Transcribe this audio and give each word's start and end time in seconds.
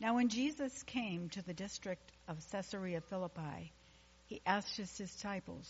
Now, 0.00 0.14
when 0.14 0.30
Jesus 0.30 0.82
came 0.84 1.28
to 1.30 1.42
the 1.42 1.52
district 1.52 2.10
of 2.26 2.42
Caesarea 2.50 3.02
Philippi, 3.02 3.70
he 4.28 4.40
asked 4.46 4.78
his 4.78 4.96
disciples, 4.96 5.68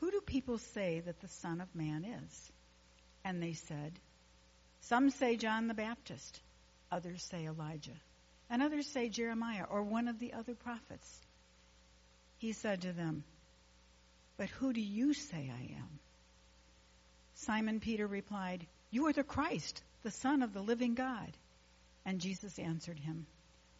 Who 0.00 0.10
do 0.10 0.20
people 0.20 0.58
say 0.58 1.00
that 1.00 1.20
the 1.20 1.28
Son 1.28 1.62
of 1.62 1.74
Man 1.74 2.04
is? 2.04 2.52
And 3.24 3.42
they 3.42 3.54
said, 3.54 3.98
Some 4.82 5.08
say 5.08 5.36
John 5.36 5.68
the 5.68 5.74
Baptist, 5.74 6.38
others 6.92 7.22
say 7.22 7.46
Elijah, 7.46 7.98
and 8.50 8.62
others 8.62 8.86
say 8.86 9.08
Jeremiah 9.08 9.64
or 9.70 9.82
one 9.82 10.08
of 10.08 10.18
the 10.18 10.34
other 10.34 10.54
prophets. 10.54 11.20
He 12.36 12.52
said 12.52 12.82
to 12.82 12.92
them, 12.92 13.24
But 14.36 14.50
who 14.50 14.74
do 14.74 14.82
you 14.82 15.14
say 15.14 15.50
I 15.50 15.78
am? 15.78 15.98
Simon 17.36 17.80
Peter 17.80 18.06
replied, 18.06 18.66
You 18.90 19.06
are 19.06 19.14
the 19.14 19.24
Christ, 19.24 19.82
the 20.02 20.10
Son 20.10 20.42
of 20.42 20.52
the 20.52 20.62
living 20.62 20.94
God. 20.94 21.32
And 22.04 22.20
Jesus 22.20 22.58
answered 22.58 22.98
him, 22.98 23.26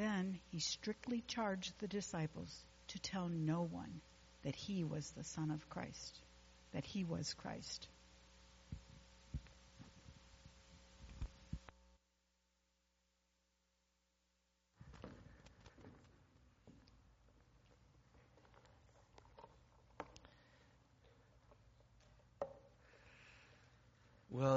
Then 0.00 0.40
he 0.50 0.60
strictly 0.60 1.20
charged 1.26 1.78
the 1.78 1.86
disciples 1.86 2.64
to 2.88 2.98
tell 2.98 3.28
no 3.28 3.64
one 3.64 4.00
that 4.40 4.56
he 4.56 4.82
was 4.82 5.10
the 5.10 5.24
Son 5.24 5.50
of 5.50 5.68
Christ, 5.68 6.22
that 6.72 6.86
he 6.86 7.04
was 7.04 7.34
Christ. 7.34 7.86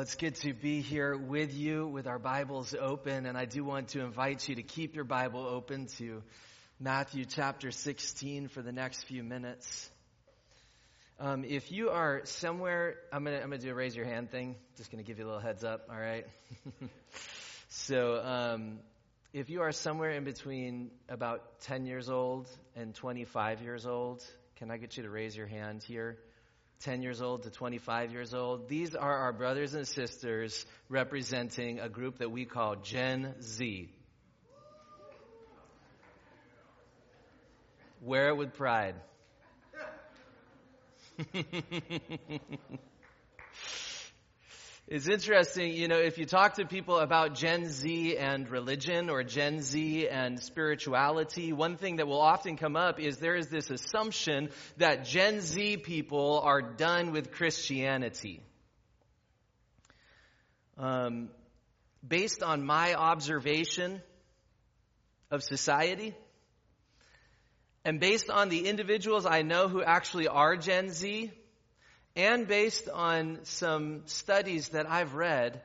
It's 0.04 0.16
good 0.16 0.36
to 0.36 0.54
be 0.54 0.82
here 0.82 1.16
with 1.16 1.54
you 1.54 1.88
with 1.88 2.08
our 2.08 2.20
Bibles 2.20 2.76
open, 2.78 3.26
and 3.26 3.38
I 3.38 3.46
do 3.46 3.64
want 3.64 3.88
to 3.90 4.02
invite 4.02 4.50
you 4.50 4.56
to 4.56 4.62
keep 4.62 4.96
your 4.96 5.06
Bible 5.06 5.40
open 5.48 5.88
to 5.98 6.22
Matthew 6.78 7.24
chapter 7.24 7.72
16 7.72 8.50
for 8.50 8.62
the 8.62 8.74
next 8.74 9.04
few 9.06 9.24
minutes. 9.24 9.90
Um, 11.22 11.46
if 11.46 11.72
you 11.72 11.92
are 11.92 12.20
somewhere, 12.26 12.96
I'm 13.14 13.24
gonna 13.24 13.38
I'm 13.38 13.44
gonna 13.44 13.60
do 13.60 13.72
a 13.72 13.74
raise 13.74 13.96
your 13.96 14.04
hand 14.04 14.30
thing. 14.30 14.58
Just 14.76 14.92
gonna 14.92 15.04
give 15.04 15.20
you 15.20 15.24
a 15.24 15.28
little 15.28 15.40
heads 15.40 15.64
up. 15.64 15.88
All 15.90 15.98
right. 15.98 16.26
so 17.70 18.22
um, 18.26 18.80
if 19.32 19.50
you 19.50 19.62
are 19.62 19.72
somewhere 19.72 20.12
in 20.12 20.26
between 20.26 20.92
about 21.08 21.62
10 21.62 21.86
years 21.86 22.10
old 22.10 22.50
and 22.76 22.94
25 22.94 23.62
years 23.62 23.86
old, 23.86 24.22
can 24.58 24.70
I 24.70 24.76
get 24.76 24.98
you 24.98 25.04
to 25.04 25.10
raise 25.10 25.34
your 25.34 25.48
hand 25.48 25.82
here? 25.82 26.18
10 26.82 27.02
years 27.02 27.22
old 27.22 27.44
to 27.44 27.50
25 27.50 28.12
years 28.12 28.34
old. 28.34 28.68
These 28.68 28.96
are 28.96 29.18
our 29.20 29.34
brothers 29.34 29.74
and 29.74 29.88
sisters 29.88 30.66
representing 30.90 31.80
a 31.80 31.90
group 31.90 32.18
that 32.20 32.32
we 32.32 32.46
call 32.46 32.76
Gen 32.76 33.36
Z. 33.42 33.90
Wear 38.02 38.30
it 38.30 38.38
with 38.38 38.54
pride. 38.54 38.96
It's 44.96 45.10
interesting, 45.10 45.74
you 45.74 45.88
know, 45.88 45.98
if 45.98 46.20
you 46.20 46.28
talk 46.28 46.58
to 46.58 46.68
people 46.68 47.00
about 47.00 47.34
Gen 47.34 47.66
Z 47.66 48.16
and 48.16 48.48
religion 48.48 49.10
or 49.10 49.24
Gen 49.24 49.64
Z 49.64 50.08
and 50.08 50.40
spirituality, 50.40 51.52
one 51.52 51.78
thing 51.78 51.96
that 51.96 52.06
will 52.06 52.22
often 52.22 52.58
come 52.58 52.76
up 52.76 53.00
is 53.00 53.18
there 53.18 53.36
is 53.36 53.48
this 53.48 53.72
assumption 53.72 54.52
that 54.78 55.04
Gen 55.04 55.42
Z 55.42 55.78
people 55.78 56.42
are 56.44 56.62
done 56.62 57.12
with 57.12 57.32
Christianity. 57.32 58.44
Um, 60.78 61.30
based 62.08 62.44
on 62.44 62.64
my 62.64 62.94
observation 62.94 64.00
of 65.32 65.42
society, 65.42 66.14
and 67.84 68.00
based 68.00 68.30
on 68.30 68.50
the 68.50 68.68
individuals 68.68 69.26
I 69.26 69.42
know 69.42 69.70
who 69.70 69.82
actually 69.82 70.28
are 70.28 70.56
Gen 70.56 70.92
Z, 70.92 71.32
and 72.16 72.48
based 72.48 72.90
on 72.90 73.40
some 73.44 74.04
studies 74.06 74.70
that 74.70 74.90
I've 74.90 75.16
read, 75.16 75.62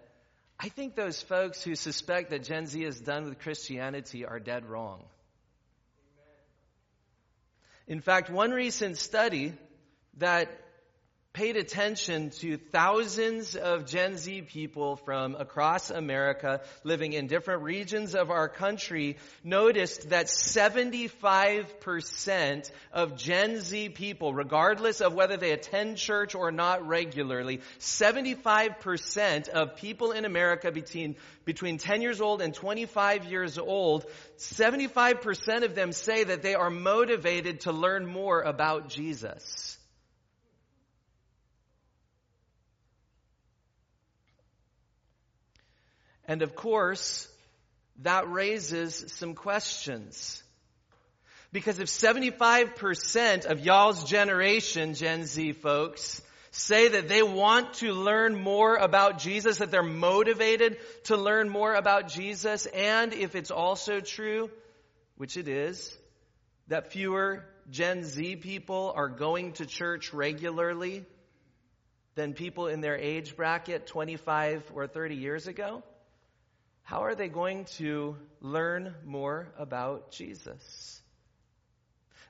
I 0.59 0.69
think 0.69 0.97
those 0.97 1.21
folks 1.23 1.63
who 1.63 1.75
suspect 1.75 2.31
that 2.31 2.45
Gen 2.45 2.67
Z 2.67 2.83
is 2.83 3.01
done 3.01 3.25
with 3.25 3.39
Christianity 3.39 4.25
are 4.25 4.41
dead 4.41 4.67
wrong. 4.67 5.05
In 7.87 8.01
fact, 8.01 8.29
one 8.29 8.51
recent 8.51 8.99
study 8.99 9.55
that 10.19 10.51
paid 11.39 11.57
attention 11.57 12.31
to 12.31 12.57
thousands 12.57 13.55
of 13.55 13.87
Gen 13.87 14.17
Z 14.17 14.43
people 14.43 14.97
from 14.97 15.37
across 15.37 15.89
America 15.89 16.61
living 16.83 17.13
in 17.13 17.29
different 17.29 17.63
regions 17.63 18.17
of 18.17 18.33
our 18.33 18.49
country 18.49 19.17
noticed 19.45 20.11
that 20.11 20.27
75% 20.27 22.71
of 22.93 23.17
Gen 23.17 23.61
Z 23.61 23.91
people, 23.91 24.35
regardless 24.35 25.01
of 25.01 25.15
whether 25.15 25.37
they 25.37 25.53
attend 25.53 25.97
church 25.97 26.35
or 26.35 26.51
not 26.51 26.89
regularly, 26.89 27.61
75% 27.79 29.49
of 29.49 29.77
people 29.77 30.11
in 30.11 30.25
America 30.25 30.73
between, 30.73 31.15
between 31.45 31.79
10 31.79 32.03
years 32.03 32.21
old 32.21 32.43
and 32.43 32.53
25 32.53 33.27
years 33.27 33.59
old, 33.59 34.07
75% 34.39 35.63
of 35.63 35.77
them 35.77 35.93
say 35.93 36.25
that 36.25 36.43
they 36.43 36.57
are 36.57 36.69
motivated 36.69 37.61
to 37.61 37.71
learn 37.71 38.07
more 38.07 38.41
about 38.41 38.89
Jesus. 38.89 39.78
And 46.29 46.43
of 46.43 46.55
course, 46.55 47.27
that 48.03 48.31
raises 48.31 49.07
some 49.09 49.35
questions. 49.35 50.43
Because 51.51 51.79
if 51.79 51.89
75% 51.89 53.47
of 53.47 53.61
y'all's 53.61 54.05
generation, 54.05 54.93
Gen 54.93 55.25
Z 55.25 55.53
folks, 55.53 56.21
say 56.51 56.89
that 56.89 57.09
they 57.09 57.23
want 57.23 57.75
to 57.75 57.93
learn 57.93 58.35
more 58.35 58.77
about 58.77 59.19
Jesus, 59.19 59.59
that 59.59 59.71
they're 59.71 59.83
motivated 59.83 60.77
to 61.05 61.17
learn 61.17 61.49
more 61.49 61.75
about 61.75 62.09
Jesus, 62.09 62.67
and 62.67 63.15
if 63.15 63.35
it's 63.35 63.51
also 63.51 64.01
true, 64.01 64.51
which 65.17 65.39
it 65.39 65.49
is, 65.49 65.97
that 66.69 66.93
fewer 66.93 67.45
Gen 67.71 68.05
Z 68.05 68.37
people 68.37 68.93
are 68.95 69.09
going 69.09 69.53
to 69.53 69.65
church 69.65 70.13
regularly 70.13 71.07
than 72.15 72.35
people 72.35 72.67
in 72.67 72.83
their 72.83 72.97
age 72.97 73.37
bracket 73.37 73.87
25 73.87 74.71
or 74.75 74.87
30 74.87 75.15
years 75.15 75.47
ago, 75.47 75.83
how 76.89 77.05
are 77.05 77.15
they 77.15 77.29
going 77.29 77.67
to 77.67 78.17
learn 78.41 78.95
more 79.05 79.53
about 79.59 80.11
Jesus? 80.11 81.03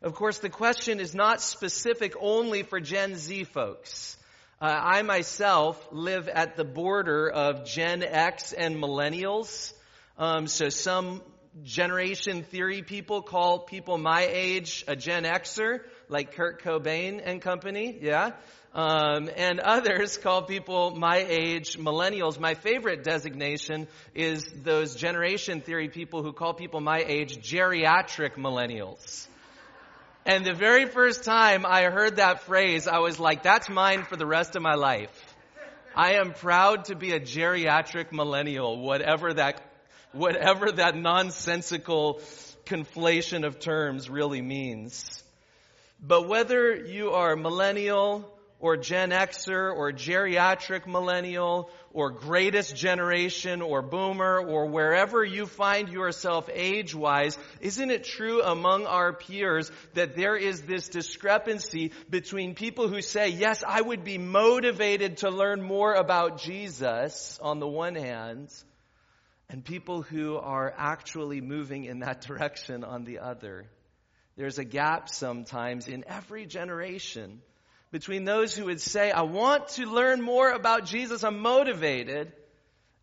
Of 0.03 0.15
course, 0.15 0.39
the 0.39 0.49
question 0.49 0.99
is 0.99 1.15
not 1.15 1.41
specific 1.41 2.15
only 2.21 2.65
for 2.65 2.81
Gen 2.81 3.15
Z 3.15 3.45
folks. 3.45 4.17
Uh, 4.61 4.65
I 4.67 5.03
myself 5.03 5.81
live 5.93 6.27
at 6.27 6.57
the 6.57 6.65
border 6.65 7.31
of 7.31 7.67
Gen 7.67 8.03
X 8.03 8.53
and 8.53 8.83
millennials. 8.83 9.73
Um, 10.19 10.49
so 10.49 10.71
some 10.71 11.23
generation 11.63 12.43
theory 12.43 12.83
people 12.83 13.23
call 13.23 13.61
people 13.61 13.97
my 13.97 14.27
age 14.29 14.85
a 14.89 14.97
Gen 14.97 15.23
Xer, 15.23 15.83
like 16.09 16.35
Kurt 16.35 16.63
Cobain 16.63 17.21
and 17.25 17.41
company. 17.41 17.99
Yeah. 18.01 18.33
Um, 18.75 19.31
and 19.37 19.61
others 19.61 20.19
call 20.19 20.43
people 20.43 20.95
my 20.95 21.17
age 21.17 21.79
millennials. 21.79 22.39
My 22.39 22.55
favorite 22.55 23.03
designation 23.03 23.89
is 24.15 24.51
those 24.63 24.95
generation 24.95 25.61
theory 25.61 25.89
people 25.89 26.23
who 26.23 26.33
call 26.33 26.55
people 26.55 26.81
my 26.81 27.03
age 27.07 27.39
geriatric 27.39 28.35
millennials. 28.37 29.27
And 30.27 30.45
the 30.45 30.53
very 30.53 30.85
first 30.85 31.25
time 31.25 31.65
I 31.65 31.85
heard 31.85 32.17
that 32.17 32.43
phrase, 32.43 32.87
I 32.87 32.99
was 32.99 33.19
like, 33.19 33.43
that's 33.43 33.71
mine 33.71 34.05
for 34.05 34.17
the 34.17 34.27
rest 34.27 34.57
of 34.57 34.63
my 34.63 34.75
life. 34.75 35.11
I 35.97 36.15
am 36.15 36.33
proud 36.33 36.85
to 36.87 36.95
be 36.95 37.13
a 37.13 37.21
geriatric 37.21 38.13
millennial, 38.13 38.79
whatever 38.79 39.33
that, 39.35 39.63
whatever 40.13 40.71
that 40.71 40.95
nonsensical 40.95 42.21
conflation 42.67 43.47
of 43.47 43.59
terms 43.59 44.11
really 44.11 44.43
means. 44.43 45.25
But 46.01 46.29
whether 46.29 46.75
you 46.75 47.11
are 47.11 47.35
millennial 47.35 48.33
or 48.61 48.77
Gen 48.77 49.11
Xer 49.11 49.75
or 49.75 49.93
geriatric 49.93 50.87
millennial 50.87 51.71
or 51.93 52.11
greatest 52.11 52.77
generation 52.77 53.63
or 53.63 53.83
boomer 53.83 54.39
or 54.41 54.67
wherever 54.67 55.25
you 55.25 55.47
find 55.47 55.89
yourself 55.89 56.49
age 56.53 56.95
wise, 56.95 57.39
isn't 57.61 57.91
it 57.91 58.05
true 58.05 58.43
among 58.43 58.87
our 58.87 59.13
peers 59.13 59.71
that 59.95 60.17
there 60.17 60.37
is 60.37 60.63
this 60.63 60.89
discrepancy 60.89 61.93
between 62.11 62.55
people 62.55 62.89
who 62.89 63.01
say, 63.01 63.29
yes, 63.29 63.63
I 63.67 63.81
would 63.81 64.05
be 64.05 64.19
motivated 64.19 65.19
to 65.19 65.31
learn 65.31 65.63
more 65.63 65.95
about 65.95 66.41
Jesus 66.41 67.39
on 67.43 67.61
the 67.61 67.69
one 67.69 67.95
hand, 67.95 68.53
and 69.49 69.65
people 69.65 70.03
who 70.03 70.37
are 70.37 70.73
actually 70.77 71.41
moving 71.41 71.85
in 71.85 72.01
that 72.01 72.21
direction 72.27 72.85
on 72.85 73.05
the 73.05 73.21
other. 73.21 73.67
There's 74.39 74.59
a 74.59 74.65
gap 74.65 75.09
sometimes 75.09 75.89
in 75.89 76.05
every 76.07 76.47
generation 76.47 77.43
between 77.91 78.25
those 78.25 78.55
who 78.55 78.67
would 78.67 78.81
say, 78.81 79.11
I 79.11 79.23
want 79.23 79.67
to 79.71 79.85
learn 79.87 80.23
more 80.23 80.53
about 80.53 80.85
Jesus, 80.85 81.25
I'm 81.25 81.41
motivated, 81.41 82.33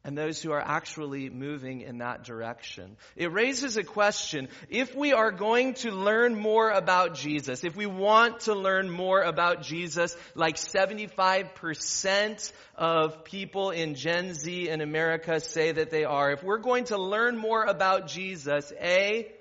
and 0.06 0.18
those 0.18 0.42
who 0.42 0.54
are 0.54 0.62
actually 0.62 1.30
moving 1.30 1.82
in 1.82 1.98
that 1.98 2.24
direction. 2.24 2.96
It 3.18 3.34
raises 3.34 3.76
a 3.76 3.84
question. 3.84 4.48
If 4.70 4.96
we 4.96 5.12
are 5.12 5.32
going 5.32 5.74
to 5.74 5.92
learn 5.92 6.36
more 6.36 6.70
about 6.70 7.16
Jesus, 7.16 7.66
if 7.66 7.76
we 7.76 7.86
want 7.86 8.42
to 8.42 8.56
learn 8.56 8.90
more 8.90 9.22
about 9.22 9.62
Jesus, 9.62 10.16
like 10.36 10.56
75% 10.56 12.52
of 12.78 13.26
people 13.26 13.72
in 13.72 13.96
Gen 13.96 14.36
Z 14.36 14.70
in 14.70 14.80
America 14.80 15.42
say 15.42 15.74
that 15.74 15.90
they 15.90 16.06
are, 16.06 16.32
if 16.32 16.44
we're 16.44 16.60
going 16.60 16.86
to 16.86 16.98
learn 16.98 17.36
more 17.36 17.66
about 17.66 18.08
Jesus, 18.08 18.72
A, 18.80 19.35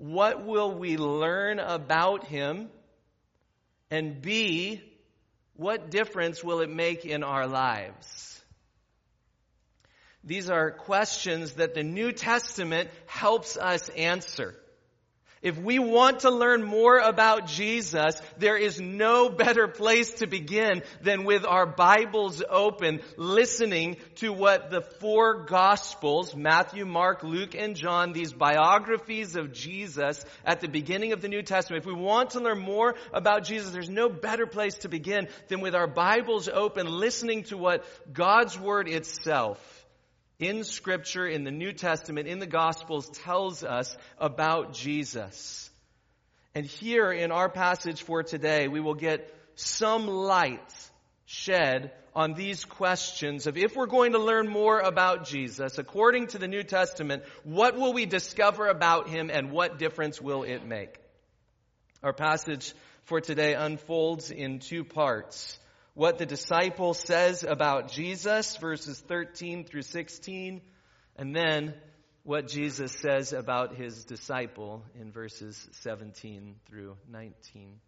what 0.00 0.46
will 0.46 0.72
we 0.72 0.96
learn 0.96 1.58
about 1.58 2.24
Him? 2.24 2.68
And 3.90 4.22
B, 4.22 4.82
what 5.56 5.90
difference 5.90 6.42
will 6.42 6.60
it 6.60 6.70
make 6.70 7.04
in 7.04 7.22
our 7.22 7.46
lives? 7.46 8.42
These 10.24 10.48
are 10.50 10.70
questions 10.70 11.54
that 11.54 11.74
the 11.74 11.82
New 11.82 12.12
Testament 12.12 12.90
helps 13.06 13.56
us 13.56 13.88
answer. 13.90 14.54
If 15.42 15.56
we 15.56 15.78
want 15.78 16.20
to 16.20 16.30
learn 16.30 16.62
more 16.62 16.98
about 16.98 17.46
Jesus, 17.46 18.20
there 18.36 18.58
is 18.58 18.78
no 18.78 19.30
better 19.30 19.68
place 19.68 20.12
to 20.14 20.26
begin 20.26 20.82
than 21.00 21.24
with 21.24 21.46
our 21.46 21.64
Bibles 21.64 22.42
open, 22.46 23.00
listening 23.16 23.96
to 24.16 24.34
what 24.34 24.70
the 24.70 24.82
four 24.82 25.46
Gospels, 25.46 26.36
Matthew, 26.36 26.84
Mark, 26.84 27.22
Luke, 27.22 27.54
and 27.54 27.74
John, 27.74 28.12
these 28.12 28.34
biographies 28.34 29.34
of 29.34 29.54
Jesus 29.54 30.22
at 30.44 30.60
the 30.60 30.68
beginning 30.68 31.14
of 31.14 31.22
the 31.22 31.28
New 31.28 31.42
Testament. 31.42 31.84
If 31.84 31.86
we 31.86 31.98
want 31.98 32.30
to 32.30 32.40
learn 32.40 32.58
more 32.58 32.96
about 33.10 33.44
Jesus, 33.44 33.70
there's 33.70 33.88
no 33.88 34.10
better 34.10 34.46
place 34.46 34.74
to 34.78 34.90
begin 34.90 35.28
than 35.48 35.62
with 35.62 35.74
our 35.74 35.86
Bibles 35.86 36.50
open, 36.50 36.86
listening 36.86 37.44
to 37.44 37.56
what 37.56 37.86
God's 38.12 38.58
Word 38.58 38.90
itself 38.90 39.79
in 40.40 40.64
Scripture, 40.64 41.26
in 41.26 41.44
the 41.44 41.50
New 41.50 41.72
Testament, 41.72 42.26
in 42.26 42.38
the 42.38 42.46
Gospels 42.46 43.08
tells 43.10 43.62
us 43.62 43.96
about 44.18 44.72
Jesus. 44.72 45.70
And 46.54 46.66
here 46.66 47.12
in 47.12 47.30
our 47.30 47.48
passage 47.48 48.02
for 48.02 48.22
today, 48.22 48.66
we 48.66 48.80
will 48.80 48.94
get 48.94 49.32
some 49.54 50.08
light 50.08 50.90
shed 51.26 51.92
on 52.16 52.34
these 52.34 52.64
questions 52.64 53.46
of 53.46 53.56
if 53.56 53.76
we're 53.76 53.86
going 53.86 54.12
to 54.12 54.18
learn 54.18 54.48
more 54.48 54.80
about 54.80 55.26
Jesus, 55.26 55.78
according 55.78 56.28
to 56.28 56.38
the 56.38 56.48
New 56.48 56.64
Testament, 56.64 57.22
what 57.44 57.76
will 57.76 57.92
we 57.92 58.06
discover 58.06 58.66
about 58.66 59.08
him 59.08 59.30
and 59.30 59.52
what 59.52 59.78
difference 59.78 60.20
will 60.20 60.42
it 60.42 60.66
make? 60.66 60.96
Our 62.02 62.12
passage 62.12 62.74
for 63.04 63.20
today 63.20 63.54
unfolds 63.54 64.32
in 64.32 64.58
two 64.58 64.82
parts 64.82 65.59
what 65.94 66.18
the 66.18 66.26
disciple 66.26 66.94
says 66.94 67.44
about 67.44 67.90
Jesus, 67.90 68.56
verses 68.56 69.00
13 69.00 69.64
through 69.64 69.82
16, 69.82 70.60
and 71.16 71.34
then 71.34 71.74
what 72.22 72.48
Jesus 72.48 72.92
says 72.92 73.32
about 73.32 73.74
his 73.74 74.04
disciple 74.04 74.82
in 74.98 75.10
verses 75.10 75.68
17 75.72 76.56
through 76.66 76.96
19. 77.08 77.80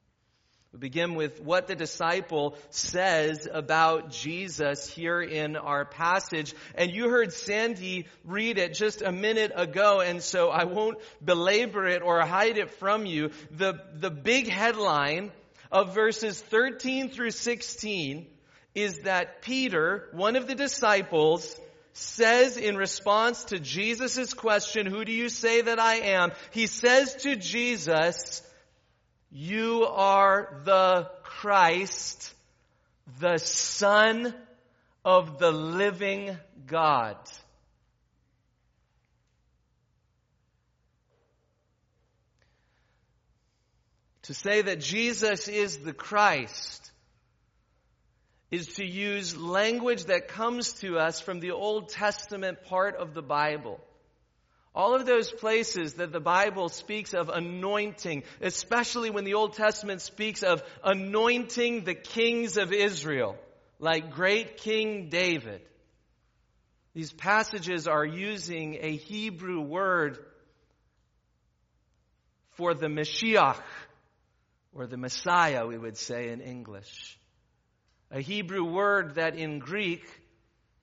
We 0.72 0.78
begin 0.78 1.16
with 1.16 1.38
what 1.42 1.66
the 1.66 1.74
disciple 1.74 2.56
says 2.70 3.46
about 3.52 4.10
Jesus 4.10 4.88
here 4.88 5.20
in 5.20 5.56
our 5.56 5.84
passage. 5.84 6.54
And 6.74 6.90
you 6.90 7.10
heard 7.10 7.34
Sandy 7.34 8.06
read 8.24 8.56
it 8.56 8.72
just 8.72 9.02
a 9.02 9.12
minute 9.12 9.52
ago, 9.54 10.00
and 10.00 10.22
so 10.22 10.48
I 10.48 10.64
won't 10.64 10.96
belabor 11.22 11.86
it 11.86 12.00
or 12.00 12.22
hide 12.22 12.56
it 12.56 12.70
from 12.70 13.04
you. 13.04 13.32
The, 13.50 13.74
the 13.92 14.10
big 14.10 14.48
headline 14.48 15.30
of 15.72 15.94
verses 15.94 16.38
13 16.38 17.08
through 17.08 17.30
16 17.30 18.26
is 18.74 19.00
that 19.00 19.42
Peter, 19.42 20.08
one 20.12 20.36
of 20.36 20.46
the 20.46 20.54
disciples, 20.54 21.58
says 21.94 22.56
in 22.56 22.76
response 22.76 23.44
to 23.44 23.58
Jesus' 23.58 24.34
question, 24.34 24.86
Who 24.86 25.04
do 25.04 25.12
you 25.12 25.28
say 25.28 25.62
that 25.62 25.78
I 25.78 25.94
am? 25.96 26.32
He 26.50 26.66
says 26.66 27.14
to 27.22 27.36
Jesus, 27.36 28.42
You 29.30 29.86
are 29.86 30.60
the 30.64 31.10
Christ, 31.22 32.32
the 33.18 33.38
Son 33.38 34.34
of 35.04 35.38
the 35.38 35.50
living 35.50 36.36
God. 36.66 37.16
To 44.22 44.34
say 44.34 44.62
that 44.62 44.80
Jesus 44.80 45.48
is 45.48 45.78
the 45.78 45.92
Christ 45.92 46.92
is 48.52 48.74
to 48.74 48.86
use 48.86 49.36
language 49.36 50.04
that 50.04 50.28
comes 50.28 50.74
to 50.74 50.98
us 50.98 51.20
from 51.20 51.40
the 51.40 51.52
Old 51.52 51.88
Testament 51.88 52.64
part 52.64 52.96
of 52.96 53.14
the 53.14 53.22
Bible. 53.22 53.80
All 54.74 54.94
of 54.94 55.06
those 55.06 55.30
places 55.30 55.94
that 55.94 56.12
the 56.12 56.20
Bible 56.20 56.68
speaks 56.68 57.14
of 57.14 57.30
anointing, 57.30 58.22
especially 58.40 59.10
when 59.10 59.24
the 59.24 59.34
Old 59.34 59.54
Testament 59.54 60.02
speaks 60.02 60.42
of 60.42 60.62
anointing 60.84 61.84
the 61.84 61.94
kings 61.94 62.56
of 62.56 62.72
Israel, 62.72 63.36
like 63.78 64.12
great 64.12 64.58
King 64.58 65.08
David. 65.08 65.62
These 66.94 67.12
passages 67.12 67.88
are 67.88 68.04
using 68.04 68.78
a 68.80 68.96
Hebrew 68.96 69.60
word 69.60 70.18
for 72.52 72.74
the 72.74 72.86
Mashiach, 72.86 73.56
or 74.74 74.86
the 74.86 74.96
Messiah, 74.96 75.66
we 75.66 75.78
would 75.78 75.96
say 75.96 76.30
in 76.30 76.40
English. 76.40 77.18
A 78.10 78.20
Hebrew 78.20 78.64
word 78.64 79.16
that 79.16 79.36
in 79.36 79.58
Greek 79.58 80.04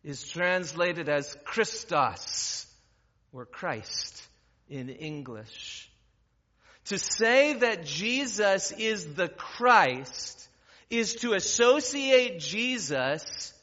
is 0.04 0.28
translated 0.28 1.10
as 1.10 1.36
Christos, 1.44 2.66
or 3.34 3.46
Christ 3.46 4.24
in 4.70 4.90
English. 4.90 5.90
To 6.86 6.98
say 6.98 7.54
that 7.54 7.86
Jesus 7.86 8.72
is 8.72 9.14
the 9.14 9.28
Christ 9.28 10.48
is 10.90 11.16
to 11.16 11.34
associate 11.34 12.40
Jesus 12.40 13.54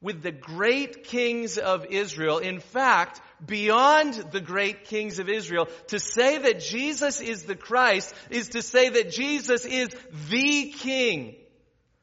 with 0.00 0.22
the 0.22 0.30
great 0.30 1.04
kings 1.04 1.58
of 1.58 1.86
Israel. 1.86 2.38
In 2.38 2.60
fact, 2.60 3.20
beyond 3.44 4.14
the 4.32 4.40
great 4.40 4.84
kings 4.84 5.18
of 5.18 5.28
Israel. 5.28 5.68
To 5.88 5.98
say 5.98 6.38
that 6.38 6.60
Jesus 6.60 7.20
is 7.20 7.44
the 7.44 7.56
Christ 7.56 8.14
is 8.30 8.50
to 8.50 8.62
say 8.62 8.88
that 8.88 9.10
Jesus 9.10 9.64
is 9.64 9.88
the 10.28 10.72
King, 10.76 11.36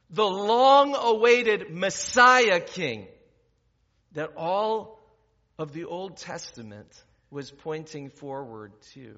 the 0.10 0.26
long 0.26 0.96
awaited 0.96 1.74
Messiah 1.74 2.60
King 2.60 3.08
that 4.14 4.34
all 4.38 5.00
of 5.58 5.74
the 5.74 5.86
Old 5.86 6.18
Testament 6.18 7.04
was 7.30 7.52
pointing 7.52 8.10
forward 8.10 8.74
to. 8.94 9.18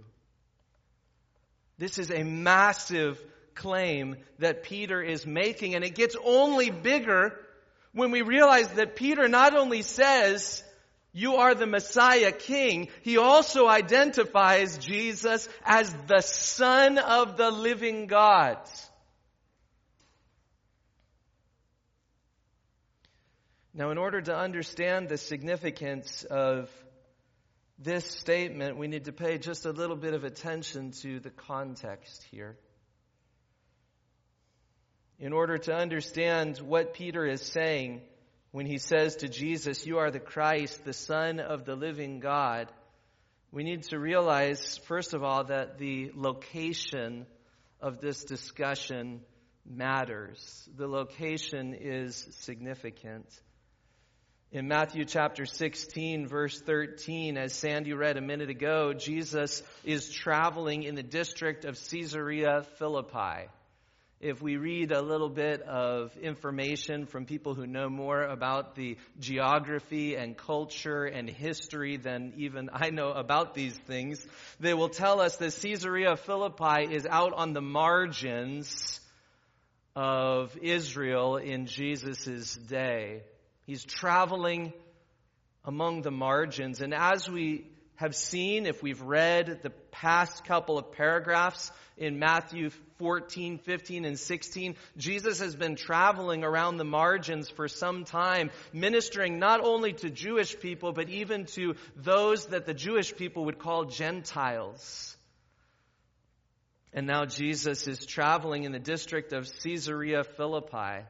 This 1.77 1.98
is 1.98 2.12
a 2.12 2.24
massive 2.24 3.22
claim 3.53 4.15
that 4.39 4.63
Peter 4.63 5.01
is 5.01 5.25
making, 5.25 5.75
and 5.75 5.84
it 5.84 5.95
gets 5.95 6.15
only 6.24 6.69
bigger 6.72 7.38
when 7.93 8.12
we 8.12 8.22
realize 8.22 8.67
that 8.69 8.95
Peter 8.95 9.27
not 9.27 9.55
only 9.55 9.81
says 9.81 10.63
you 11.15 11.38
are 11.38 11.55
the 11.55 11.65
Messiah 11.65 12.34
King, 12.34 12.89
he 13.01 13.17
also 13.17 13.69
identifies 13.69 14.77
Jesus 14.77 15.48
as 15.63 15.95
the 16.07 16.19
Son 16.19 16.98
of 16.98 17.38
the 17.38 17.51
living 17.51 18.07
God. 18.07 18.57
Now, 23.74 23.91
in 23.91 23.98
order 23.98 24.19
to 24.19 24.36
understand 24.36 25.07
the 25.07 25.17
significance 25.17 26.25
of 26.25 26.69
this 27.79 28.05
statement, 28.05 28.77
we 28.77 28.89
need 28.89 29.05
to 29.05 29.13
pay 29.13 29.38
just 29.38 29.65
a 29.65 29.72
little 29.72 29.95
bit 29.95 30.13
of 30.13 30.25
attention 30.25 30.91
to 31.03 31.22
the 31.22 31.29
context 31.29 32.25
here. 32.29 32.57
In 35.17 35.31
order 35.31 35.57
to 35.60 35.74
understand 35.74 36.57
what 36.57 36.93
Peter 36.93 37.25
is 37.25 37.41
saying, 37.41 38.01
when 38.55 38.65
he 38.65 38.77
says 38.77 39.17
to 39.17 39.27
Jesus, 39.27 39.85
You 39.85 39.97
are 39.97 40.12
the 40.12 40.19
Christ, 40.21 40.85
the 40.85 40.93
Son 40.93 41.41
of 41.41 41.65
the 41.65 41.75
living 41.75 42.21
God, 42.21 42.71
we 43.51 43.65
need 43.65 43.83
to 43.89 44.00
realize, 44.00 44.77
first 44.88 45.13
of 45.13 45.25
all, 45.25 45.43
that 45.43 45.77
the 45.77 46.13
location 46.15 47.25
of 47.81 48.00
this 48.00 48.24
discussion 48.24 49.19
matters. 49.65 50.69
The 50.74 50.88
location 50.88 51.74
is 51.74 52.25
significant. 52.39 53.27
In 54.53 54.69
Matthew 54.69 55.03
chapter 55.03 55.45
16, 55.45 56.25
verse 56.25 56.57
13, 56.62 57.35
as 57.35 57.51
Sandy 57.51 57.91
read 57.91 58.15
a 58.15 58.21
minute 58.21 58.50
ago, 58.50 58.93
Jesus 58.93 59.63
is 59.83 60.09
traveling 60.09 60.83
in 60.83 60.95
the 60.95 61.03
district 61.03 61.65
of 61.65 61.77
Caesarea 61.89 62.65
Philippi. 62.77 63.50
If 64.22 64.41
we 64.41 64.55
read 64.55 64.93
a 64.93 65.01
little 65.01 65.29
bit 65.29 65.62
of 65.62 66.15
information 66.17 67.05
from 67.05 67.25
people 67.25 67.53
who 67.53 67.67
know 67.67 67.89
more 67.89 68.22
about 68.24 68.75
the 68.75 68.98
geography 69.19 70.15
and 70.15 70.38
culture 70.38 71.03
and 71.03 71.29
history 71.29 71.98
than 71.98 72.34
even 72.38 72.69
I 72.72 72.91
know 72.91 73.10
about 73.10 73.53
these 73.53 73.77
things, 73.77 74.25
they 74.60 74.74
will 74.74 74.89
tell 74.89 75.19
us 75.19 75.36
that 75.38 75.53
Caesarea 75.62 76.15
Philippi 76.15 76.95
is 76.95 77.05
out 77.05 77.34
on 77.34 77.51
the 77.51 77.62
margins 77.62 79.01
of 79.98 80.57
Israel 80.62 81.36
in 81.36 81.65
Jesus' 81.65 82.55
day. 82.55 83.22
He's 83.65 83.84
traveling 83.84 84.72
among 85.65 86.03
the 86.03 86.12
margins. 86.12 86.79
And 86.79 86.93
as 86.93 87.29
we 87.29 87.65
have 87.95 88.15
seen, 88.15 88.65
if 88.65 88.83
we've 88.83 89.01
read 89.01 89.59
the 89.63 89.69
past 89.91 90.43
couple 90.43 90.77
of 90.77 90.91
paragraphs 90.91 91.71
in 91.97 92.19
Matthew 92.19 92.69
14, 92.97 93.57
15, 93.59 94.05
and 94.05 94.19
16, 94.19 94.75
Jesus 94.97 95.39
has 95.39 95.55
been 95.55 95.75
traveling 95.75 96.43
around 96.43 96.77
the 96.77 96.83
margins 96.83 97.49
for 97.49 97.67
some 97.67 98.03
time, 98.03 98.51
ministering 98.73 99.39
not 99.39 99.61
only 99.63 99.93
to 99.93 100.09
Jewish 100.09 100.59
people, 100.59 100.91
but 100.91 101.09
even 101.09 101.45
to 101.45 101.75
those 101.95 102.47
that 102.47 102.65
the 102.65 102.73
Jewish 102.73 103.15
people 103.15 103.45
would 103.45 103.59
call 103.59 103.85
Gentiles. 103.85 105.15
And 106.93 107.07
now 107.07 107.25
Jesus 107.25 107.87
is 107.87 108.05
traveling 108.05 108.63
in 108.63 108.71
the 108.71 108.79
district 108.79 109.33
of 109.33 109.49
Caesarea 109.63 110.23
Philippi. 110.23 111.05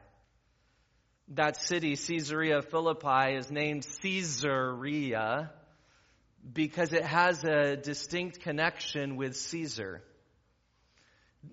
That 1.28 1.56
city, 1.56 1.96
Caesarea 1.96 2.62
Philippi, 2.62 3.34
is 3.36 3.50
named 3.50 3.86
Caesarea 4.02 5.50
because 6.52 6.92
it 6.92 7.04
has 7.04 7.44
a 7.44 7.76
distinct 7.76 8.40
connection 8.40 9.16
with 9.16 9.36
Caesar. 9.36 10.02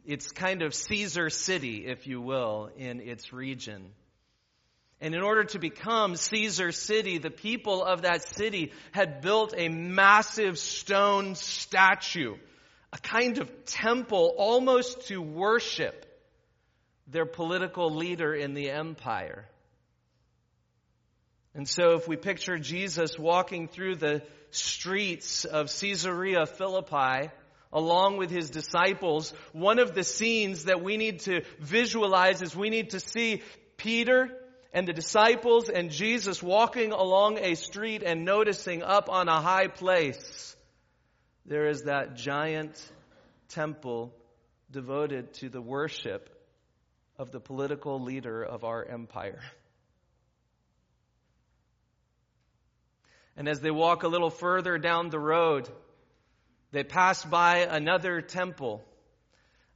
It's 0.06 0.32
kind 0.32 0.62
of 0.62 0.74
Caesar 0.74 1.30
city, 1.30 1.86
if 1.86 2.08
you 2.08 2.22
will, 2.22 2.70
in 2.78 3.00
its 3.00 3.34
region. 3.34 3.92
And 5.02 5.14
in 5.14 5.22
order 5.22 5.44
to 5.46 5.60
become 5.60 6.16
Caesar 6.16 6.72
city, 6.72 7.18
the 7.18 7.30
people 7.30 7.84
of 7.84 8.04
that 8.04 8.24
city 8.24 8.72
had 8.92 9.22
built 9.22 9.54
a 9.58 9.68
massive 9.68 10.58
stone 10.58 11.36
statue, 11.36 12.36
a 12.94 12.98
kind 13.00 13.40
of 13.40 13.66
temple 13.66 14.34
almost 14.38 15.08
to 15.08 15.22
worship 15.22 16.06
their 17.08 17.26
political 17.26 17.94
leader 17.94 18.34
in 18.34 18.54
the 18.54 18.70
empire. 18.70 19.46
And 21.54 21.68
so 21.68 21.96
if 21.96 22.08
we 22.08 22.16
picture 22.16 22.58
Jesus 22.58 23.20
walking 23.20 23.68
through 23.68 23.98
the 23.98 24.24
streets 24.56 25.46
of 25.46 25.68
Caesarea 25.80 26.46
Philippi, 26.46 27.32
along 27.72 28.18
with 28.18 28.30
his 28.30 28.50
disciples, 28.50 29.34
one 29.52 29.80
of 29.80 29.96
the 29.96 30.04
scenes 30.04 30.66
that 30.66 30.84
we 30.84 30.98
need 30.98 31.20
to 31.22 31.42
visualize 31.60 32.42
is 32.42 32.56
we 32.56 32.70
need 32.70 32.92
to 32.92 33.00
see 33.00 33.42
Peter 33.78 34.30
and 34.74 34.88
the 34.88 34.94
disciples 34.94 35.70
and 35.70 35.92
Jesus 35.92 36.42
walking 36.42 36.92
along 36.92 37.38
a 37.38 37.56
street 37.56 38.04
and 38.04 38.26
noticing 38.26 38.84
up 38.84 39.10
on 39.10 39.28
a 39.28 39.42
high 39.42 39.68
place, 39.68 40.56
there 41.46 41.68
is 41.68 41.84
that 41.84 42.16
giant 42.16 42.76
temple 43.50 44.14
devoted 44.72 45.34
to 45.36 45.50
the 45.50 45.62
worship 45.62 46.30
of 47.18 47.32
the 47.32 47.40
political 47.40 48.02
leader 48.02 48.44
of 48.44 48.64
our 48.64 48.84
empire. 48.84 49.40
And 53.36 53.48
as 53.48 53.62
they 53.62 53.72
walk 53.72 54.04
a 54.04 54.08
little 54.08 54.30
further 54.30 54.78
down 54.78 55.10
the 55.10 55.20
road, 55.20 55.68
they 56.72 56.84
pass 56.84 57.24
by 57.24 57.60
another 57.60 58.22
temple, 58.22 58.84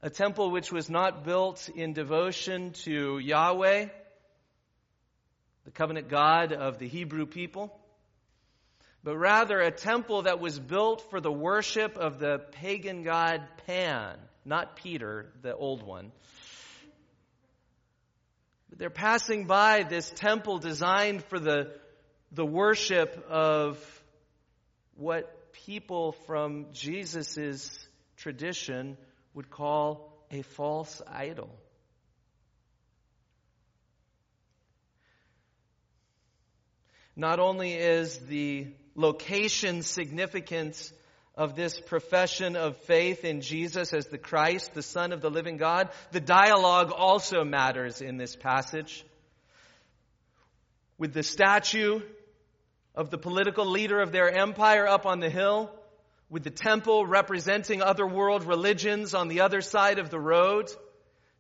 a 0.02 0.10
temple 0.10 0.52
which 0.52 0.72
was 0.72 0.90
not 0.90 1.24
built 1.24 1.70
in 1.70 1.94
devotion 1.94 2.72
to 2.84 3.18
Yahweh, 3.18 3.88
the 5.66 5.72
covenant 5.72 6.10
God 6.10 6.54
of 6.54 6.78
the 6.78 6.88
Hebrew 6.88 7.26
people, 7.26 7.78
but 9.04 9.18
rather 9.18 9.60
a 9.60 9.72
temple 9.72 10.24
that 10.24 10.40
was 10.40 10.60
built 10.60 11.10
for 11.10 11.20
the 11.20 11.32
worship 11.32 11.98
of 11.98 12.20
the 12.20 12.40
pagan 12.52 13.04
god 13.04 13.42
Pan, 13.66 14.18
not 14.46 14.76
Peter, 14.76 15.32
the 15.42 15.56
old 15.56 15.82
one. 15.82 16.12
But 18.70 18.80
they're 18.80 18.90
passing 18.90 19.46
by 19.46 19.84
this 19.84 20.10
temple 20.10 20.60
designed 20.60 21.24
for 21.26 21.40
the 21.40 21.74
the 22.32 22.46
worship 22.46 23.26
of 23.30 23.78
what 24.96 25.54
people 25.54 26.12
from 26.26 26.68
Jesus' 26.74 27.88
tradition 28.18 28.98
would 29.34 29.50
call 29.50 30.14
a 30.32 30.42
false 30.42 31.02
idol. 31.08 31.50
Not 37.16 37.40
only 37.40 37.74
is 37.74 38.18
the 38.20 38.68
location 38.96 39.82
significance 39.82 40.94
of 41.36 41.56
this 41.56 41.80
profession 41.80 42.56
of 42.56 42.78
faith 42.78 43.24
in 43.24 43.42
Jesus 43.42 43.94
as 43.94 44.08
the 44.08 44.18
Christ, 44.18 44.74
the 44.74 44.84
Son 44.84 45.12
of 45.12 45.22
the 45.22 45.30
living 45.30 45.58
God, 45.58 45.90
the 46.12 46.20
dialogue 46.20 46.92
also 46.92 47.44
matters 47.44 48.02
in 48.02 48.18
this 48.18 48.36
passage. 48.36 49.06
With 50.98 51.14
the 51.14 51.24
statue 51.24 52.02
of 52.98 53.12
the 53.12 53.18
political 53.18 53.68
leader 53.68 54.02
of 54.02 54.12
their 54.12 54.36
empire 54.36 54.88
up 54.88 55.06
on 55.06 55.20
the 55.20 55.30
hill, 55.30 55.72
with 56.30 56.44
the 56.44 56.50
temple 56.50 57.06
representing 57.06 57.84
other 57.84 58.08
world 58.08 58.44
religions 58.44 59.14
on 59.14 59.28
the 59.28 59.42
other 59.42 59.62
side 59.62 60.00
of 60.00 60.10
the 60.10 60.20
road, 60.20 60.68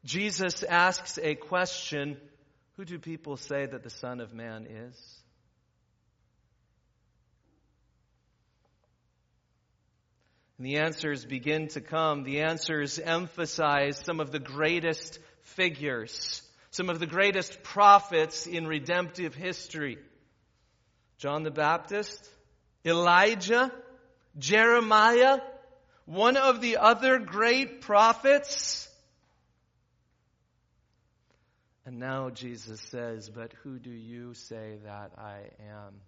Jesus 0.06 0.62
asks 0.62 1.18
a 1.18 1.34
question 1.34 2.16
Who 2.78 2.86
do 2.86 3.00
people 3.00 3.38
say 3.38 3.66
that 3.66 3.82
the 3.82 3.90
Son 3.90 4.22
of 4.22 4.36
Man 4.36 4.68
is? 4.68 5.22
And 10.60 10.68
the 10.68 10.78
answers 10.78 11.26
begin 11.26 11.70
to 11.70 11.82
come. 11.82 12.24
The 12.24 12.42
answers 12.42 13.00
emphasize 13.00 13.98
some 13.98 14.20
of 14.20 14.32
the 14.32 14.40
greatest 14.40 15.18
figures, 15.42 16.44
some 16.70 16.90
of 16.90 17.00
the 17.00 17.08
greatest 17.08 17.64
prophets 17.64 18.46
in 18.46 18.68
redemptive 18.68 19.34
history. 19.34 19.98
John 21.18 21.44
the 21.44 21.52
Baptist, 21.52 22.30
Elijah, 22.86 23.72
Jeremiah, 24.38 25.40
one 26.06 26.38
of 26.38 26.62
the 26.62 26.78
other 26.78 27.20
great 27.20 27.82
prophets. 27.82 28.88
And 31.86 32.00
now 32.00 32.30
Jesus 32.30 32.82
says, 32.82 33.30
But 33.30 33.54
who 33.64 33.80
do 33.80 33.90
you 33.90 34.34
say 34.34 34.78
that 34.84 35.12
I 35.18 35.40
am? 35.70 36.02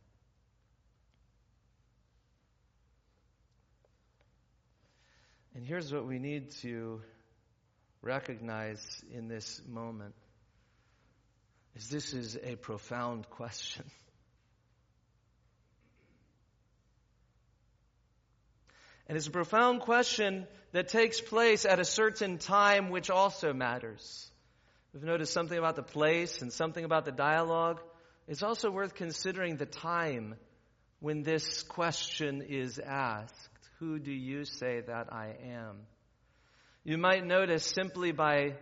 And 5.55 5.65
here's 5.65 5.91
what 5.91 6.05
we 6.05 6.19
need 6.19 6.51
to 6.61 7.01
recognize 8.01 8.79
in 9.13 9.27
this 9.27 9.61
moment 9.67 10.15
is 11.75 11.89
this 11.89 12.13
is 12.13 12.37
a 12.41 12.55
profound 12.55 13.29
question. 13.29 13.83
And 19.09 19.17
it's 19.17 19.25
a 19.25 19.31
profound 19.31 19.81
question 19.81 20.45
that 20.71 20.89
takes 20.89 21.19
place 21.19 21.65
at 21.65 21.79
a 21.79 21.83
certain 21.83 22.37
time, 22.37 22.91
which 22.91 23.09
also 23.09 23.53
matters. 23.53 24.29
We've 24.93 25.01
noticed 25.01 25.33
something 25.33 25.57
about 25.57 25.75
the 25.75 25.81
place 25.81 26.43
and 26.43 26.53
something 26.53 26.85
about 26.85 27.05
the 27.05 27.11
dialogue. 27.11 27.81
It's 28.27 28.43
also 28.43 28.69
worth 28.69 28.93
considering 28.93 29.57
the 29.57 29.65
time 29.65 30.35
when 30.99 31.23
this 31.23 31.63
question 31.63 32.43
is 32.47 32.77
asked. 32.77 33.49
Who 33.79 33.97
do 33.97 34.11
you 34.11 34.45
say 34.45 34.81
that 34.81 35.11
I 35.11 35.33
am? 35.43 35.87
You 36.83 36.99
might 36.99 37.25
notice 37.25 37.65
simply 37.65 38.11
by 38.11 38.57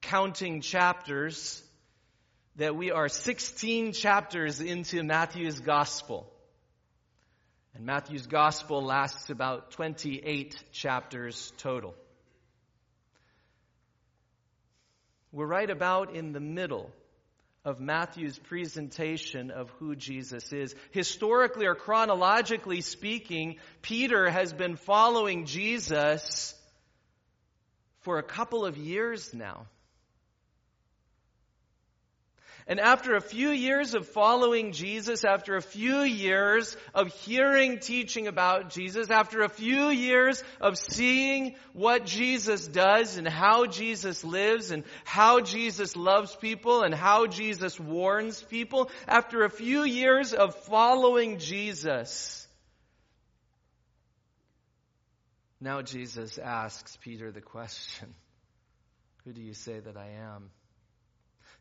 counting 0.00 0.60
chapters 0.60 1.62
that 2.56 2.74
we 2.74 2.90
are 2.90 3.08
16 3.08 3.92
chapters 3.92 4.60
into 4.60 5.04
Matthew's 5.04 5.60
gospel. 5.60 6.32
And 7.78 7.86
Matthew's 7.86 8.26
gospel 8.26 8.82
lasts 8.82 9.30
about 9.30 9.70
28 9.70 10.56
chapters 10.72 11.52
total. 11.58 11.94
We're 15.30 15.46
right 15.46 15.70
about 15.70 16.12
in 16.12 16.32
the 16.32 16.40
middle 16.40 16.90
of 17.64 17.78
Matthew's 17.78 18.36
presentation 18.36 19.52
of 19.52 19.70
who 19.78 19.94
Jesus 19.94 20.52
is. 20.52 20.74
Historically 20.90 21.66
or 21.66 21.76
chronologically 21.76 22.80
speaking, 22.80 23.58
Peter 23.80 24.28
has 24.28 24.52
been 24.52 24.74
following 24.74 25.46
Jesus 25.46 26.56
for 28.00 28.18
a 28.18 28.24
couple 28.24 28.64
of 28.66 28.76
years 28.76 29.32
now. 29.32 29.66
And 32.70 32.78
after 32.78 33.16
a 33.16 33.22
few 33.22 33.48
years 33.48 33.94
of 33.94 34.06
following 34.06 34.72
Jesus, 34.72 35.24
after 35.24 35.56
a 35.56 35.62
few 35.62 36.00
years 36.00 36.76
of 36.94 37.08
hearing 37.22 37.78
teaching 37.78 38.26
about 38.26 38.68
Jesus, 38.68 39.10
after 39.10 39.40
a 39.40 39.48
few 39.48 39.88
years 39.88 40.44
of 40.60 40.76
seeing 40.76 41.56
what 41.72 42.04
Jesus 42.04 42.68
does 42.68 43.16
and 43.16 43.26
how 43.26 43.64
Jesus 43.64 44.22
lives 44.22 44.70
and 44.70 44.84
how 45.04 45.40
Jesus 45.40 45.96
loves 45.96 46.36
people 46.36 46.82
and 46.82 46.94
how 46.94 47.26
Jesus 47.26 47.80
warns 47.80 48.42
people, 48.42 48.90
after 49.06 49.44
a 49.44 49.50
few 49.50 49.82
years 49.84 50.34
of 50.34 50.54
following 50.54 51.38
Jesus, 51.38 52.46
now 55.58 55.80
Jesus 55.80 56.36
asks 56.36 56.98
Peter 57.00 57.32
the 57.32 57.40
question, 57.40 58.14
who 59.24 59.32
do 59.32 59.40
you 59.40 59.54
say 59.54 59.80
that 59.80 59.96
I 59.96 60.10
am? 60.34 60.50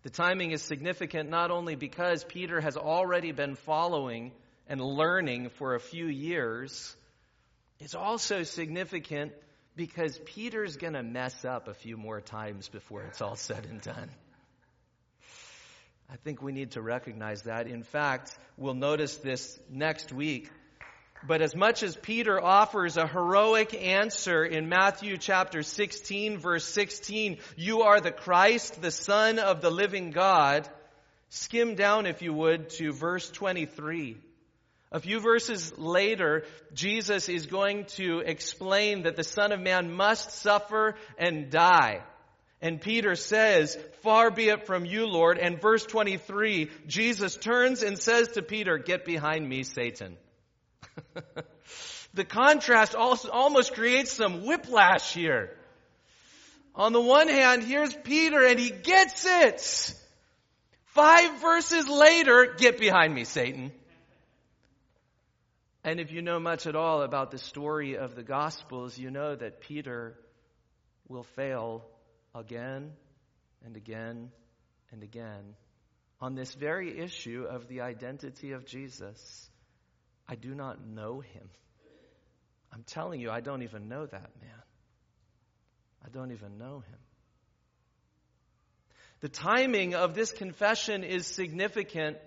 The 0.04 0.10
timing 0.10 0.51
is 0.51 0.62
significant 0.62 1.30
not 1.30 1.51
only 1.51 1.75
because 1.75 2.24
Peter 2.24 2.62
has 2.62 2.77
already 2.77 3.32
been 3.32 3.56
following 3.56 4.32
and 4.68 4.80
learning 4.80 5.50
for 5.50 5.75
a 5.75 5.80
few 5.80 6.08
years, 6.08 6.96
it's 7.80 7.96
also 7.96 8.44
significant 8.44 9.34
because 9.75 10.20
Peter's 10.25 10.77
going 10.77 10.94
to 10.94 11.04
mess 11.04 11.46
up 11.46 11.68
a 11.68 11.74
few 11.74 11.98
more 11.98 12.22
times 12.22 12.68
before 12.68 13.04
it's 13.04 13.22
all 13.22 13.36
said 13.36 13.66
and 13.66 13.82
done. 13.82 14.10
I 16.10 16.16
think 16.16 16.42
we 16.42 16.51
need 16.54 16.72
to 16.72 16.82
recognize 16.82 17.44
that. 17.44 17.68
In 17.68 17.84
fact, 17.84 18.38
we'll 18.56 18.74
notice 18.74 19.18
this 19.18 19.60
next 19.70 20.13
week 20.13 20.50
but 21.25 21.41
as 21.41 21.55
much 21.55 21.83
as 21.83 21.95
Peter 21.95 22.43
offers 22.43 22.97
a 22.97 23.07
heroic 23.07 23.74
answer 23.74 24.43
in 24.43 24.69
Matthew 24.69 25.17
chapter 25.17 25.63
16 25.63 26.38
verse 26.38 26.65
16, 26.65 27.38
you 27.55 27.81
are 27.81 28.00
the 28.00 28.12
Christ, 28.12 28.81
the 28.81 28.91
Son 28.91 29.39
of 29.39 29.62
the 29.62 29.71
living 29.71 30.12
God, 30.12 30.69
skim 31.29 31.75
down 31.75 32.05
if 32.05 32.21
you 32.21 32.33
would 32.33 32.69
to 32.71 32.91
verse 32.91 33.29
23. 33.29 34.17
A 34.91 35.00
few 35.00 35.19
verses 35.19 35.77
later, 35.77 36.45
Jesus 36.74 37.27
is 37.27 37.47
going 37.47 37.86
to 37.97 38.19
explain 38.19 39.03
that 39.03 39.17
the 39.17 39.24
Son 39.24 39.51
of 39.51 39.59
Man 39.59 39.91
must 39.91 40.31
suffer 40.31 40.95
and 41.17 41.50
die. 41.50 42.03
And 42.62 42.81
Peter 42.81 43.15
says, 43.15 43.77
far 44.01 44.31
be 44.31 44.47
it 44.50 44.65
from 44.65 44.86
you, 44.86 45.05
Lord. 45.07 45.38
And 45.38 45.62
verse 45.62 45.86
23, 45.86 46.71
Jesus 46.88 47.36
turns 47.36 47.83
and 47.83 48.00
says 48.00 48.29
to 48.29 48.41
Peter, 48.41 48.77
get 48.77 49.03
behind 49.03 49.47
me, 49.47 49.63
Satan. 49.63 50.17
the 52.13 52.25
contrast 52.25 52.96
also 52.96 53.29
almost 53.29 53.74
creates 53.74 54.12
some 54.12 54.46
whiplash 54.46 55.13
here. 55.13 55.55
On 56.75 56.93
the 56.93 57.01
one 57.01 57.27
hand, 57.27 57.63
here's 57.63 57.93
Peter 57.93 58.46
and 58.46 58.60
he 58.60 58.69
gets 58.69 59.25
it. 59.25 59.96
Five 60.86 61.41
verses 61.41 61.88
later, 61.88 62.55
get 62.57 62.79
behind 62.79 63.13
me, 63.13 63.24
Satan. 63.24 63.72
And 65.84 66.00
if 66.00 66.12
you 66.12 66.22
know 66.22 66.39
much 66.39 66.67
at 66.67 66.75
all 66.75 67.01
about 67.01 67.31
the 67.31 67.38
story 67.38 67.98
of 67.98 68.15
the 68.15 68.24
Gospels, 68.24 68.98
you 68.98 69.10
know 69.10 69.36
that 69.36 69.62
Peter 69.62 70.17
will 71.07 71.24
fail 71.24 71.86
again 72.36 72.91
and 73.65 73.77
again 73.77 74.31
and 74.91 75.03
again 75.03 75.55
on 76.19 76.36
this 76.36 76.53
very 76.53 77.00
issue 77.00 77.46
of 77.50 77.67
the 77.67 77.81
identity 77.81 78.51
of 78.51 78.65
Jesus. 78.65 79.50
I 80.29 80.36
do 80.36 80.53
not 80.53 80.86
know 80.86 81.22
him. 81.22 81.50
I'm 82.74 82.84
telling 82.84 83.22
you, 83.22 83.31
I 83.31 83.39
don't 83.39 83.63
even 83.63 83.88
know 83.88 84.05
that 84.05 84.29
man. 84.41 84.62
I 86.05 86.10
don't 86.10 86.31
even 86.31 86.57
know 86.57 86.79
him. 86.79 87.00
The 89.22 89.29
timing 89.29 89.96
of 89.96 90.13
this 90.13 90.31
confession 90.31 91.03
is 91.03 91.25
significant 91.25 92.17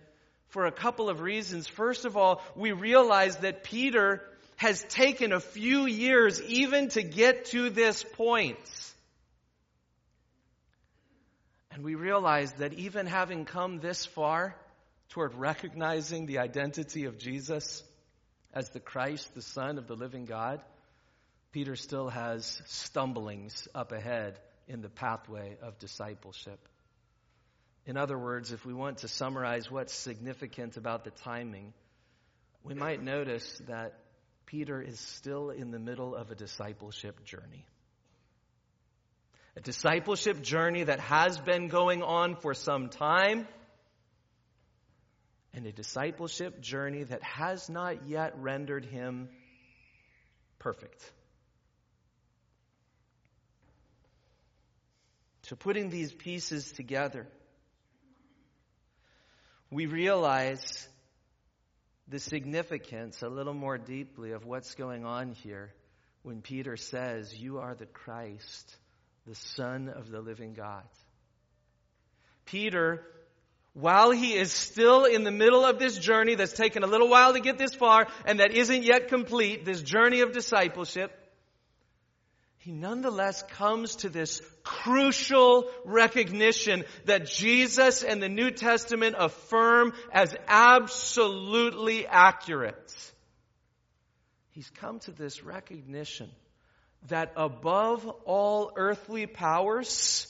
for 0.48 0.66
a 0.66 0.72
couple 0.72 1.08
of 1.08 1.20
reasons. 1.20 1.68
First 1.68 2.04
of 2.04 2.16
all, 2.16 2.42
we 2.56 2.72
realize 2.72 3.36
that 3.36 3.62
Peter 3.62 4.22
has 4.56 4.82
taken 4.82 5.32
a 5.32 5.40
few 5.40 5.86
years 5.86 6.42
even 6.42 6.88
to 6.88 7.02
get 7.02 7.46
to 7.46 7.70
this 7.70 8.02
point. 8.02 8.58
And 11.70 11.84
we 11.84 11.94
realize 11.94 12.52
that 12.54 12.72
even 12.72 13.06
having 13.06 13.44
come 13.44 13.78
this 13.78 14.04
far 14.04 14.56
toward 15.10 15.34
recognizing 15.34 16.26
the 16.26 16.38
identity 16.38 17.04
of 17.04 17.18
Jesus, 17.18 17.84
as 18.52 18.68
the 18.70 18.80
Christ, 18.80 19.34
the 19.34 19.42
Son 19.42 19.78
of 19.78 19.86
the 19.86 19.94
living 19.94 20.24
God, 20.24 20.60
Peter 21.52 21.76
still 21.76 22.08
has 22.08 22.60
stumblings 22.66 23.66
up 23.74 23.92
ahead 23.92 24.38
in 24.68 24.82
the 24.82 24.88
pathway 24.88 25.56
of 25.62 25.78
discipleship. 25.78 26.60
In 27.86 27.96
other 27.96 28.18
words, 28.18 28.52
if 28.52 28.64
we 28.64 28.74
want 28.74 28.98
to 28.98 29.08
summarize 29.08 29.70
what's 29.70 29.94
significant 29.94 30.76
about 30.76 31.04
the 31.04 31.10
timing, 31.10 31.72
we 32.62 32.74
might 32.74 33.02
notice 33.02 33.60
that 33.66 33.98
Peter 34.46 34.80
is 34.80 35.00
still 35.00 35.50
in 35.50 35.70
the 35.70 35.78
middle 35.78 36.14
of 36.14 36.30
a 36.30 36.34
discipleship 36.34 37.24
journey. 37.24 37.66
A 39.56 39.60
discipleship 39.60 40.42
journey 40.42 40.84
that 40.84 41.00
has 41.00 41.38
been 41.38 41.68
going 41.68 42.02
on 42.02 42.36
for 42.36 42.54
some 42.54 42.88
time 42.88 43.48
and 45.52 45.66
a 45.66 45.72
discipleship 45.72 46.60
journey 46.60 47.04
that 47.04 47.22
has 47.22 47.68
not 47.68 48.06
yet 48.06 48.38
rendered 48.38 48.84
him 48.84 49.28
perfect. 50.58 51.12
So, 55.42 55.56
putting 55.56 55.90
these 55.90 56.12
pieces 56.12 56.70
together, 56.70 57.26
we 59.70 59.86
realize 59.86 60.88
the 62.06 62.20
significance 62.20 63.22
a 63.22 63.28
little 63.28 63.54
more 63.54 63.78
deeply 63.78 64.32
of 64.32 64.44
what's 64.44 64.74
going 64.74 65.04
on 65.04 65.32
here 65.32 65.72
when 66.22 66.42
Peter 66.42 66.76
says, 66.76 67.34
You 67.34 67.58
are 67.58 67.74
the 67.74 67.86
Christ, 67.86 68.76
the 69.26 69.34
Son 69.34 69.88
of 69.88 70.10
the 70.10 70.20
living 70.20 70.54
God. 70.54 70.84
Peter 72.46 73.04
while 73.72 74.10
he 74.10 74.34
is 74.34 74.52
still 74.52 75.04
in 75.04 75.22
the 75.24 75.30
middle 75.30 75.64
of 75.64 75.78
this 75.78 75.96
journey 75.96 76.34
that's 76.34 76.52
taken 76.52 76.82
a 76.82 76.88
little 76.88 77.08
while 77.08 77.32
to 77.32 77.40
get 77.40 77.56
this 77.56 77.74
far 77.74 78.08
and 78.24 78.40
that 78.40 78.52
isn't 78.52 78.82
yet 78.82 79.08
complete, 79.08 79.64
this 79.64 79.82
journey 79.82 80.20
of 80.20 80.32
discipleship, 80.32 81.12
he 82.58 82.72
nonetheless 82.72 83.42
comes 83.42 83.96
to 83.96 84.10
this 84.10 84.42
crucial 84.62 85.70
recognition 85.84 86.84
that 87.06 87.26
Jesus 87.26 88.02
and 88.02 88.22
the 88.22 88.28
New 88.28 88.50
Testament 88.50 89.16
affirm 89.18 89.94
as 90.12 90.34
absolutely 90.46 92.06
accurate. 92.06 92.94
He's 94.50 94.68
come 94.68 94.98
to 95.00 95.12
this 95.12 95.42
recognition 95.42 96.28
that 97.08 97.32
above 97.34 98.06
all 98.26 98.72
earthly 98.76 99.26
powers, 99.26 100.26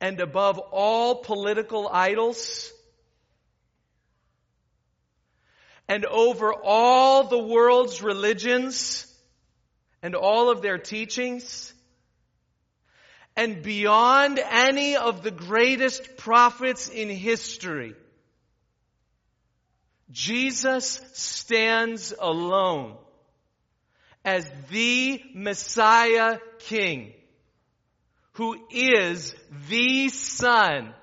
and 0.00 0.20
above 0.20 0.58
all 0.58 1.16
political 1.16 1.88
idols 1.92 2.72
and 5.88 6.04
over 6.06 6.54
all 6.54 7.24
the 7.24 7.38
world's 7.38 8.02
religions 8.02 9.06
and 10.02 10.14
all 10.14 10.50
of 10.50 10.62
their 10.62 10.78
teachings 10.78 11.74
and 13.36 13.62
beyond 13.62 14.38
any 14.38 14.96
of 14.96 15.22
the 15.22 15.30
greatest 15.30 16.16
prophets 16.16 16.88
in 16.88 17.08
history. 17.08 17.94
Jesus 20.10 21.00
stands 21.12 22.12
alone 22.18 22.96
as 24.24 24.50
the 24.70 25.22
Messiah 25.34 26.38
King 26.58 27.12
who 28.32 28.56
is 28.70 29.34
the 29.68 30.08
Son 30.08 30.94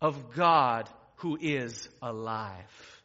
of 0.00 0.34
God 0.34 0.88
who 1.16 1.38
is 1.40 1.88
alive. 2.02 3.02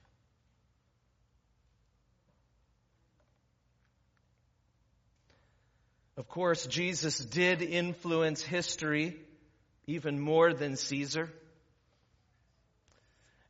Of 6.17 6.27
course, 6.27 6.67
Jesus 6.67 7.17
did 7.17 7.61
influence 7.61 8.41
history 8.41 9.17
even 9.87 10.19
more 10.19 10.53
than 10.53 10.75
Caesar. 10.75 11.31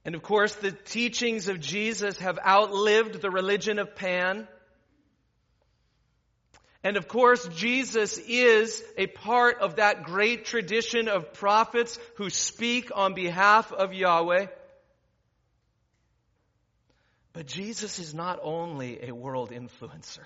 And 0.05 0.15
of 0.15 0.23
course, 0.23 0.55
the 0.55 0.71
teachings 0.71 1.47
of 1.47 1.59
Jesus 1.59 2.17
have 2.19 2.39
outlived 2.39 3.21
the 3.21 3.29
religion 3.29 3.77
of 3.77 3.95
Pan. 3.95 4.47
And 6.83 6.97
of 6.97 7.07
course, 7.07 7.47
Jesus 7.47 8.17
is 8.17 8.83
a 8.97 9.05
part 9.05 9.59
of 9.59 9.75
that 9.75 10.03
great 10.03 10.45
tradition 10.45 11.07
of 11.07 11.33
prophets 11.33 11.99
who 12.15 12.29
speak 12.29 12.91
on 12.93 13.13
behalf 13.13 13.71
of 13.71 13.93
Yahweh. 13.93 14.47
But 17.33 17.45
Jesus 17.45 17.99
is 17.99 18.13
not 18.13 18.39
only 18.41 19.07
a 19.07 19.13
world 19.13 19.51
influencer. 19.51 20.25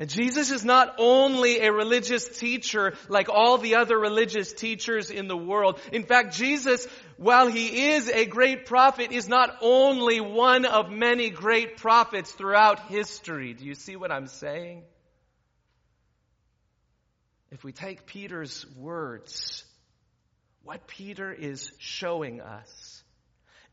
And 0.00 0.08
Jesus 0.08 0.50
is 0.50 0.64
not 0.64 0.94
only 0.96 1.60
a 1.60 1.70
religious 1.70 2.26
teacher 2.26 2.94
like 3.10 3.28
all 3.28 3.58
the 3.58 3.74
other 3.74 3.98
religious 3.98 4.50
teachers 4.50 5.10
in 5.10 5.28
the 5.28 5.36
world. 5.36 5.78
In 5.92 6.04
fact, 6.04 6.34
Jesus, 6.34 6.88
while 7.18 7.48
he 7.48 7.90
is 7.90 8.08
a 8.08 8.24
great 8.24 8.64
prophet, 8.64 9.12
is 9.12 9.28
not 9.28 9.54
only 9.60 10.18
one 10.18 10.64
of 10.64 10.90
many 10.90 11.28
great 11.28 11.76
prophets 11.76 12.32
throughout 12.32 12.88
history. 12.88 13.52
Do 13.52 13.66
you 13.66 13.74
see 13.74 13.94
what 13.94 14.10
I'm 14.10 14.26
saying? 14.26 14.84
If 17.50 17.62
we 17.62 17.72
take 17.72 18.06
Peter's 18.06 18.64
words, 18.78 19.64
what 20.62 20.86
Peter 20.86 21.30
is 21.30 21.72
showing 21.76 22.40
us 22.40 23.04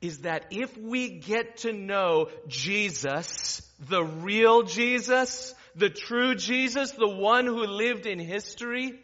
is 0.02 0.20
that 0.20 0.48
if 0.52 0.78
we 0.78 1.20
get 1.20 1.60
to 1.60 1.72
know 1.72 2.28
Jesus, 2.50 3.62
the 3.80 4.04
real 4.04 4.64
Jesus, 4.64 5.56
the 5.78 5.90
true 5.90 6.34
Jesus, 6.34 6.92
the 6.92 7.08
one 7.08 7.46
who 7.46 7.66
lived 7.66 8.08
in 8.08 8.18
history, 8.18 9.00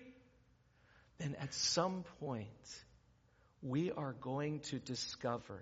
then 1.20 1.36
at 1.40 1.54
some 1.54 2.04
point 2.20 2.48
we 3.62 3.92
are 3.92 4.14
going 4.14 4.60
to 4.60 4.80
discover 4.80 5.62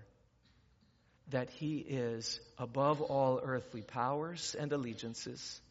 that 1.30 1.50
he 1.50 1.78
is 1.78 2.40
above 2.58 3.02
all 3.02 3.42
earthly 3.44 3.82
powers 3.82 4.56
and 4.58 4.72
allegiances, 4.72 5.62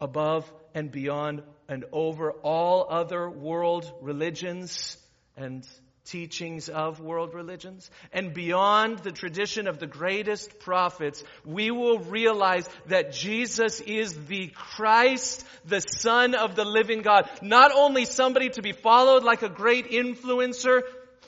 above 0.00 0.50
and 0.74 0.92
beyond 0.92 1.42
and 1.68 1.84
over 1.90 2.32
all 2.32 2.86
other 2.90 3.28
world 3.28 3.90
religions 4.02 4.98
and 5.36 5.66
teachings 6.08 6.68
of 6.68 7.00
world 7.00 7.34
religions 7.34 7.90
and 8.12 8.34
beyond 8.34 8.98
the 9.00 9.12
tradition 9.12 9.66
of 9.66 9.78
the 9.78 9.86
greatest 9.86 10.58
prophets, 10.58 11.22
we 11.44 11.70
will 11.70 11.98
realize 11.98 12.68
that 12.86 13.12
Jesus 13.12 13.80
is 13.80 14.14
the 14.26 14.48
Christ, 14.54 15.44
the 15.64 15.80
Son 15.80 16.34
of 16.34 16.56
the 16.56 16.64
living 16.64 17.02
God. 17.02 17.28
Not 17.42 17.72
only 17.74 18.04
somebody 18.04 18.50
to 18.50 18.62
be 18.62 18.72
followed 18.72 19.24
like 19.24 19.42
a 19.42 19.48
great 19.48 19.90
influencer, 19.90 20.82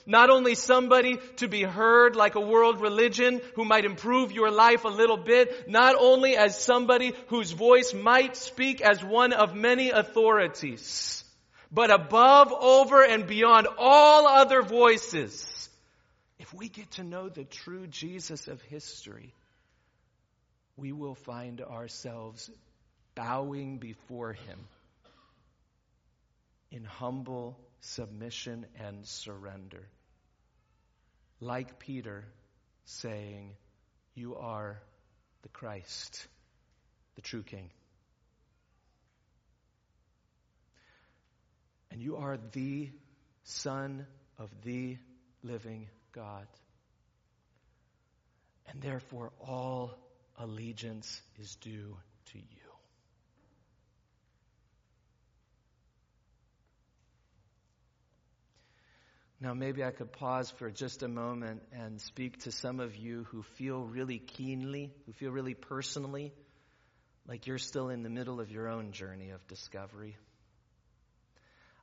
not 0.06 0.30
only 0.30 0.54
somebody 0.54 1.18
to 1.36 1.48
be 1.48 1.62
heard 1.62 2.16
like 2.16 2.34
a 2.34 2.40
world 2.40 2.80
religion 2.80 3.40
who 3.54 3.64
might 3.64 3.84
improve 3.84 4.32
your 4.32 4.50
life 4.50 4.84
a 4.84 4.88
little 4.88 5.18
bit, 5.18 5.68
not 5.68 5.94
only 5.98 6.36
as 6.36 6.60
somebody 6.60 7.12
whose 7.28 7.52
voice 7.52 7.94
might 7.94 8.36
speak 8.36 8.80
as 8.80 9.04
one 9.04 9.32
of 9.32 9.54
many 9.54 9.90
authorities, 9.90 11.22
but 11.70 11.90
above, 11.90 12.52
over, 12.52 13.04
and 13.04 13.26
beyond 13.26 13.68
all 13.78 14.26
other 14.26 14.62
voices, 14.62 15.68
if 16.38 16.52
we 16.52 16.68
get 16.68 16.90
to 16.92 17.04
know 17.04 17.28
the 17.28 17.44
true 17.44 17.86
Jesus 17.86 18.48
of 18.48 18.60
history, 18.62 19.34
we 20.76 20.92
will 20.92 21.14
find 21.14 21.60
ourselves 21.60 22.50
bowing 23.14 23.78
before 23.78 24.32
him 24.32 24.58
in 26.70 26.84
humble 26.84 27.58
submission 27.80 28.66
and 28.78 29.06
surrender. 29.06 29.86
Like 31.40 31.78
Peter 31.78 32.24
saying, 32.84 33.54
You 34.14 34.36
are 34.36 34.80
the 35.42 35.48
Christ, 35.48 36.26
the 37.16 37.22
true 37.22 37.42
King. 37.42 37.70
And 41.90 42.00
you 42.00 42.16
are 42.16 42.38
the 42.52 42.90
Son 43.44 44.06
of 44.38 44.50
the 44.62 44.96
living 45.42 45.88
God. 46.12 46.46
And 48.68 48.80
therefore, 48.80 49.32
all 49.40 49.92
allegiance 50.38 51.20
is 51.38 51.56
due 51.56 51.96
to 52.32 52.38
you. 52.38 52.44
Now, 59.42 59.54
maybe 59.54 59.82
I 59.82 59.90
could 59.90 60.12
pause 60.12 60.50
for 60.50 60.70
just 60.70 61.02
a 61.02 61.08
moment 61.08 61.62
and 61.72 61.98
speak 61.98 62.42
to 62.42 62.52
some 62.52 62.78
of 62.78 62.94
you 62.94 63.24
who 63.30 63.42
feel 63.42 63.80
really 63.82 64.18
keenly, 64.18 64.92
who 65.06 65.12
feel 65.12 65.30
really 65.30 65.54
personally 65.54 66.34
like 67.26 67.46
you're 67.46 67.58
still 67.58 67.88
in 67.88 68.02
the 68.02 68.10
middle 68.10 68.38
of 68.38 68.50
your 68.50 68.68
own 68.68 68.92
journey 68.92 69.30
of 69.30 69.46
discovery. 69.46 70.16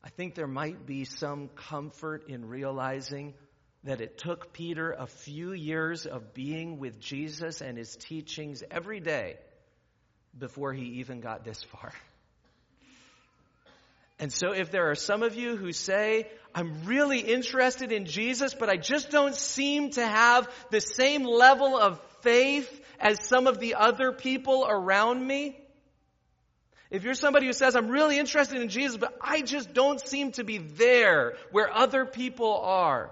I 0.04 0.10
think 0.10 0.36
there 0.36 0.48
might 0.48 0.86
be 0.86 1.06
some 1.06 1.50
comfort 1.50 2.30
in 2.30 2.48
realizing 2.48 3.34
that 3.84 4.02
it 4.02 4.18
took 4.18 4.54
Peter 4.54 4.92
a 4.92 5.08
few 5.08 5.54
years 5.54 6.06
of 6.06 6.34
being 6.34 6.80
with 6.80 7.00
Jesus 7.00 7.62
and 7.62 7.78
his 7.78 7.96
teachings 7.96 8.64
every 8.70 9.00
day 9.00 9.38
before 10.38 10.74
he 10.74 11.00
even 11.00 11.20
got 11.20 11.44
this 11.44 11.64
far. 11.64 11.94
And 14.20 14.34
so 14.34 14.52
if 14.52 14.72
there 14.72 14.90
are 14.90 14.96
some 14.96 15.22
of 15.22 15.36
you 15.36 15.56
who 15.56 15.72
say, 15.72 16.28
I'm 16.56 16.86
really 16.86 17.20
interested 17.20 17.92
in 17.92 18.06
Jesus, 18.06 18.56
but 18.56 18.68
I 18.68 18.76
just 18.76 19.12
don't 19.12 19.36
seem 19.36 19.92
to 19.92 20.06
have 20.06 20.50
the 20.72 20.82
same 20.82 21.24
level 21.24 21.78
of 21.78 22.02
faith 22.22 22.82
as 23.00 23.24
some 23.28 23.46
of 23.46 23.60
the 23.60 23.76
other 23.76 24.12
people 24.12 24.66
around 24.68 25.26
me, 25.26 25.60
if 26.90 27.04
you're 27.04 27.14
somebody 27.14 27.48
who 27.48 27.54
says, 27.54 27.76
I'm 27.76 27.90
really 27.90 28.18
interested 28.18 28.62
in 28.62 28.70
Jesus, 28.70 28.98
but 28.98 29.18
I 29.22 29.42
just 29.42 29.74
don't 29.74 30.00
seem 30.00 30.32
to 30.34 30.44
be 30.44 30.58
there 30.58 31.36
where 31.52 31.72
other 31.72 32.06
people 32.06 32.58
are, 32.58 33.12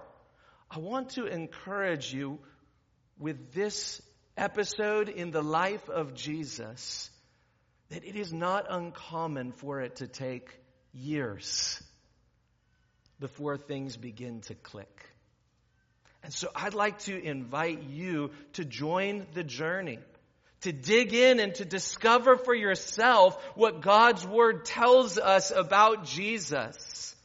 I 0.70 0.80
want 0.80 1.12
to 1.12 1.26
encourage 1.26 2.14
you 2.14 2.40
with 3.20 3.54
this 3.54 4.02
episode 4.38 5.10
in 5.10 5.32
the 5.32 5.42
life 5.42 5.90
of 5.90 6.14
Jesus 6.14 7.10
that 7.90 8.04
it 8.04 8.16
is 8.16 8.34
not 8.34 8.66
uncommon 8.70 9.52
for 9.52 9.82
it 9.82 9.98
to 9.98 10.08
take 10.08 10.50
years 10.94 11.82
before 13.20 13.58
things 13.58 13.96
begin 13.96 14.42
to 14.42 14.56
click. 14.56 15.10
And 16.24 16.34
so 16.34 16.50
I'd 16.56 16.74
like 16.74 17.00
to 17.00 17.24
invite 17.24 17.84
you 17.84 18.32
to 18.54 18.66
join 18.66 19.28
the 19.34 19.44
journey 19.44 20.00
to 20.66 20.74
dig 20.74 21.14
in 21.14 21.40
and 21.40 21.54
to 21.56 21.64
discover 21.64 22.38
for 22.38 22.54
yourself 22.54 23.38
what 23.54 23.82
God's 23.82 24.26
Word 24.26 24.66
tells 24.66 25.20
us 25.20 25.52
about 25.52 26.06
Jesus. 26.06 27.16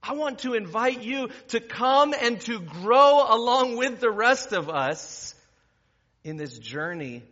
I 0.00 0.12
want 0.12 0.40
to 0.40 0.54
invite 0.54 1.02
you 1.02 1.30
to 1.48 1.58
come 1.58 2.14
and 2.18 2.40
to 2.42 2.60
grow 2.60 3.24
along 3.28 3.76
with 3.76 3.98
the 3.98 4.10
rest 4.10 4.52
of 4.52 4.70
us 4.70 5.34
in 6.22 6.36
this 6.36 6.56
journey 6.56 7.24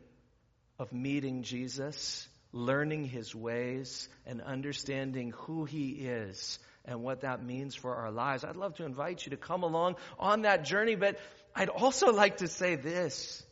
of 0.81 0.93
meeting 0.93 1.45
Jesus, 1.45 2.27
learning 2.53 3.05
His 3.05 3.33
ways, 3.33 4.09
and 4.27 4.43
understanding 4.43 5.33
who 5.37 5.67
He 5.67 5.91
is 5.91 6.59
and 6.85 7.05
what 7.05 7.21
that 7.21 7.45
means 7.45 7.77
for 7.77 7.95
our 7.95 8.11
lives. 8.11 8.43
I'd 8.43 8.57
love 8.57 8.75
to 8.79 8.85
invite 8.85 9.25
you 9.25 9.31
to 9.31 9.37
come 9.37 9.63
along 9.63 9.95
on 10.19 10.43
that 10.43 10.65
journey, 10.65 10.97
but 10.97 11.17
I'd 11.55 11.69
also 11.69 12.13
like 12.13 12.39
to 12.39 12.49
say 12.49 12.75
this. 12.75 13.45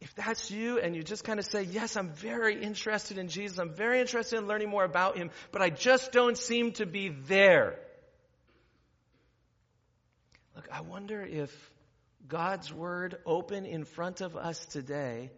If 0.00 0.14
that's 0.14 0.50
you 0.50 0.78
and 0.78 0.96
you 0.96 1.02
just 1.02 1.24
kind 1.24 1.38
of 1.38 1.44
say, 1.44 1.62
yes, 1.62 1.96
I'm 1.96 2.12
very 2.14 2.62
interested 2.62 3.18
in 3.18 3.28
Jesus, 3.28 3.58
I'm 3.58 3.74
very 3.74 4.00
interested 4.00 4.38
in 4.38 4.46
learning 4.46 4.70
more 4.70 4.84
about 4.84 5.18
Him, 5.18 5.30
but 5.52 5.60
I 5.60 5.68
just 5.68 6.10
don't 6.10 6.38
seem 6.38 6.72
to 6.72 6.86
be 6.86 7.10
there. 7.10 7.78
Look, 10.56 10.68
I 10.72 10.80
wonder 10.80 11.22
if 11.22 11.54
God's 12.26 12.72
Word 12.72 13.18
open 13.26 13.66
in 13.66 13.84
front 13.84 14.22
of 14.22 14.36
us 14.36 14.64
today 14.66 15.30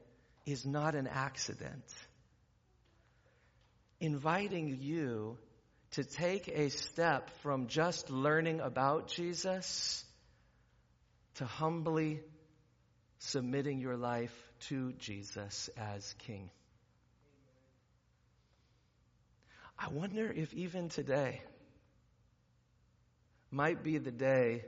is 0.46 0.64
not 0.64 0.94
an 0.94 1.09
accident. 1.09 1.85
Inviting 3.98 4.79
you 4.81 5.38
to 5.92 6.05
take 6.05 6.48
a 6.48 6.70
step 6.70 7.31
from 7.42 7.66
just 7.66 8.11
learning 8.11 8.61
about 8.61 9.09
Jesus 9.09 10.05
to 11.35 11.44
humbly 11.44 12.20
submitting 13.18 13.81
your 13.81 13.96
life 13.96 14.33
to 14.68 14.92
Jesus 14.94 15.70
as 15.77 16.14
King. 16.27 16.51
I 19.79 19.88
wonder 19.88 20.31
if 20.31 20.55
even 20.55 20.88
today 20.88 21.40
might 23.51 23.83
be 23.83 23.98
the 23.98 24.11
day 24.11 24.64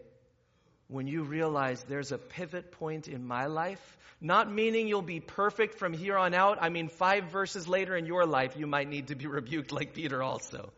when 0.88 1.06
you 1.06 1.22
realize 1.22 1.82
there's 1.84 2.12
a 2.12 2.18
pivot 2.18 2.72
point 2.72 3.08
in 3.08 3.26
my 3.26 3.46
life. 3.46 3.98
Not 4.20 4.50
meaning 4.50 4.88
you'll 4.88 5.02
be 5.02 5.20
perfect 5.20 5.78
from 5.78 5.92
here 5.92 6.16
on 6.16 6.34
out. 6.34 6.58
I 6.60 6.68
mean, 6.68 6.88
five 6.88 7.30
verses 7.30 7.68
later 7.68 7.96
in 7.96 8.06
your 8.06 8.26
life, 8.26 8.56
you 8.56 8.66
might 8.66 8.88
need 8.88 9.08
to 9.08 9.14
be 9.14 9.26
rebuked 9.38 9.72
like 9.72 9.94
Peter 9.94 10.22
also. 10.22 10.72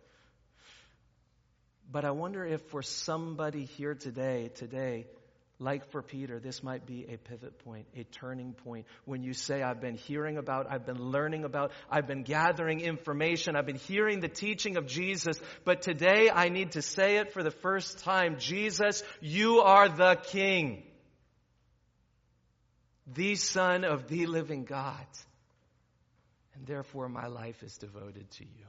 But 1.91 2.05
I 2.05 2.11
wonder 2.11 2.45
if 2.45 2.63
for 2.63 2.83
somebody 2.83 3.65
here 3.65 3.95
today, 3.95 4.51
today, 4.55 5.07
like 5.59 5.91
for 5.91 6.03
Peter, 6.03 6.39
this 6.39 6.63
might 6.63 6.87
be 6.87 7.07
a 7.09 7.17
pivot 7.17 7.59
point, 7.61 7.87
a 7.97 8.05
turning 8.05 8.53
point. 8.53 8.87
When 9.07 9.23
you 9.23 9.33
say, 9.33 9.63
I've 9.63 9.81
been 9.81 9.97
hearing 9.97 10.37
about, 10.37 10.67
I've 10.71 10.85
been 10.85 11.01
learning 11.01 11.45
about, 11.45 11.73
I've 11.91 12.07
been 12.07 12.25
gathering 12.25 12.81
information, 12.81 13.57
I've 13.57 13.65
been 13.65 13.77
hearing 13.77 14.21
the 14.21 14.29
teaching 14.29 14.77
of 14.77 14.87
Jesus, 14.87 15.41
but 15.65 15.81
today 15.81 16.31
I 16.33 16.51
need 16.51 16.73
to 16.73 16.83
say 16.83 17.17
it 17.17 17.33
for 17.33 17.43
the 17.43 17.51
first 17.51 18.01
time. 18.01 18.37
Jesus, 18.39 19.03
you 19.21 19.61
are 19.61 19.89
the 19.89 20.17
King, 20.17 20.83
the 23.07 23.35
Son 23.37 23.85
of 23.85 24.09
the 24.09 24.27
living 24.27 24.65
God. 24.65 25.07
And 26.55 26.67
Therefore, 26.67 27.09
my 27.09 27.29
life 27.29 27.63
is 27.63 27.77
devoted 27.79 28.31
to 28.33 28.45
you. 28.45 28.67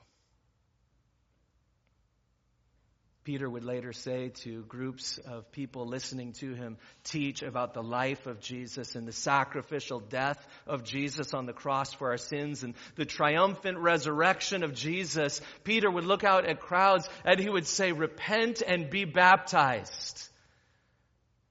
Peter 3.28 3.50
would 3.50 3.66
later 3.66 3.92
say 3.92 4.30
to 4.30 4.63
groups 4.70 5.18
of 5.18 5.52
people 5.52 5.86
listening 5.86 6.32
to 6.32 6.54
him 6.54 6.78
teach 7.04 7.44
about 7.44 7.74
the 7.74 7.84
life 7.84 8.26
of 8.26 8.40
Jesus 8.40 8.96
and 8.96 9.06
the 9.06 9.12
sacrificial 9.12 10.00
death 10.00 10.48
of 10.66 10.86
Jesus 10.86 11.34
on 11.34 11.46
the 11.46 11.52
cross 11.52 11.92
for 11.92 12.12
our 12.12 12.18
sins 12.18 12.63
and 12.63 12.74
the 12.96 13.04
triumphant 13.04 13.80
resurrection 13.80 14.63
of 14.63 14.74
Jesus. 14.74 15.42
Peter 15.66 15.92
would 15.92 16.06
look 16.06 16.24
out 16.24 16.46
at 16.46 16.62
crowds 16.62 17.10
and 17.26 17.38
he 17.38 17.50
would 17.50 17.68
say, 17.68 17.92
repent 17.92 18.63
and 18.66 18.90
be 18.90 19.04
baptized 19.04 20.30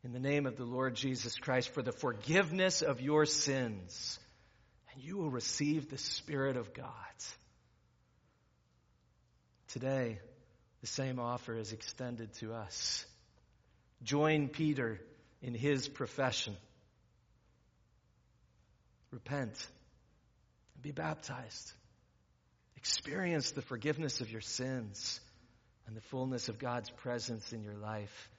in 0.03 0.15
the 0.15 0.19
name 0.19 0.47
of 0.47 0.57
the 0.57 0.65
Lord 0.65 0.95
Jesus 0.95 1.37
Christ 1.37 1.69
for 1.75 1.83
the 1.83 1.93
forgiveness 1.93 2.81
of 2.81 3.03
your 3.03 3.27
sins 3.27 4.19
and 4.95 5.05
you 5.05 5.19
will 5.19 5.31
receive 5.31 5.91
the 5.91 5.99
Spirit 5.99 6.57
of 6.57 6.73
God. 6.73 6.87
Today, 9.69 10.21
the 10.81 10.87
same 10.87 11.19
offer 11.19 11.57
is 11.57 11.73
extended 11.73 12.33
to 12.35 12.53
us. 12.53 13.05
Join 14.03 14.49
Peter 14.49 15.01
in 15.43 15.55
his 15.55 15.89
profession. 15.89 16.57
Repent. 19.11 19.55
Be 20.83 20.93
baptized. 20.93 21.73
Experience 22.77 23.53
the 23.53 23.63
forgiveness 23.63 24.21
of 24.21 24.31
your 24.31 24.41
sins 24.41 25.21
and 25.87 25.97
the 25.97 26.03
fullness 26.03 26.49
of 26.49 26.59
God's 26.59 26.91
presence 26.91 27.53
in 27.53 27.63
your 27.63 27.77
life. 27.77 28.31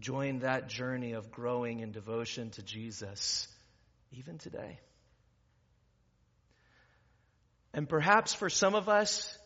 Join 0.00 0.40
that 0.40 0.68
journey 0.68 1.12
of 1.12 1.30
growing 1.30 1.80
in 1.80 1.92
devotion 1.92 2.50
to 2.50 2.62
Jesus 2.62 3.48
even 4.12 4.38
today. 4.38 4.78
And 7.72 7.88
perhaps 7.88 8.34
for 8.34 8.48
some 8.48 8.74
of 8.74 8.88
us, 8.88 9.36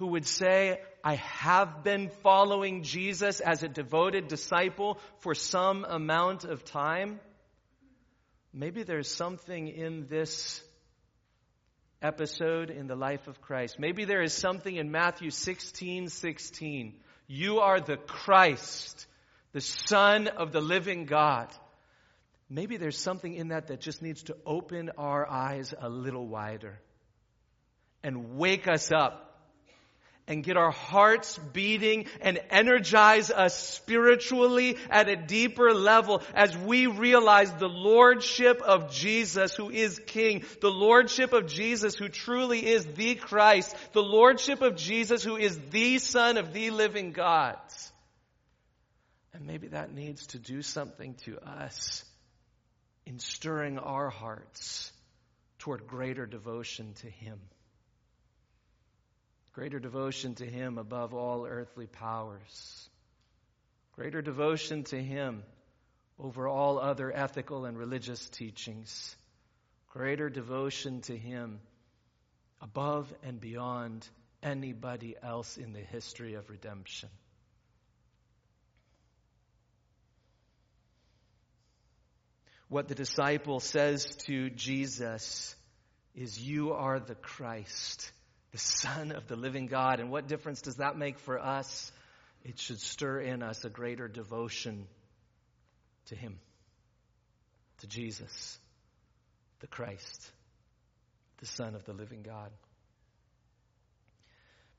who 0.00 0.06
would 0.06 0.26
say, 0.26 0.80
I 1.04 1.16
have 1.16 1.84
been 1.84 2.08
following 2.22 2.84
Jesus 2.84 3.40
as 3.40 3.62
a 3.62 3.68
devoted 3.68 4.28
disciple 4.28 4.98
for 5.18 5.34
some 5.34 5.84
amount 5.84 6.44
of 6.44 6.64
time. 6.64 7.20
Maybe 8.50 8.82
there's 8.82 9.14
something 9.14 9.68
in 9.68 10.06
this 10.08 10.64
episode 12.00 12.70
in 12.70 12.86
the 12.86 12.96
life 12.96 13.28
of 13.28 13.42
Christ. 13.42 13.78
Maybe 13.78 14.06
there 14.06 14.22
is 14.22 14.32
something 14.32 14.74
in 14.74 14.90
Matthew 14.90 15.28
16, 15.28 16.08
16. 16.08 16.94
You 17.26 17.58
are 17.58 17.78
the 17.78 17.98
Christ, 17.98 19.06
the 19.52 19.60
Son 19.60 20.28
of 20.28 20.50
the 20.50 20.62
living 20.62 21.04
God. 21.04 21.48
Maybe 22.48 22.78
there's 22.78 22.98
something 22.98 23.34
in 23.34 23.48
that 23.48 23.66
that 23.66 23.82
just 23.82 24.00
needs 24.00 24.22
to 24.24 24.36
open 24.46 24.92
our 24.96 25.30
eyes 25.30 25.74
a 25.78 25.90
little 25.90 26.26
wider 26.26 26.80
and 28.02 28.38
wake 28.38 28.66
us 28.66 28.90
up 28.90 29.29
and 30.30 30.44
get 30.44 30.56
our 30.56 30.70
hearts 30.70 31.38
beating 31.52 32.06
and 32.20 32.40
energize 32.50 33.32
us 33.32 33.58
spiritually 33.58 34.76
at 34.88 35.08
a 35.08 35.16
deeper 35.16 35.74
level 35.74 36.22
as 36.34 36.56
we 36.56 36.86
realize 36.86 37.52
the 37.54 37.68
Lordship 37.68 38.62
of 38.62 38.92
Jesus 38.92 39.54
who 39.54 39.70
is 39.70 40.00
King, 40.06 40.44
the 40.60 40.70
Lordship 40.70 41.32
of 41.32 41.48
Jesus 41.48 41.96
who 41.96 42.08
truly 42.08 42.64
is 42.64 42.86
the 42.86 43.16
Christ, 43.16 43.74
the 43.92 44.02
Lordship 44.02 44.62
of 44.62 44.76
Jesus 44.76 45.24
who 45.24 45.36
is 45.36 45.58
the 45.70 45.98
Son 45.98 46.38
of 46.38 46.52
the 46.52 46.70
living 46.70 47.10
God. 47.10 47.58
And 49.34 49.46
maybe 49.46 49.68
that 49.68 49.92
needs 49.92 50.28
to 50.28 50.38
do 50.38 50.62
something 50.62 51.14
to 51.24 51.40
us 51.40 52.04
in 53.04 53.18
stirring 53.18 53.80
our 53.80 54.10
hearts 54.10 54.92
toward 55.58 55.88
greater 55.88 56.24
devotion 56.24 56.94
to 57.00 57.10
Him 57.10 57.40
greater 59.52 59.78
devotion 59.78 60.34
to 60.36 60.46
Him 60.46 60.78
above 60.78 61.14
all 61.14 61.46
earthly 61.46 61.86
powers, 61.86 62.88
greater 63.92 64.22
devotion 64.22 64.84
to 64.84 65.02
Him 65.02 65.42
over 66.18 66.46
all 66.46 66.78
other 66.78 67.12
ethical 67.14 67.64
and 67.64 67.76
religious 67.76 68.28
teachings, 68.28 69.16
greater 69.88 70.28
devotion 70.28 71.00
to 71.02 71.16
Him 71.16 71.60
above 72.60 73.12
and 73.22 73.40
beyond 73.40 74.06
anybody 74.42 75.16
else 75.22 75.56
in 75.56 75.72
the 75.72 75.80
history 75.80 76.34
of 76.34 76.48
redemption. 76.48 77.08
What 82.68 82.86
the 82.86 82.94
disciple 82.94 83.58
says 83.58 84.04
to 84.26 84.48
Jesus 84.48 85.56
is, 86.14 86.40
You 86.40 86.72
are 86.72 87.00
the 87.00 87.16
Christ 87.16 88.12
the 88.52 88.58
Son 88.58 89.12
of 89.12 89.26
the 89.28 89.36
living 89.36 89.66
God. 89.66 90.00
And 90.00 90.10
what 90.10 90.28
difference 90.28 90.62
does 90.62 90.76
that 90.76 90.96
make 90.96 91.18
for 91.18 91.38
us? 91.38 91.92
It 92.44 92.58
should 92.58 92.80
stir 92.80 93.20
in 93.20 93.42
us 93.42 93.64
a 93.64 93.70
greater 93.70 94.08
devotion 94.08 94.86
to 96.06 96.16
Him, 96.16 96.38
to 97.78 97.86
Jesus, 97.86 98.58
the 99.60 99.66
Christ, 99.66 100.30
the 101.38 101.46
Son 101.46 101.74
of 101.74 101.84
the 101.84 101.92
living 101.92 102.22
God. 102.22 102.50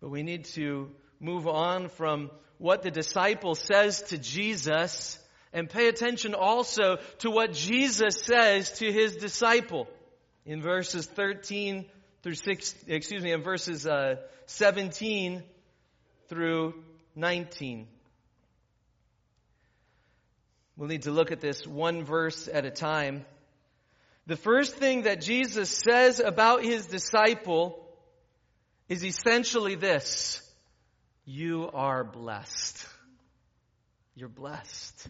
But 0.01 0.09
we 0.09 0.23
need 0.23 0.45
to 0.55 0.89
move 1.19 1.47
on 1.47 1.89
from 1.89 2.31
what 2.57 2.81
the 2.81 2.91
disciple 2.91 3.55
says 3.55 4.01
to 4.03 4.17
Jesus 4.17 5.17
and 5.53 5.69
pay 5.69 5.87
attention 5.87 6.33
also 6.33 6.97
to 7.19 7.29
what 7.29 7.53
Jesus 7.53 8.21
says 8.23 8.71
to 8.79 8.91
his 8.91 9.15
disciple 9.17 9.87
in 10.45 10.61
verses 10.61 11.05
13 11.05 11.85
through 12.23 12.35
six, 12.35 12.75
excuse 12.87 13.23
me, 13.23 13.31
in 13.31 13.41
verses 13.41 13.87
uh, 13.87 14.15
17 14.45 15.43
through 16.27 16.75
19. 17.15 17.87
We'll 20.77 20.87
need 20.87 21.03
to 21.03 21.11
look 21.11 21.31
at 21.31 21.41
this 21.41 21.65
one 21.65 22.03
verse 22.03 22.47
at 22.51 22.65
a 22.65 22.71
time. 22.71 23.25
The 24.27 24.37
first 24.37 24.75
thing 24.75 25.03
that 25.03 25.21
Jesus 25.21 25.69
says 25.69 26.19
about 26.19 26.63
his 26.63 26.85
disciple 26.85 27.83
is 28.87 29.03
essentially 29.03 29.75
this. 29.75 30.41
You 31.25 31.69
are 31.73 32.03
blessed. 32.03 32.85
You're 34.15 34.29
blessed. 34.29 35.07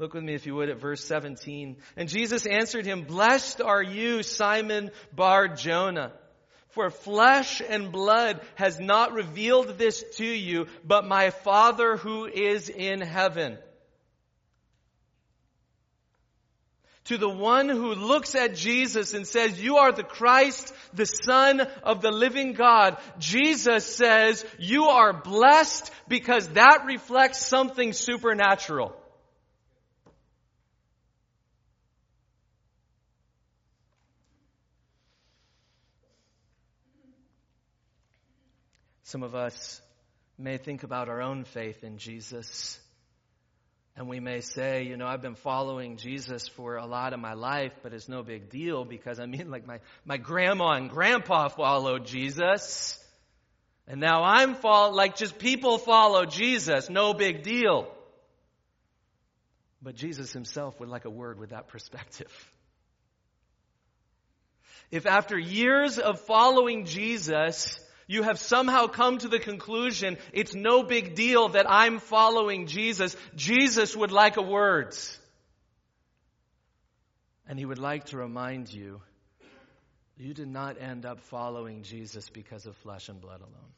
Look 0.00 0.14
with 0.14 0.24
me, 0.24 0.32
if 0.32 0.46
you 0.46 0.54
would, 0.54 0.70
at 0.70 0.80
verse 0.80 1.04
17. 1.04 1.76
And 1.94 2.08
Jesus 2.08 2.46
answered 2.46 2.86
him, 2.86 3.02
Blessed 3.02 3.60
are 3.60 3.82
you, 3.82 4.22
Simon 4.22 4.92
Bar 5.14 5.48
Jonah. 5.48 6.12
For 6.70 6.88
flesh 6.88 7.60
and 7.60 7.92
blood 7.92 8.40
has 8.54 8.80
not 8.80 9.12
revealed 9.12 9.76
this 9.76 10.02
to 10.16 10.24
you, 10.24 10.68
but 10.86 11.06
my 11.06 11.28
Father 11.28 11.98
who 11.98 12.24
is 12.24 12.70
in 12.70 13.02
heaven. 13.02 13.58
To 17.04 17.18
the 17.18 17.28
one 17.28 17.68
who 17.68 17.94
looks 17.94 18.34
at 18.34 18.54
Jesus 18.54 19.12
and 19.12 19.26
says, 19.26 19.60
you 19.60 19.76
are 19.76 19.92
the 19.92 20.02
Christ, 20.02 20.72
the 20.94 21.04
Son 21.04 21.60
of 21.82 22.00
the 22.00 22.12
living 22.12 22.54
God, 22.54 22.96
Jesus 23.18 23.84
says, 23.84 24.46
you 24.58 24.84
are 24.84 25.12
blessed 25.12 25.90
because 26.08 26.48
that 26.50 26.84
reflects 26.86 27.44
something 27.44 27.92
supernatural. 27.92 28.96
Some 39.10 39.24
of 39.24 39.34
us 39.34 39.82
may 40.38 40.56
think 40.56 40.84
about 40.84 41.08
our 41.08 41.20
own 41.20 41.42
faith 41.42 41.82
in 41.82 41.98
Jesus. 41.98 42.78
And 43.96 44.08
we 44.08 44.20
may 44.20 44.40
say, 44.40 44.84
you 44.84 44.96
know, 44.96 45.04
I've 45.04 45.20
been 45.20 45.34
following 45.34 45.96
Jesus 45.96 46.46
for 46.46 46.76
a 46.76 46.86
lot 46.86 47.12
of 47.12 47.18
my 47.18 47.32
life, 47.32 47.72
but 47.82 47.92
it's 47.92 48.08
no 48.08 48.22
big 48.22 48.50
deal 48.50 48.84
because 48.84 49.18
I 49.18 49.26
mean, 49.26 49.50
like 49.50 49.66
my, 49.66 49.80
my 50.04 50.16
grandma 50.16 50.74
and 50.74 50.88
grandpa 50.88 51.48
followed 51.48 52.06
Jesus. 52.06 53.04
And 53.88 54.00
now 54.00 54.22
I'm 54.22 54.54
follow, 54.54 54.94
like 54.94 55.16
just 55.16 55.40
people 55.40 55.78
follow 55.78 56.24
Jesus, 56.24 56.88
no 56.88 57.12
big 57.12 57.42
deal. 57.42 57.92
But 59.82 59.96
Jesus 59.96 60.32
himself 60.32 60.78
would 60.78 60.88
like 60.88 61.04
a 61.04 61.10
word 61.10 61.40
with 61.40 61.50
that 61.50 61.66
perspective. 61.66 62.30
If 64.92 65.04
after 65.04 65.36
years 65.36 65.98
of 65.98 66.20
following 66.20 66.84
Jesus, 66.84 67.76
you 68.10 68.24
have 68.24 68.40
somehow 68.40 68.88
come 68.88 69.18
to 69.18 69.28
the 69.28 69.38
conclusion 69.38 70.18
it's 70.32 70.52
no 70.52 70.82
big 70.82 71.14
deal 71.14 71.50
that 71.50 71.70
I'm 71.70 72.00
following 72.00 72.66
Jesus. 72.66 73.16
Jesus 73.36 73.94
would 73.94 74.10
like 74.10 74.36
a 74.36 74.42
word. 74.42 74.96
And 77.46 77.56
he 77.56 77.64
would 77.64 77.78
like 77.78 78.06
to 78.06 78.16
remind 78.16 78.72
you 78.72 79.00
you 80.16 80.34
did 80.34 80.48
not 80.48 80.76
end 80.80 81.06
up 81.06 81.20
following 81.20 81.84
Jesus 81.84 82.28
because 82.28 82.66
of 82.66 82.76
flesh 82.78 83.08
and 83.08 83.20
blood 83.20 83.42
alone. 83.42 83.72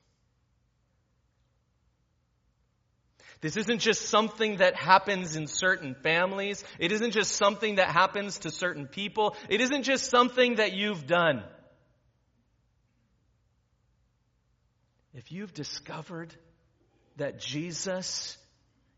This 3.43 3.59
isn't 3.59 3.81
just 3.81 4.07
something 4.07 4.57
that 4.59 4.77
happens 4.77 5.37
in 5.37 5.47
certain 5.47 5.95
families. 6.03 6.65
It 6.79 6.91
isn't 6.91 7.11
just 7.11 7.37
something 7.37 7.75
that 7.75 7.89
happens 7.91 8.39
to 8.39 8.51
certain 8.51 8.87
people. 8.87 9.37
It 9.51 9.61
isn't 9.61 9.83
just 9.83 10.09
something 10.09 10.55
that 10.55 10.73
you've 10.73 11.07
done. 11.07 11.43
If 15.15 15.31
you've 15.31 15.53
discovered 15.53 16.35
that 17.17 17.39
Jesus 17.39 18.37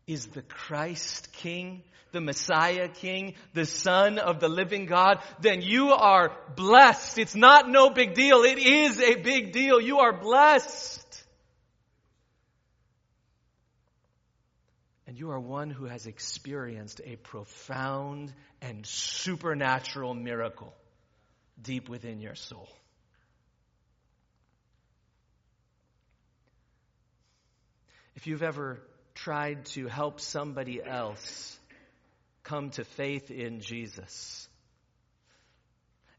is 0.07 0.27
the 0.27 0.41
Christ 0.41 1.33
King, 1.33 1.83
the 2.11 2.21
Messiah 2.21 2.87
King, 2.87 3.33
the 3.53 3.65
Son 3.65 4.19
of 4.19 4.39
the 4.39 4.47
living 4.47 4.85
God, 4.85 5.19
then 5.41 5.61
you 5.61 5.91
are 5.91 6.31
blessed. 6.55 7.17
It's 7.17 7.35
not 7.35 7.69
no 7.69 7.89
big 7.89 8.13
deal. 8.13 8.43
It 8.43 8.57
is 8.57 8.99
a 9.01 9.15
big 9.15 9.51
deal. 9.51 9.81
You 9.81 9.99
are 9.99 10.13
blessed. 10.13 11.01
And 15.07 15.19
you 15.19 15.31
are 15.31 15.39
one 15.39 15.69
who 15.69 15.85
has 15.85 16.07
experienced 16.07 17.01
a 17.03 17.15
profound 17.17 18.33
and 18.61 18.85
supernatural 18.85 20.13
miracle 20.13 20.73
deep 21.61 21.89
within 21.89 22.19
your 22.19 22.35
soul. 22.35 22.69
If 28.15 28.27
you've 28.27 28.43
ever 28.43 28.79
tried 29.13 29.65
to 29.65 29.87
help 29.87 30.19
somebody 30.19 30.81
else 30.83 31.57
come 32.43 32.69
to 32.71 32.83
faith 32.83 33.31
in 33.31 33.59
Jesus, 33.59 34.47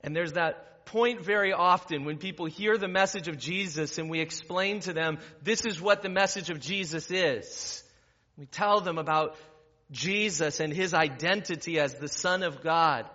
and 0.02 0.14
there's 0.14 0.34
that 0.34 0.84
point 0.86 1.20
very 1.20 1.52
often 1.52 2.04
when 2.04 2.18
people 2.18 2.46
hear 2.46 2.78
the 2.78 2.88
message 2.88 3.28
of 3.28 3.38
Jesus 3.38 3.98
and 3.98 4.08
we 4.08 4.20
explain 4.20 4.80
to 4.80 4.92
them, 4.92 5.18
this 5.42 5.64
is 5.64 5.80
what 5.80 6.02
the 6.02 6.08
message 6.08 6.48
of 6.48 6.60
Jesus 6.60 7.10
is. 7.10 7.82
We 8.38 8.46
tell 8.46 8.80
them 8.80 8.98
about 8.98 9.36
Jesus 9.90 10.60
and 10.60 10.72
his 10.72 10.94
identity 10.94 11.80
as 11.80 11.94
the 11.94 12.08
Son 12.08 12.42
of 12.42 12.62
God 12.62 13.06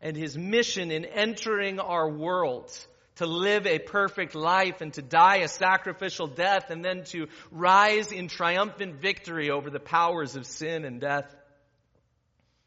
and 0.00 0.16
his 0.16 0.36
mission 0.36 0.90
in 0.90 1.04
entering 1.04 1.80
our 1.80 2.08
world 2.08 2.70
to 3.16 3.26
live 3.26 3.66
a 3.66 3.78
perfect 3.78 4.34
life 4.34 4.80
and 4.80 4.92
to 4.94 5.02
die 5.02 5.38
a 5.38 5.48
sacrificial 5.48 6.26
death 6.26 6.70
and 6.70 6.84
then 6.84 7.04
to 7.04 7.26
rise 7.50 8.12
in 8.12 8.28
triumphant 8.28 9.00
victory 9.00 9.50
over 9.50 9.70
the 9.70 9.80
powers 9.80 10.36
of 10.36 10.46
sin 10.46 10.84
and 10.84 11.00
death. 11.00 11.34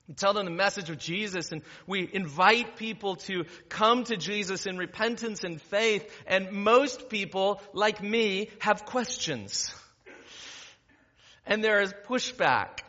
We 0.08 0.16
tell 0.16 0.34
them 0.34 0.46
the 0.46 0.52
message 0.52 0.90
of 0.90 0.98
Jesus 0.98 1.52
and 1.52 1.62
we 1.86 2.10
invite 2.12 2.78
people 2.78 3.18
to 3.18 3.46
come 3.70 4.06
to 4.06 4.18
Jesus 4.18 4.66
in 4.66 4.78
repentance 4.78 5.44
and 5.44 5.62
faith. 5.62 6.12
And 6.26 6.52
most 6.52 7.10
people, 7.10 7.62
like 7.74 8.02
me, 8.02 8.50
have 8.58 8.86
questions. 8.86 9.72
And 11.46 11.64
there 11.64 11.82
is 11.82 11.94
pushback. 12.08 12.80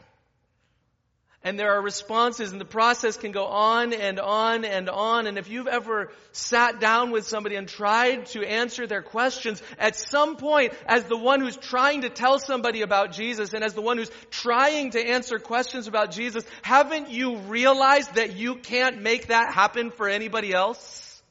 And 1.42 1.58
there 1.58 1.72
are 1.72 1.80
responses 1.80 2.52
and 2.52 2.60
the 2.60 2.66
process 2.66 3.16
can 3.16 3.32
go 3.32 3.46
on 3.46 3.94
and 3.94 4.20
on 4.20 4.66
and 4.66 4.90
on. 4.90 5.26
And 5.26 5.38
if 5.38 5.48
you've 5.48 5.68
ever 5.68 6.12
sat 6.32 6.80
down 6.80 7.12
with 7.12 7.26
somebody 7.26 7.56
and 7.56 7.66
tried 7.66 8.26
to 8.26 8.46
answer 8.46 8.86
their 8.86 9.00
questions, 9.00 9.62
at 9.78 9.96
some 9.96 10.36
point, 10.36 10.74
as 10.84 11.04
the 11.04 11.16
one 11.16 11.40
who's 11.40 11.56
trying 11.56 12.02
to 12.02 12.10
tell 12.10 12.38
somebody 12.38 12.82
about 12.82 13.12
Jesus 13.12 13.54
and 13.54 13.64
as 13.64 13.72
the 13.72 13.80
one 13.80 13.96
who's 13.96 14.10
trying 14.30 14.90
to 14.90 15.00
answer 15.00 15.38
questions 15.38 15.86
about 15.86 16.10
Jesus, 16.10 16.44
haven't 16.60 17.08
you 17.08 17.36
realized 17.36 18.16
that 18.16 18.36
you 18.36 18.56
can't 18.56 19.00
make 19.00 19.28
that 19.28 19.54
happen 19.54 19.90
for 19.90 20.10
anybody 20.10 20.52
else? 20.52 21.22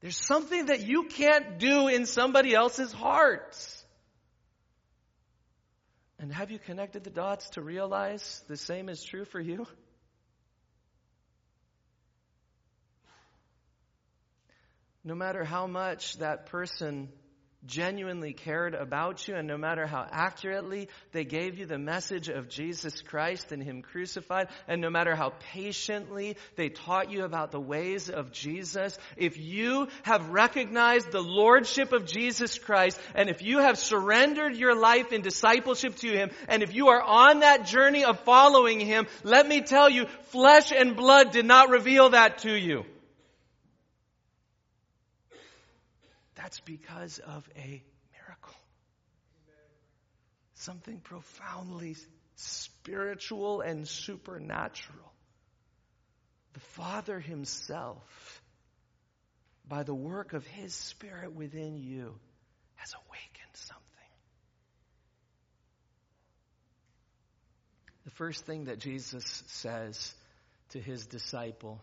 There's 0.00 0.16
something 0.16 0.66
that 0.66 0.86
you 0.86 1.04
can't 1.04 1.58
do 1.58 1.88
in 1.88 2.06
somebody 2.06 2.54
else's 2.54 2.92
heart. 2.92 3.54
And 6.20 6.30
have 6.30 6.50
you 6.50 6.58
connected 6.58 7.02
the 7.02 7.10
dots 7.10 7.48
to 7.50 7.62
realize 7.62 8.44
the 8.46 8.58
same 8.58 8.90
is 8.90 9.02
true 9.02 9.24
for 9.24 9.40
you? 9.40 9.66
No 15.02 15.14
matter 15.14 15.44
how 15.44 15.66
much 15.66 16.18
that 16.18 16.44
person 16.46 17.08
genuinely 17.66 18.32
cared 18.32 18.74
about 18.74 19.26
you 19.28 19.34
and 19.34 19.46
no 19.46 19.58
matter 19.58 19.86
how 19.86 20.06
accurately 20.10 20.88
they 21.12 21.24
gave 21.24 21.58
you 21.58 21.66
the 21.66 21.78
message 21.78 22.28
of 22.28 22.48
Jesus 22.48 23.02
Christ 23.02 23.52
and 23.52 23.62
Him 23.62 23.82
crucified 23.82 24.48
and 24.66 24.80
no 24.80 24.90
matter 24.90 25.14
how 25.14 25.32
patiently 25.52 26.36
they 26.56 26.68
taught 26.68 27.10
you 27.10 27.24
about 27.24 27.50
the 27.50 27.60
ways 27.60 28.08
of 28.08 28.32
Jesus, 28.32 28.98
if 29.16 29.38
you 29.38 29.88
have 30.04 30.30
recognized 30.30 31.12
the 31.12 31.22
Lordship 31.22 31.92
of 31.92 32.06
Jesus 32.06 32.58
Christ 32.58 32.98
and 33.14 33.28
if 33.28 33.42
you 33.42 33.58
have 33.58 33.78
surrendered 33.78 34.56
your 34.56 34.74
life 34.74 35.12
in 35.12 35.20
discipleship 35.20 35.96
to 35.96 36.10
Him 36.10 36.30
and 36.48 36.62
if 36.62 36.74
you 36.74 36.88
are 36.88 37.02
on 37.02 37.40
that 37.40 37.66
journey 37.66 38.04
of 38.04 38.20
following 38.20 38.80
Him, 38.80 39.06
let 39.22 39.46
me 39.46 39.60
tell 39.60 39.90
you, 39.90 40.06
flesh 40.30 40.72
and 40.72 40.96
blood 40.96 41.32
did 41.32 41.44
not 41.44 41.68
reveal 41.68 42.10
that 42.10 42.38
to 42.38 42.52
you. 42.52 42.84
That's 46.40 46.60
because 46.60 47.18
of 47.18 47.46
a 47.54 47.82
miracle. 48.14 48.54
Something 50.54 50.98
profoundly 51.00 51.96
spiritual 52.36 53.60
and 53.60 53.86
supernatural. 53.86 55.12
The 56.54 56.60
Father 56.60 57.20
Himself, 57.20 58.42
by 59.68 59.82
the 59.82 59.94
work 59.94 60.32
of 60.32 60.46
His 60.46 60.74
Spirit 60.74 61.34
within 61.34 61.76
you, 61.76 62.14
has 62.76 62.94
awakened 62.94 63.52
something. 63.52 63.84
The 68.04 68.10
first 68.12 68.46
thing 68.46 68.64
that 68.64 68.78
Jesus 68.78 69.44
says 69.48 70.14
to 70.70 70.80
His 70.80 71.04
disciple 71.04 71.82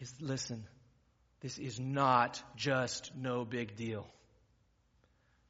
is 0.00 0.12
listen, 0.20 0.64
this 1.40 1.58
is 1.58 1.80
not 1.80 2.42
just 2.56 3.12
no 3.16 3.44
big 3.44 3.76
deal. 3.76 4.06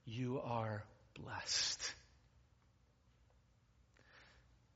You 0.05 0.41
are 0.41 0.85
blessed. 1.15 1.95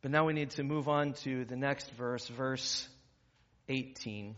But 0.02 0.10
now 0.10 0.26
we 0.26 0.32
need 0.32 0.50
to 0.50 0.64
move 0.64 0.88
on 0.88 1.14
to 1.24 1.44
the 1.44 1.56
next 1.56 1.90
verse, 1.92 2.26
verse 2.28 2.88
18. 3.68 4.34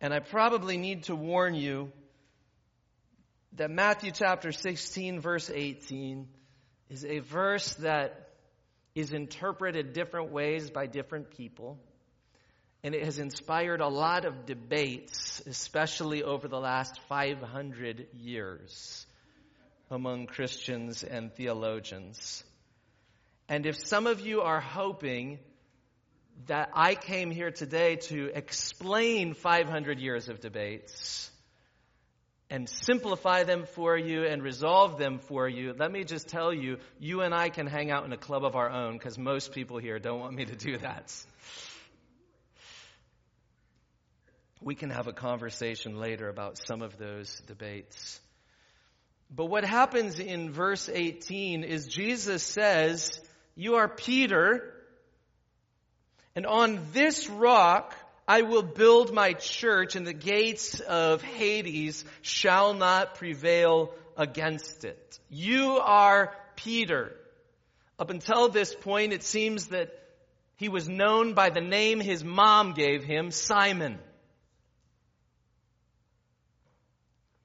And 0.00 0.12
I 0.12 0.18
probably 0.18 0.76
need 0.76 1.04
to 1.04 1.14
warn 1.14 1.54
you 1.54 1.90
that 3.54 3.70
Matthew 3.70 4.10
chapter 4.10 4.52
16, 4.52 5.20
verse 5.20 5.48
18, 5.48 6.28
is 6.90 7.04
a 7.04 7.20
verse 7.20 7.74
that 7.74 8.30
is 8.94 9.12
interpreted 9.12 9.92
different 9.92 10.32
ways 10.32 10.70
by 10.70 10.86
different 10.86 11.30
people 11.30 11.78
and 12.84 12.94
it 12.94 13.02
has 13.02 13.18
inspired 13.18 13.80
a 13.80 13.88
lot 13.88 14.26
of 14.26 14.44
debates, 14.44 15.42
especially 15.46 16.22
over 16.22 16.48
the 16.48 16.60
last 16.60 17.00
500 17.08 18.08
years 18.12 19.06
among 19.90 20.26
Christians 20.26 21.02
and 21.02 21.34
theologians. 21.34 22.44
And 23.48 23.64
if 23.64 23.78
some 23.78 24.06
of 24.06 24.20
you 24.20 24.42
are 24.42 24.60
hoping 24.60 25.38
that 26.46 26.68
I 26.74 26.94
came 26.94 27.30
here 27.30 27.50
today 27.50 27.96
to 27.96 28.30
explain 28.34 29.32
500 29.32 29.98
years 29.98 30.28
of 30.28 30.40
debates 30.40 31.30
and 32.50 32.68
simplify 32.68 33.44
them 33.44 33.64
for 33.64 33.96
you 33.96 34.24
and 34.24 34.42
resolve 34.42 34.98
them 34.98 35.20
for 35.20 35.48
you, 35.48 35.72
let 35.72 35.90
me 35.90 36.04
just 36.04 36.28
tell 36.28 36.52
you, 36.52 36.76
you 37.00 37.22
and 37.22 37.32
I 37.32 37.48
can 37.48 37.66
hang 37.66 37.90
out 37.90 38.04
in 38.04 38.12
a 38.12 38.18
club 38.18 38.44
of 38.44 38.56
our 38.56 38.68
own 38.68 38.98
because 38.98 39.16
most 39.16 39.52
people 39.52 39.78
here 39.78 39.98
don't 39.98 40.20
want 40.20 40.34
me 40.34 40.44
to 40.44 40.56
do 40.56 40.76
that. 40.78 41.14
We 44.64 44.74
can 44.74 44.90
have 44.90 45.06
a 45.06 45.12
conversation 45.12 45.98
later 45.98 46.28
about 46.28 46.58
some 46.58 46.80
of 46.80 46.96
those 46.96 47.40
debates. 47.46 48.20
But 49.30 49.46
what 49.46 49.64
happens 49.64 50.18
in 50.18 50.52
verse 50.52 50.88
18 50.92 51.64
is 51.64 51.86
Jesus 51.86 52.42
says, 52.42 53.20
You 53.54 53.74
are 53.74 53.88
Peter, 53.88 54.72
and 56.34 56.46
on 56.46 56.80
this 56.92 57.28
rock 57.28 57.94
I 58.26 58.42
will 58.42 58.62
build 58.62 59.12
my 59.12 59.34
church, 59.34 59.96
and 59.96 60.06
the 60.06 60.14
gates 60.14 60.80
of 60.80 61.20
Hades 61.20 62.04
shall 62.22 62.72
not 62.72 63.16
prevail 63.16 63.92
against 64.16 64.84
it. 64.84 65.18
You 65.28 65.72
are 65.72 66.34
Peter. 66.56 67.14
Up 67.98 68.08
until 68.08 68.48
this 68.48 68.74
point, 68.74 69.12
it 69.12 69.22
seems 69.22 69.68
that 69.68 69.90
he 70.56 70.70
was 70.70 70.88
known 70.88 71.34
by 71.34 71.50
the 71.50 71.60
name 71.60 72.00
his 72.00 72.24
mom 72.24 72.72
gave 72.72 73.04
him, 73.04 73.30
Simon. 73.30 73.98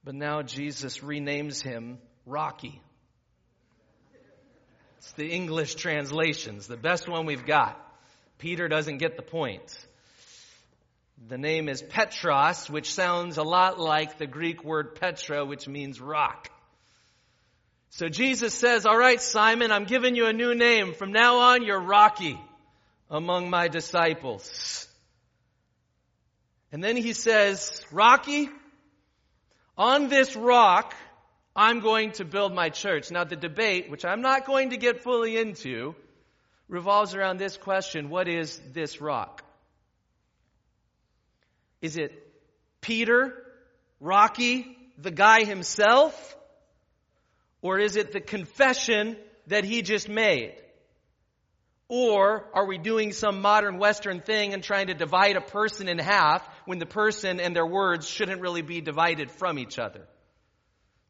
But 0.03 0.15
now 0.15 0.41
Jesus 0.41 0.99
renames 0.99 1.61
him 1.61 1.99
Rocky. 2.25 2.81
It's 4.99 5.11
the 5.13 5.29
English 5.29 5.75
translations, 5.75 6.67
the 6.67 6.77
best 6.77 7.07
one 7.07 7.25
we've 7.25 7.45
got. 7.45 7.79
Peter 8.37 8.67
doesn't 8.67 8.97
get 8.97 9.15
the 9.15 9.21
point. 9.21 9.77
The 11.27 11.37
name 11.37 11.67
is 11.67 11.81
Petros, 11.81 12.69
which 12.69 12.93
sounds 12.93 13.37
a 13.37 13.43
lot 13.43 13.79
like 13.79 14.17
the 14.17 14.27
Greek 14.27 14.63
word 14.63 14.95
Petra, 14.95 15.45
which 15.45 15.67
means 15.67 15.99
rock. 15.99 16.49
So 17.91 18.07
Jesus 18.07 18.53
says, 18.53 18.85
all 18.85 18.97
right, 18.97 19.19
Simon, 19.19 19.71
I'm 19.71 19.85
giving 19.85 20.15
you 20.15 20.27
a 20.27 20.33
new 20.33 20.53
name. 20.55 20.93
From 20.93 21.11
now 21.11 21.39
on, 21.39 21.63
you're 21.63 21.81
Rocky 21.81 22.39
among 23.09 23.49
my 23.49 23.67
disciples. 23.67 24.87
And 26.71 26.83
then 26.83 26.95
he 26.95 27.13
says, 27.13 27.83
Rocky, 27.91 28.49
On 29.79 30.09
this 30.09 30.35
rock, 30.35 30.93
I'm 31.55 31.79
going 31.79 32.11
to 32.13 32.25
build 32.25 32.53
my 32.53 32.67
church. 32.67 33.11
Now, 33.11 33.23
the 33.23 33.37
debate, 33.37 33.89
which 33.89 34.03
I'm 34.03 34.21
not 34.21 34.45
going 34.45 34.71
to 34.71 34.77
get 34.77 35.03
fully 35.03 35.37
into, 35.37 35.95
revolves 36.67 37.15
around 37.15 37.37
this 37.37 37.55
question 37.55 38.09
What 38.09 38.27
is 38.27 38.59
this 38.73 38.99
rock? 38.99 39.41
Is 41.81 41.95
it 41.95 42.11
Peter, 42.81 43.33
Rocky, 44.01 44.77
the 44.97 45.11
guy 45.11 45.45
himself? 45.45 46.35
Or 47.61 47.79
is 47.79 47.95
it 47.95 48.11
the 48.11 48.21
confession 48.21 49.15
that 49.47 49.63
he 49.63 49.81
just 49.81 50.09
made? 50.09 50.55
Or 51.89 52.45
are 52.53 52.67
we 52.67 52.77
doing 52.77 53.11
some 53.13 53.41
modern 53.41 53.79
Western 53.79 54.21
thing 54.21 54.53
and 54.53 54.63
trying 54.63 54.87
to 54.87 54.93
divide 54.93 55.35
a 55.35 55.41
person 55.41 55.89
in 55.89 55.97
half 55.97 56.47
when 56.65 56.77
the 56.77 56.85
person 56.85 57.39
and 57.39 57.55
their 57.55 57.65
words 57.65 58.07
shouldn't 58.07 58.41
really 58.41 58.61
be 58.61 58.79
divided 58.79 59.31
from 59.31 59.57
each 59.57 59.79
other? 59.79 60.07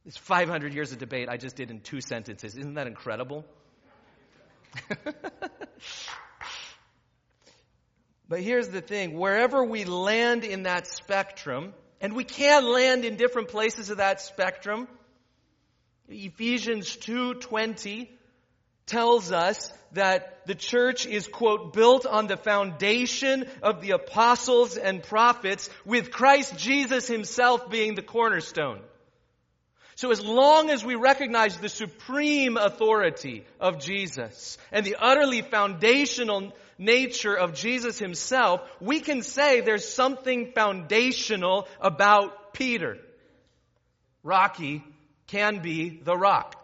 It's 0.05 0.15
500 0.17 0.73
years 0.73 0.93
of 0.93 0.97
debate 0.97 1.27
I 1.29 1.35
just 1.35 1.57
did 1.57 1.69
in 1.69 1.81
two 1.81 1.99
sentences. 1.99 2.55
Isn't 2.55 2.75
that 2.75 2.87
incredible? 2.87 3.45
but 8.29 8.39
here's 8.39 8.69
the 8.69 8.79
thing 8.79 9.19
wherever 9.19 9.61
we 9.63 9.83
land 9.83 10.45
in 10.45 10.63
that 10.63 10.87
spectrum, 10.87 11.73
and 11.99 12.15
we 12.15 12.23
can 12.23 12.65
land 12.65 13.03
in 13.03 13.17
different 13.17 13.49
places 13.49 13.89
of 13.89 13.97
that 13.97 14.21
spectrum, 14.21 14.87
Ephesians 16.07 16.95
2:20 16.95 18.07
tells 18.89 19.31
us 19.31 19.71
that 19.93 20.45
the 20.45 20.55
church 20.55 21.05
is, 21.05 21.27
quote, 21.27 21.73
built 21.73 22.05
on 22.05 22.27
the 22.27 22.37
foundation 22.37 23.45
of 23.63 23.81
the 23.81 23.91
apostles 23.91 24.77
and 24.77 25.01
prophets 25.01 25.69
with 25.85 26.11
Christ 26.11 26.57
Jesus 26.57 27.07
himself 27.07 27.69
being 27.69 27.95
the 27.95 28.01
cornerstone. 28.01 28.81
So 29.95 30.11
as 30.11 30.23
long 30.23 30.69
as 30.69 30.85
we 30.85 30.95
recognize 30.95 31.57
the 31.57 31.69
supreme 31.69 32.55
authority 32.55 33.45
of 33.59 33.79
Jesus 33.79 34.57
and 34.71 34.85
the 34.85 34.95
utterly 34.99 35.41
foundational 35.41 36.53
nature 36.77 37.35
of 37.35 37.53
Jesus 37.53 37.99
himself, 37.99 38.61
we 38.79 39.01
can 39.01 39.23
say 39.23 39.59
there's 39.59 39.87
something 39.87 40.53
foundational 40.53 41.67
about 41.81 42.53
Peter. 42.53 42.97
Rocky 44.23 44.83
can 45.27 45.61
be 45.61 45.99
the 46.01 46.15
rock. 46.15 46.58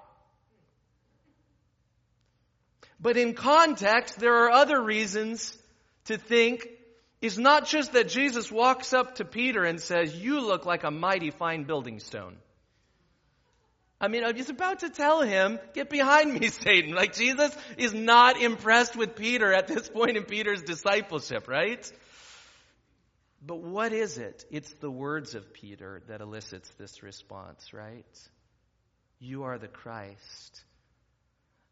But 2.99 3.17
in 3.17 3.33
context, 3.33 4.19
there 4.19 4.45
are 4.45 4.51
other 4.51 4.81
reasons 4.81 5.55
to 6.05 6.17
think 6.17 6.67
it's 7.21 7.37
not 7.37 7.67
just 7.67 7.93
that 7.93 8.09
Jesus 8.09 8.51
walks 8.51 8.93
up 8.93 9.15
to 9.15 9.25
Peter 9.25 9.63
and 9.63 9.79
says, 9.79 10.15
You 10.15 10.41
look 10.41 10.65
like 10.65 10.83
a 10.83 10.91
mighty 10.91 11.31
fine 11.31 11.63
building 11.63 11.99
stone. 11.99 12.37
I 13.99 14.09
mean, 14.09 14.23
he's 14.35 14.49
about 14.49 14.79
to 14.79 14.89
tell 14.89 15.21
him, 15.21 15.59
Get 15.73 15.89
behind 15.89 16.33
me, 16.33 16.47
Satan. 16.49 16.93
Like, 16.93 17.15
Jesus 17.15 17.55
is 17.77 17.93
not 17.93 18.39
impressed 18.39 18.95
with 18.95 19.15
Peter 19.15 19.53
at 19.53 19.67
this 19.67 19.87
point 19.89 20.17
in 20.17 20.23
Peter's 20.23 20.61
discipleship, 20.61 21.47
right? 21.47 21.91
But 23.45 23.59
what 23.59 23.93
is 23.93 24.17
it? 24.17 24.45
It's 24.49 24.71
the 24.73 24.91
words 24.91 25.35
of 25.35 25.53
Peter 25.53 26.01
that 26.07 26.21
elicits 26.21 26.69
this 26.77 27.03
response, 27.03 27.73
right? 27.73 28.05
You 29.19 29.43
are 29.43 29.57
the 29.57 29.67
Christ. 29.67 30.63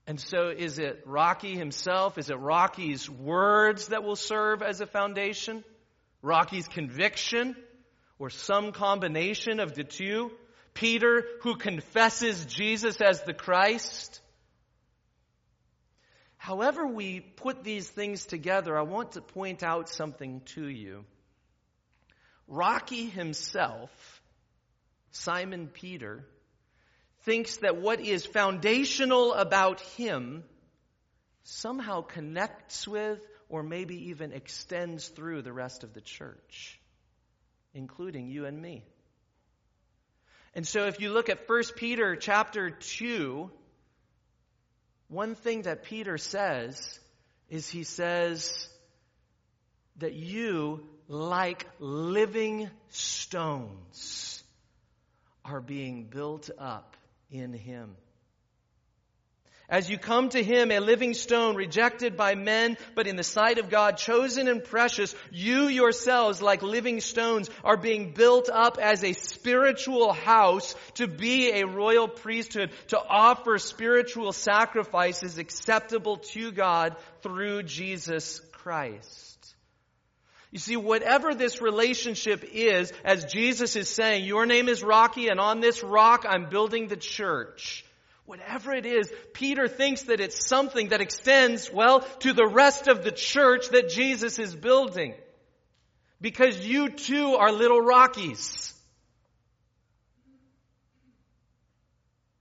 And 0.05 0.19
so 0.19 0.49
is 0.49 0.79
it 0.79 1.03
Rocky 1.05 1.55
himself? 1.55 2.17
Is 2.17 2.29
it 2.29 2.37
Rocky's 2.37 3.09
words 3.09 3.87
that 3.87 4.03
will 4.03 4.17
serve 4.17 4.61
as 4.61 4.81
a 4.81 4.85
foundation? 4.85 5.63
Rocky's 6.21 6.67
conviction? 6.67 7.55
Or 8.19 8.29
some 8.29 8.71
combination 8.71 9.59
of 9.59 9.73
the 9.73 9.83
two? 9.83 10.31
Peter, 10.73 11.25
who 11.41 11.55
confesses 11.55 12.45
Jesus 12.45 12.99
as 13.01 13.21
the 13.23 13.33
Christ? 13.33 14.21
However, 16.37 16.85
we 16.85 17.21
put 17.21 17.63
these 17.63 17.89
things 17.89 18.25
together, 18.25 18.77
I 18.77 18.81
want 18.81 19.13
to 19.13 19.21
point 19.21 19.63
out 19.63 19.87
something 19.87 20.41
to 20.55 20.67
you. 20.67 21.05
Rocky 22.47 23.05
himself, 23.05 23.89
Simon 25.11 25.67
Peter, 25.67 26.25
thinks 27.23 27.57
that 27.57 27.77
what 27.77 27.99
is 27.99 28.25
foundational 28.25 29.33
about 29.33 29.79
him 29.81 30.43
somehow 31.43 32.01
connects 32.01 32.87
with 32.87 33.19
or 33.49 33.63
maybe 33.63 34.09
even 34.09 34.31
extends 34.31 35.07
through 35.07 35.41
the 35.41 35.53
rest 35.53 35.83
of 35.83 35.93
the 35.93 36.01
church, 36.01 36.79
including 37.73 38.27
you 38.27 38.45
and 38.45 38.61
me. 38.61 38.83
And 40.55 40.67
so 40.67 40.85
if 40.85 40.99
you 40.99 41.11
look 41.11 41.29
at 41.29 41.47
1 41.47 41.63
Peter 41.75 42.15
chapter 42.15 42.69
2, 42.69 43.49
one 45.07 45.35
thing 45.35 45.63
that 45.63 45.83
Peter 45.83 46.17
says 46.17 46.99
is 47.49 47.69
he 47.69 47.83
says 47.83 48.67
that 49.97 50.13
you, 50.13 50.87
like 51.07 51.67
living 51.79 52.69
stones, 52.89 54.43
are 55.45 55.61
being 55.61 56.05
built 56.05 56.49
up 56.57 56.95
in 57.33 57.53
Him. 57.53 57.95
As 59.69 59.89
you 59.89 59.97
come 59.97 60.29
to 60.29 60.43
Him, 60.43 60.71
a 60.71 60.79
living 60.79 61.13
stone, 61.13 61.55
rejected 61.55 62.15
by 62.15 62.35
men, 62.35 62.77
but 62.95 63.07
in 63.07 63.15
the 63.15 63.23
sight 63.23 63.57
of 63.57 63.69
God, 63.69 63.97
chosen 63.97 64.47
and 64.47 64.63
precious, 64.63 65.15
you 65.31 65.67
yourselves, 65.67 66.41
like 66.41 66.61
living 66.61 66.99
stones, 66.99 67.49
are 67.63 67.77
being 67.77 68.11
built 68.11 68.49
up 68.53 68.77
as 68.77 69.03
a 69.03 69.13
spiritual 69.13 70.13
house 70.13 70.75
to 70.95 71.07
be 71.07 71.51
a 71.51 71.65
royal 71.65 72.07
priesthood, 72.07 72.71
to 72.89 72.99
offer 72.99 73.57
spiritual 73.57 74.31
sacrifices 74.33 75.37
acceptable 75.37 76.17
to 76.17 76.51
God 76.51 76.95
through 77.21 77.63
Jesus 77.63 78.41
Christ. 78.51 79.32
You 80.53 80.59
see, 80.59 80.77
whatever 80.77 81.33
this 81.33 81.61
relationship 81.63 82.45
is, 82.53 82.93
as 83.03 83.25
Jesus 83.25 83.75
is 83.75 83.89
saying, 83.89 84.25
your 84.25 84.45
name 84.45 84.69
is 84.69 84.83
Rocky 84.83 85.29
and 85.29 85.39
on 85.39 85.61
this 85.61 85.81
rock 85.81 86.27
I'm 86.29 86.47
building 86.49 86.87
the 86.87 86.95
church. 86.95 87.83
Whatever 88.27 88.71
it 88.71 88.85
is, 88.85 89.11
Peter 89.33 89.67
thinks 89.67 90.03
that 90.03 90.19
it's 90.19 90.47
something 90.47 90.89
that 90.89 91.01
extends, 91.01 91.71
well, 91.73 92.01
to 92.19 92.33
the 92.33 92.45
rest 92.45 92.87
of 92.87 93.03
the 93.03 93.11
church 93.11 93.69
that 93.69 93.89
Jesus 93.89 94.37
is 94.37 94.55
building. 94.55 95.15
Because 96.21 96.63
you 96.63 96.89
too 96.89 97.33
are 97.33 97.51
little 97.51 97.81
Rockies. 97.81 98.75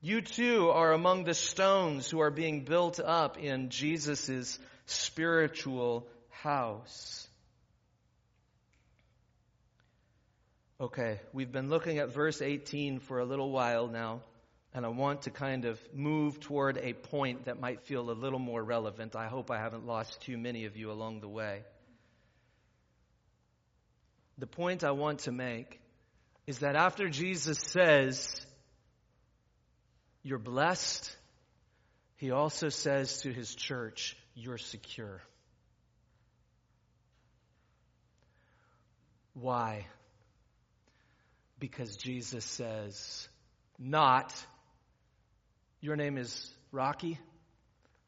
You 0.02 0.20
too 0.20 0.68
are 0.68 0.92
among 0.92 1.24
the 1.24 1.32
stones 1.32 2.10
who 2.10 2.20
are 2.20 2.30
being 2.30 2.66
built 2.66 3.00
up 3.00 3.38
in 3.38 3.70
Jesus' 3.70 4.58
spiritual 4.84 6.06
house. 6.28 7.26
Okay, 10.82 11.20
we've 11.32 11.52
been 11.52 11.68
looking 11.68 11.98
at 11.98 12.12
verse 12.12 12.42
18 12.42 12.98
for 12.98 13.20
a 13.20 13.24
little 13.24 13.52
while 13.52 13.86
now, 13.86 14.20
and 14.74 14.84
I 14.84 14.88
want 14.88 15.22
to 15.22 15.30
kind 15.30 15.64
of 15.64 15.80
move 15.94 16.40
toward 16.40 16.76
a 16.76 16.92
point 16.92 17.44
that 17.44 17.60
might 17.60 17.82
feel 17.82 18.10
a 18.10 18.18
little 18.18 18.40
more 18.40 18.60
relevant. 18.60 19.14
I 19.14 19.28
hope 19.28 19.52
I 19.52 19.58
haven't 19.58 19.86
lost 19.86 20.22
too 20.22 20.36
many 20.36 20.64
of 20.64 20.76
you 20.76 20.90
along 20.90 21.20
the 21.20 21.28
way. 21.28 21.62
The 24.38 24.48
point 24.48 24.82
I 24.82 24.90
want 24.90 25.20
to 25.20 25.30
make 25.30 25.80
is 26.48 26.58
that 26.58 26.74
after 26.74 27.08
Jesus 27.08 27.60
says, 27.60 28.44
You're 30.24 30.40
blessed, 30.40 31.16
he 32.16 32.32
also 32.32 32.70
says 32.70 33.20
to 33.20 33.32
his 33.32 33.54
church, 33.54 34.16
You're 34.34 34.58
secure. 34.58 35.22
Why? 39.34 39.86
Because 41.62 41.94
Jesus 41.94 42.44
says, 42.44 43.28
not, 43.78 44.34
your 45.80 45.94
name 45.94 46.18
is 46.18 46.52
Rocky, 46.72 47.20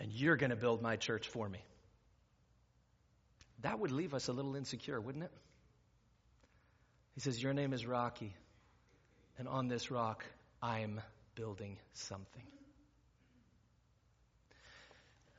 and 0.01 0.11
you're 0.11 0.35
going 0.35 0.51
to 0.51 0.57
build 0.57 0.83
my 0.83 0.97
church 0.97 1.29
for 1.29 1.49
me. 1.49 1.61
That 3.63 3.79
would 3.79 3.93
leave 3.93 4.13
us 4.13 4.27
a 4.27 4.33
little 4.33 4.57
insecure, 4.57 5.01
wouldn't 5.01 5.23
it? 5.23 5.31
He 7.15 7.21
says, 7.21 7.41
Your 7.41 7.53
name 7.53 7.73
is 7.73 7.87
Rocky, 7.87 8.35
and 9.39 9.47
on 9.47 9.69
this 9.69 9.89
rock, 9.89 10.25
I'm 10.61 11.01
building 11.37 11.79
something. 11.93 12.43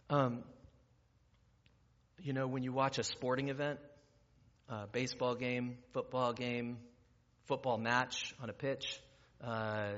Um, 0.10 0.44
you 2.24 2.32
know, 2.32 2.48
when 2.48 2.64
you 2.64 2.72
watch 2.72 2.98
a 2.98 3.04
sporting 3.04 3.50
event, 3.50 3.80
baseball 4.94 5.36
game, 5.36 5.80
football 5.92 6.32
game, 6.32 6.78
football 7.46 7.78
match 7.78 8.34
on 8.42 8.50
a 8.50 8.54
pitch, 8.54 9.00
uh, 9.44 9.92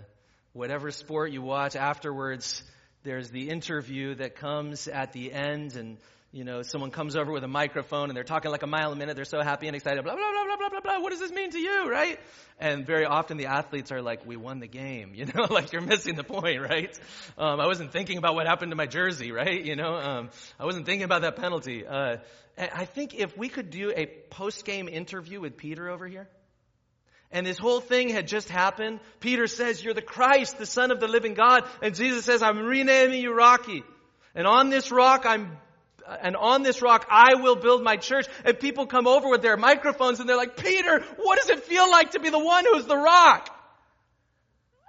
whatever 0.53 0.91
sport 0.91 1.31
you 1.31 1.41
watch 1.41 1.75
afterwards, 1.75 2.63
there's 3.03 3.29
the 3.29 3.49
interview 3.49 4.15
that 4.15 4.35
comes 4.35 4.87
at 4.87 5.13
the 5.13 5.31
end, 5.31 5.75
and 5.75 5.97
you 6.31 6.43
know, 6.43 6.61
someone 6.61 6.91
comes 6.91 7.15
over 7.15 7.31
with 7.31 7.43
a 7.43 7.47
microphone 7.47 8.09
and 8.09 8.17
they're 8.17 8.23
talking 8.23 8.51
like 8.51 8.63
a 8.63 8.67
mile 8.67 8.91
a 8.91 8.95
minute. 8.95 9.15
They're 9.15 9.25
so 9.25 9.41
happy 9.41 9.67
and 9.67 9.75
excited. 9.75 10.03
Blah, 10.03 10.15
blah, 10.15 10.31
blah, 10.31 10.45
blah, 10.45 10.57
blah, 10.57 10.69
blah, 10.69 10.79
blah. 10.81 10.99
What 10.99 11.11
does 11.11 11.19
this 11.19 11.31
mean 11.31 11.51
to 11.51 11.57
you, 11.57 11.89
right? 11.89 12.19
And 12.59 12.85
very 12.85 13.05
often 13.05 13.37
the 13.37 13.45
athletes 13.45 13.91
are 13.91 14.01
like, 14.01 14.25
we 14.25 14.35
won 14.35 14.59
the 14.59 14.67
game, 14.67 15.13
you 15.15 15.25
know, 15.25 15.47
like 15.49 15.71
you're 15.71 15.81
missing 15.81 16.15
the 16.15 16.23
point, 16.23 16.61
right? 16.69 16.97
Um, 17.37 17.59
I 17.59 17.65
wasn't 17.65 17.93
thinking 17.93 18.17
about 18.17 18.35
what 18.35 18.45
happened 18.45 18.71
to 18.71 18.75
my 18.75 18.87
jersey, 18.87 19.31
right? 19.31 19.63
You 19.63 19.75
know, 19.75 19.95
um, 19.95 20.29
I 20.59 20.65
wasn't 20.65 20.85
thinking 20.85 21.05
about 21.05 21.21
that 21.21 21.37
penalty. 21.37 21.87
Uh, 21.87 22.17
I 22.57 22.85
think 22.85 23.13
if 23.15 23.37
we 23.37 23.49
could 23.49 23.69
do 23.69 23.93
a 23.95 24.05
post-game 24.05 24.89
interview 24.89 25.39
with 25.39 25.57
Peter 25.57 25.89
over 25.89 26.07
here, 26.07 26.27
and 27.32 27.45
this 27.45 27.57
whole 27.57 27.82
thing 27.82 28.09
had 28.09 28.28
just 28.28 28.47
happened. 28.49 28.99
Peter 29.19 29.47
says, 29.47 29.84
You're 29.84 29.93
the 29.93 30.01
Christ, 30.01 30.57
the 30.57 30.65
Son 30.65 30.91
of 30.91 30.99
the 30.99 31.07
living 31.07 31.34
God. 31.34 31.63
And 31.82 31.93
Jesus 31.93 32.25
says, 32.25 32.41
I'm 32.41 32.59
renaming 32.59 33.21
you 33.21 33.34
Rocky. 33.34 33.84
And 34.34 34.47
on 34.47 34.69
this 34.69 34.91
rock, 34.91 35.25
I'm 35.25 35.57
and 36.21 36.38
on 36.38 36.63
this 36.63 36.82
rock 36.82 37.05
I 37.09 37.36
will 37.36 37.57
build 37.57 37.84
my 37.84 37.97
church. 37.97 38.28
And 38.45 38.57
people 38.59 38.86
come 38.86 39.07
over 39.07 39.30
with 39.30 39.41
their 39.41 39.57
microphones 39.57 40.19
and 40.19 40.30
they're 40.30 40.38
like, 40.38 40.55
Peter, 40.55 41.03
what 41.17 41.38
does 41.39 41.49
it 41.49 41.63
feel 41.63 41.89
like 41.91 42.11
to 42.11 42.19
be 42.19 42.30
the 42.30 42.39
one 42.39 42.65
who's 42.65 42.86
the 42.86 42.95
rock? 42.95 43.53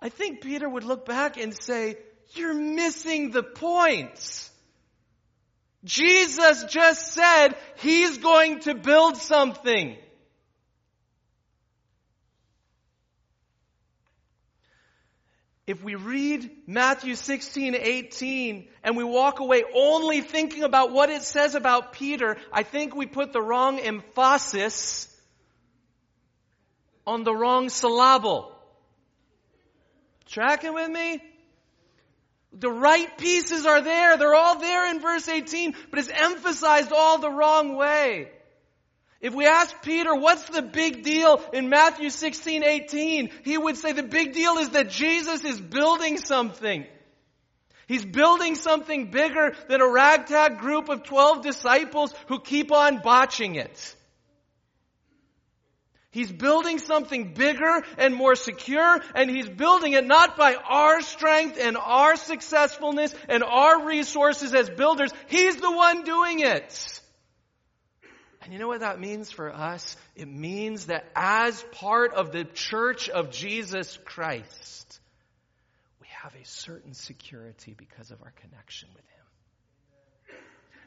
I 0.00 0.10
think 0.10 0.42
Peter 0.42 0.68
would 0.68 0.84
look 0.84 1.06
back 1.06 1.38
and 1.38 1.52
say, 1.60 1.96
you're 2.34 2.54
missing 2.54 3.30
the 3.30 3.42
point. 3.42 4.50
Jesus 5.84 6.64
just 6.64 7.14
said 7.14 7.56
he's 7.78 8.18
going 8.18 8.60
to 8.60 8.74
build 8.74 9.16
something. 9.16 9.96
If 15.68 15.84
we 15.84 15.96
read 15.96 16.50
Matthew 16.66 17.14
16, 17.14 17.74
18, 17.74 18.68
and 18.82 18.96
we 18.96 19.04
walk 19.04 19.38
away 19.40 19.64
only 19.74 20.22
thinking 20.22 20.62
about 20.62 20.92
what 20.92 21.10
it 21.10 21.20
says 21.20 21.54
about 21.54 21.92
Peter, 21.92 22.38
I 22.50 22.62
think 22.62 22.96
we 22.96 23.04
put 23.04 23.34
the 23.34 23.42
wrong 23.42 23.78
emphasis 23.78 25.14
on 27.06 27.22
the 27.22 27.34
wrong 27.34 27.68
syllable. 27.68 28.50
Tracking 30.24 30.72
with 30.72 30.90
me? 30.90 31.22
The 32.54 32.70
right 32.70 33.18
pieces 33.18 33.66
are 33.66 33.82
there. 33.82 34.16
They're 34.16 34.34
all 34.34 34.58
there 34.58 34.88
in 34.88 35.00
verse 35.00 35.28
18, 35.28 35.74
but 35.90 35.98
it's 35.98 36.08
emphasized 36.08 36.92
all 36.92 37.18
the 37.18 37.30
wrong 37.30 37.76
way. 37.76 38.30
If 39.20 39.34
we 39.34 39.46
ask 39.46 39.74
Peter, 39.82 40.14
what's 40.14 40.44
the 40.48 40.62
big 40.62 41.02
deal 41.02 41.42
in 41.52 41.68
Matthew 41.68 42.10
16, 42.10 42.62
18? 42.62 43.30
He 43.42 43.58
would 43.58 43.76
say 43.76 43.92
the 43.92 44.04
big 44.04 44.32
deal 44.32 44.58
is 44.58 44.70
that 44.70 44.90
Jesus 44.90 45.44
is 45.44 45.60
building 45.60 46.18
something. 46.18 46.86
He's 47.88 48.04
building 48.04 48.54
something 48.54 49.10
bigger 49.10 49.54
than 49.68 49.80
a 49.80 49.88
ragtag 49.88 50.58
group 50.58 50.88
of 50.88 51.02
12 51.02 51.42
disciples 51.42 52.14
who 52.28 52.38
keep 52.38 52.70
on 52.70 52.98
botching 52.98 53.56
it. 53.56 53.96
He's 56.10 56.30
building 56.30 56.78
something 56.78 57.34
bigger 57.34 57.82
and 57.96 58.14
more 58.14 58.34
secure, 58.34 59.00
and 59.14 59.30
he's 59.30 59.48
building 59.48 59.92
it 59.92 60.06
not 60.06 60.36
by 60.36 60.54
our 60.54 61.00
strength 61.00 61.58
and 61.60 61.76
our 61.76 62.16
successfulness 62.16 63.14
and 63.28 63.42
our 63.42 63.86
resources 63.86 64.54
as 64.54 64.70
builders. 64.70 65.12
He's 65.26 65.56
the 65.56 65.70
one 65.70 66.04
doing 66.04 66.40
it. 66.40 67.00
And 68.48 68.54
you 68.54 68.58
know 68.58 68.68
what 68.68 68.80
that 68.80 68.98
means 68.98 69.30
for 69.30 69.52
us? 69.52 69.94
It 70.16 70.26
means 70.26 70.86
that 70.86 71.04
as 71.14 71.62
part 71.72 72.14
of 72.14 72.32
the 72.32 72.44
church 72.44 73.10
of 73.10 73.30
Jesus 73.30 73.98
Christ, 74.06 75.00
we 76.00 76.06
have 76.22 76.34
a 76.34 76.46
certain 76.46 76.94
security 76.94 77.74
because 77.76 78.10
of 78.10 78.22
our 78.22 78.32
connection 78.40 78.88
with 78.94 79.04
Him. 79.04 80.38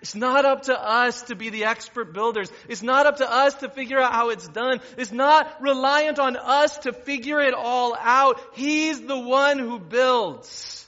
It's 0.02 0.16
not 0.16 0.44
up 0.44 0.64
to 0.64 0.74
us 0.74 1.22
to 1.26 1.36
be 1.36 1.52
the 1.52 1.66
expert 1.66 2.16
builders. 2.16 2.52
It's 2.68 2.82
not 2.82 3.06
up 3.06 3.18
to 3.18 3.32
us 3.32 3.54
to 3.54 3.70
figure 3.70 4.00
out 4.00 4.12
how 4.12 4.30
it's 4.30 4.48
done. 4.48 4.82
It's 4.98 5.12
not 5.12 5.62
reliant 5.62 6.18
on 6.18 6.38
us 6.38 6.80
to 6.80 6.94
figure 6.94 7.42
it 7.42 7.54
all 7.54 7.96
out. 7.96 8.42
He's 8.54 9.00
the 9.02 9.20
one 9.20 9.60
who 9.60 9.78
builds. 9.78 10.88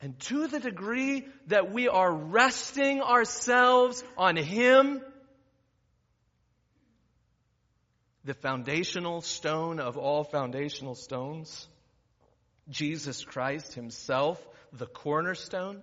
And 0.00 0.18
to 0.22 0.48
the 0.48 0.58
degree 0.58 1.28
that 1.46 1.70
we 1.70 1.86
are 1.86 2.12
resting 2.12 3.00
ourselves 3.00 4.02
on 4.18 4.34
Him, 4.34 5.00
the 8.24 8.34
foundational 8.34 9.20
stone 9.20 9.80
of 9.80 9.96
all 9.96 10.24
foundational 10.24 10.94
stones, 10.94 11.66
Jesus 12.70 13.24
Christ 13.24 13.74
Himself, 13.74 14.40
the 14.72 14.86
cornerstone, 14.86 15.82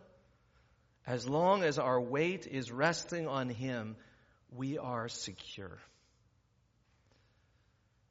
as 1.05 1.27
long 1.27 1.63
as 1.63 1.79
our 1.79 1.99
weight 1.99 2.47
is 2.47 2.71
resting 2.71 3.27
on 3.27 3.49
Him, 3.49 3.95
we 4.55 4.77
are 4.77 5.09
secure. 5.09 5.77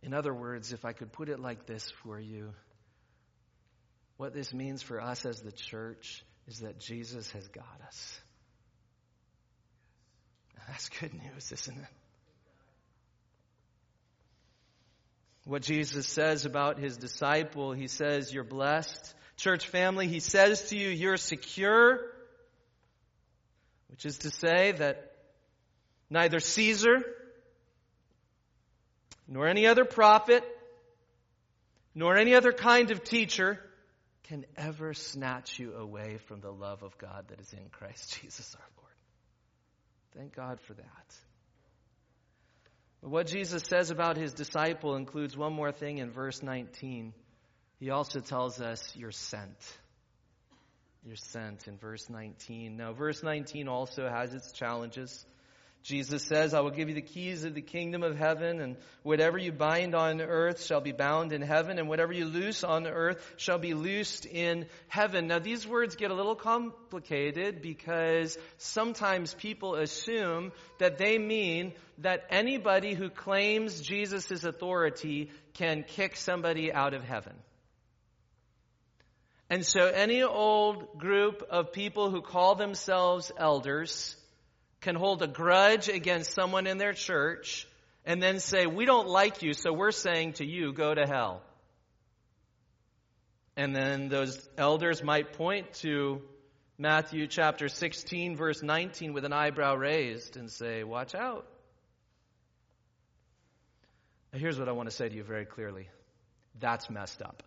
In 0.03 0.15
other 0.15 0.33
words, 0.33 0.73
if 0.73 0.85
I 0.85 0.93
could 0.93 1.13
put 1.13 1.29
it 1.29 1.41
like 1.41 1.67
this 1.67 1.91
for 2.03 2.21
you, 2.21 2.53
what 4.17 4.35
this 4.35 4.53
means 4.53 4.83
for 4.83 5.01
us 5.01 5.25
as 5.25 5.41
the 5.41 5.53
church 5.53 6.25
is 6.47 6.61
that 6.61 6.79
Jesus 6.79 7.31
has 7.33 7.47
got 7.49 7.81
us. 7.87 8.21
That's 10.67 10.89
good 10.89 11.15
news, 11.15 11.51
isn't 11.53 11.79
it? 11.79 12.08
What 15.49 15.63
Jesus 15.63 16.07
says 16.07 16.45
about 16.45 16.79
his 16.79 16.99
disciple. 16.99 17.73
He 17.73 17.89
says, 17.89 18.33
You're 18.33 18.45
blessed. 18.45 19.15
Church 19.39 19.67
family, 19.67 20.07
he 20.07 20.21
says 20.21 20.69
to 20.69 20.77
you, 20.77 20.89
You're 20.89 21.17
secure, 21.17 22.01
which 23.89 24.05
is 24.05 24.19
to 24.19 24.31
say 24.31 24.73
that 24.73 25.13
neither 26.11 26.39
Caesar 26.39 27.03
nor 29.27 29.47
any 29.47 29.67
other 29.67 29.85
prophet 29.85 30.45
nor 31.95 32.17
any 32.17 32.35
other 32.35 32.53
kind 32.53 32.91
of 32.91 33.03
teacher 33.03 33.59
can 34.25 34.45
ever 34.57 34.93
snatch 34.93 35.59
you 35.59 35.75
away 35.75 36.19
from 36.27 36.41
the 36.41 36.51
love 36.51 36.83
of 36.83 36.97
God 36.99 37.25
that 37.29 37.41
is 37.41 37.53
in 37.55 37.71
Christ 37.73 38.21
Jesus 38.23 38.55
our 38.55 38.69
Lord. 38.77 38.93
Thank 40.15 40.37
God 40.37 40.61
for 40.61 40.75
that. 40.75 41.28
But 43.01 43.11
what 43.11 43.27
Jesus 43.27 43.63
says 43.63 43.91
about 43.91 44.17
his 44.17 44.33
disciple 44.33 44.97
includes 44.97 45.37
one 45.37 45.53
more 45.53 45.73
thing 45.73 45.99
in 45.99 46.11
verse 46.11 46.43
19. 46.43 47.13
He 47.79 47.91
also 47.91 48.21
tells 48.21 48.61
us, 48.61 48.95
You're 48.97 49.13
sent. 49.13 49.79
You're 51.05 51.17
sent 51.17 51.69
in 51.69 51.79
verse 51.79 52.11
19. 52.11 52.77
Now, 52.77 52.93
verse 52.93 53.23
19 53.23 53.69
also 53.69 54.09
has 54.09 54.35
its 54.35 54.53
challenges. 54.53 55.25
Jesus 55.83 56.23
says, 56.25 56.53
I 56.53 56.61
will 56.61 56.71
give 56.71 56.89
you 56.89 56.95
the 56.95 57.01
keys 57.01 57.45
of 57.45 57.55
the 57.55 57.63
kingdom 57.63 58.03
of 58.03 58.17
heaven, 58.17 58.61
and 58.61 58.77
whatever 59.03 59.39
you 59.39 59.53
bind 59.53 59.95
on 59.95 60.21
earth 60.21 60.63
shall 60.63 60.81
be 60.81 60.93
bound 60.93 61.33
in 61.33 61.41
heaven, 61.41 61.79
and 61.79 61.89
whatever 61.89 62.13
you 62.13 62.27
loose 62.27 62.63
on 62.63 62.87
earth 62.87 63.25
shall 63.37 63.59
be 63.59 63.75
loosed 63.75 64.27
in 64.27 64.67
heaven. 64.89 65.29
Now, 65.29 65.39
these 65.39 65.67
words 65.67 65.97
get 65.97 66.11
a 66.11 66.15
little 66.15 66.35
complicated 66.35 67.63
because 67.63 68.37
sometimes 68.59 69.33
people 69.35 69.77
assume 69.77 70.53
that 70.79 70.99
they 70.99 71.17
mean 71.17 71.73
that 71.99 72.27
anybody 72.29 72.95
who 72.95 73.09
claims 73.09 73.81
Jesus' 73.81 74.45
authority 74.45 75.31
can 75.55 75.85
kick 75.85 76.17
somebody 76.17 76.73
out 76.73 76.93
of 76.93 77.03
heaven. 77.03 77.35
And 79.51 79.65
so 79.65 79.87
any 79.87 80.23
old 80.23 80.99
group 80.99 81.43
of 81.49 81.73
people 81.73 82.11
who 82.11 82.21
call 82.21 82.55
themselves 82.55 83.33
elders 83.39 84.15
can 84.81 84.95
hold 84.95 85.23
a 85.23 85.27
grudge 85.27 85.89
against 85.89 86.33
someone 86.35 86.67
in 86.67 86.79
their 86.79 86.93
church 86.93 87.67
and 88.05 88.23
then 88.23 88.41
say, 88.41 88.67
We 88.67 88.85
don't 88.85 89.09
like 89.09 89.43
you, 89.43 89.53
so 89.53 89.73
we're 89.73 89.91
saying 89.91 90.35
to 90.35 90.45
you, 90.45 90.73
go 90.73 90.95
to 90.95 91.07
hell. 91.07 91.43
And 93.57 93.75
then 93.75 94.09
those 94.09 94.49
elders 94.57 95.03
might 95.03 95.33
point 95.33 95.73
to 95.81 96.23
Matthew 96.79 97.27
chapter 97.27 97.69
16, 97.69 98.37
verse 98.37 98.63
19, 98.63 99.13
with 99.13 99.25
an 99.25 99.33
eyebrow 99.33 99.75
raised 99.75 100.37
and 100.37 100.51
say, 100.51 100.85
Watch 100.85 101.15
out. 101.15 101.47
Now, 104.33 104.39
here's 104.39 104.59
what 104.59 104.69
I 104.69 104.73
want 104.73 104.89
to 104.89 104.95
say 104.95 105.09
to 105.09 105.15
you 105.15 105.25
very 105.25 105.45
clearly 105.45 105.89
that's 106.61 106.91
messed 106.91 107.23
up 107.23 107.43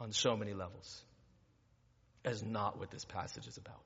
on 0.00 0.12
so 0.12 0.36
many 0.36 0.52
levels 0.52 1.02
is 2.24 2.42
not 2.42 2.78
what 2.78 2.90
this 2.90 3.04
passage 3.04 3.46
is 3.46 3.56
about. 3.56 3.84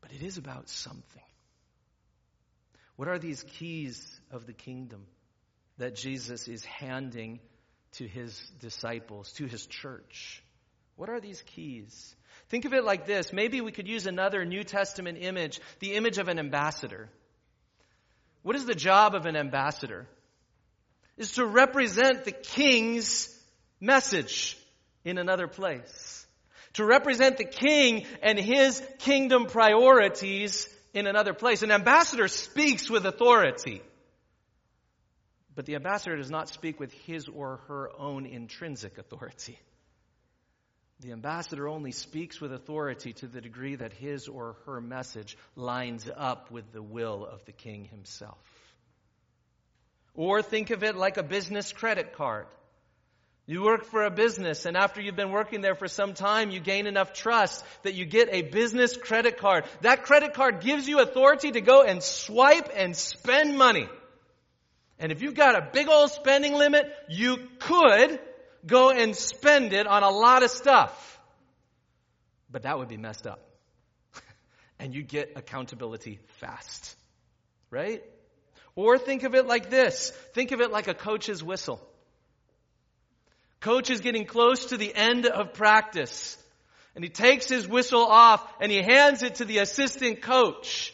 But 0.00 0.12
it 0.12 0.22
is 0.22 0.36
about 0.36 0.68
something. 0.68 1.22
What 2.96 3.08
are 3.08 3.18
these 3.18 3.42
keys 3.58 4.20
of 4.30 4.46
the 4.46 4.52
kingdom 4.52 5.06
that 5.78 5.96
Jesus 5.96 6.46
is 6.46 6.64
handing 6.64 7.40
to 7.92 8.06
his 8.06 8.38
disciples, 8.60 9.32
to 9.34 9.46
his 9.46 9.66
church? 9.66 10.42
What 10.96 11.08
are 11.08 11.20
these 11.20 11.42
keys? 11.42 12.14
Think 12.48 12.64
of 12.64 12.72
it 12.72 12.84
like 12.84 13.06
this. 13.06 13.32
Maybe 13.32 13.60
we 13.60 13.72
could 13.72 13.88
use 13.88 14.06
another 14.06 14.44
New 14.44 14.62
Testament 14.62 15.18
image, 15.20 15.60
the 15.80 15.94
image 15.94 16.18
of 16.18 16.28
an 16.28 16.38
ambassador. 16.38 17.08
What 18.42 18.56
is 18.56 18.66
the 18.66 18.74
job 18.74 19.14
of 19.14 19.26
an 19.26 19.36
ambassador? 19.36 20.06
Is 21.16 21.32
to 21.32 21.46
represent 21.46 22.24
the 22.24 22.32
king's 22.32 23.28
message 23.80 24.56
in 25.04 25.18
another 25.18 25.46
place. 25.46 26.26
To 26.74 26.84
represent 26.84 27.36
the 27.36 27.44
king 27.44 28.06
and 28.22 28.38
his 28.38 28.82
kingdom 28.98 29.46
priorities 29.46 30.68
in 30.92 31.06
another 31.06 31.34
place. 31.34 31.62
An 31.62 31.70
ambassador 31.70 32.28
speaks 32.28 32.90
with 32.90 33.06
authority. 33.06 33.82
But 35.54 35.66
the 35.66 35.76
ambassador 35.76 36.16
does 36.16 36.30
not 36.30 36.48
speak 36.48 36.80
with 36.80 36.92
his 37.06 37.28
or 37.28 37.60
her 37.68 37.90
own 37.96 38.26
intrinsic 38.26 38.98
authority. 38.98 39.58
The 41.00 41.12
ambassador 41.12 41.68
only 41.68 41.92
speaks 41.92 42.40
with 42.40 42.52
authority 42.52 43.12
to 43.14 43.26
the 43.26 43.40
degree 43.40 43.76
that 43.76 43.92
his 43.92 44.26
or 44.26 44.56
her 44.66 44.80
message 44.80 45.36
lines 45.54 46.08
up 46.16 46.50
with 46.50 46.72
the 46.72 46.82
will 46.82 47.26
of 47.26 47.44
the 47.44 47.52
king 47.52 47.84
himself. 47.84 48.38
Or 50.14 50.42
think 50.42 50.70
of 50.70 50.82
it 50.82 50.96
like 50.96 51.16
a 51.16 51.22
business 51.22 51.72
credit 51.72 52.14
card. 52.16 52.46
You 53.46 53.62
work 53.62 53.84
for 53.84 54.04
a 54.04 54.10
business, 54.10 54.64
and 54.64 54.74
after 54.74 55.02
you've 55.02 55.16
been 55.16 55.30
working 55.30 55.60
there 55.60 55.74
for 55.74 55.86
some 55.86 56.14
time, 56.14 56.50
you 56.50 56.60
gain 56.60 56.86
enough 56.86 57.12
trust 57.12 57.62
that 57.82 57.92
you 57.92 58.06
get 58.06 58.30
a 58.32 58.40
business 58.40 58.96
credit 58.96 59.36
card. 59.36 59.64
That 59.82 60.04
credit 60.04 60.32
card 60.32 60.60
gives 60.60 60.88
you 60.88 61.00
authority 61.00 61.50
to 61.50 61.60
go 61.60 61.82
and 61.82 62.02
swipe 62.02 62.70
and 62.74 62.96
spend 62.96 63.58
money. 63.58 63.86
And 64.98 65.12
if 65.12 65.20
you've 65.20 65.34
got 65.34 65.56
a 65.56 65.68
big 65.72 65.88
old 65.88 66.10
spending 66.10 66.54
limit, 66.54 66.90
you 67.10 67.36
could 67.58 68.18
go 68.66 68.90
and 68.90 69.14
spend 69.14 69.74
it 69.74 69.86
on 69.86 70.02
a 70.02 70.10
lot 70.10 70.42
of 70.42 70.50
stuff. 70.50 71.20
But 72.50 72.62
that 72.62 72.78
would 72.78 72.88
be 72.88 72.96
messed 72.96 73.26
up. 73.26 73.40
and 74.78 74.94
you 74.94 75.02
get 75.02 75.32
accountability 75.36 76.18
fast. 76.38 76.96
Right? 77.70 78.02
Or 78.74 78.96
think 78.96 79.24
of 79.24 79.34
it 79.34 79.46
like 79.46 79.68
this. 79.68 80.10
Think 80.32 80.52
of 80.52 80.62
it 80.62 80.70
like 80.70 80.88
a 80.88 80.94
coach's 80.94 81.42
whistle. 81.42 81.86
Coach 83.64 83.88
is 83.88 84.02
getting 84.02 84.26
close 84.26 84.66
to 84.66 84.76
the 84.76 84.94
end 84.94 85.24
of 85.24 85.54
practice. 85.54 86.36
And 86.94 87.02
he 87.02 87.08
takes 87.08 87.48
his 87.48 87.66
whistle 87.66 88.04
off 88.04 88.46
and 88.60 88.70
he 88.70 88.82
hands 88.82 89.22
it 89.22 89.36
to 89.36 89.46
the 89.46 89.56
assistant 89.56 90.20
coach. 90.20 90.92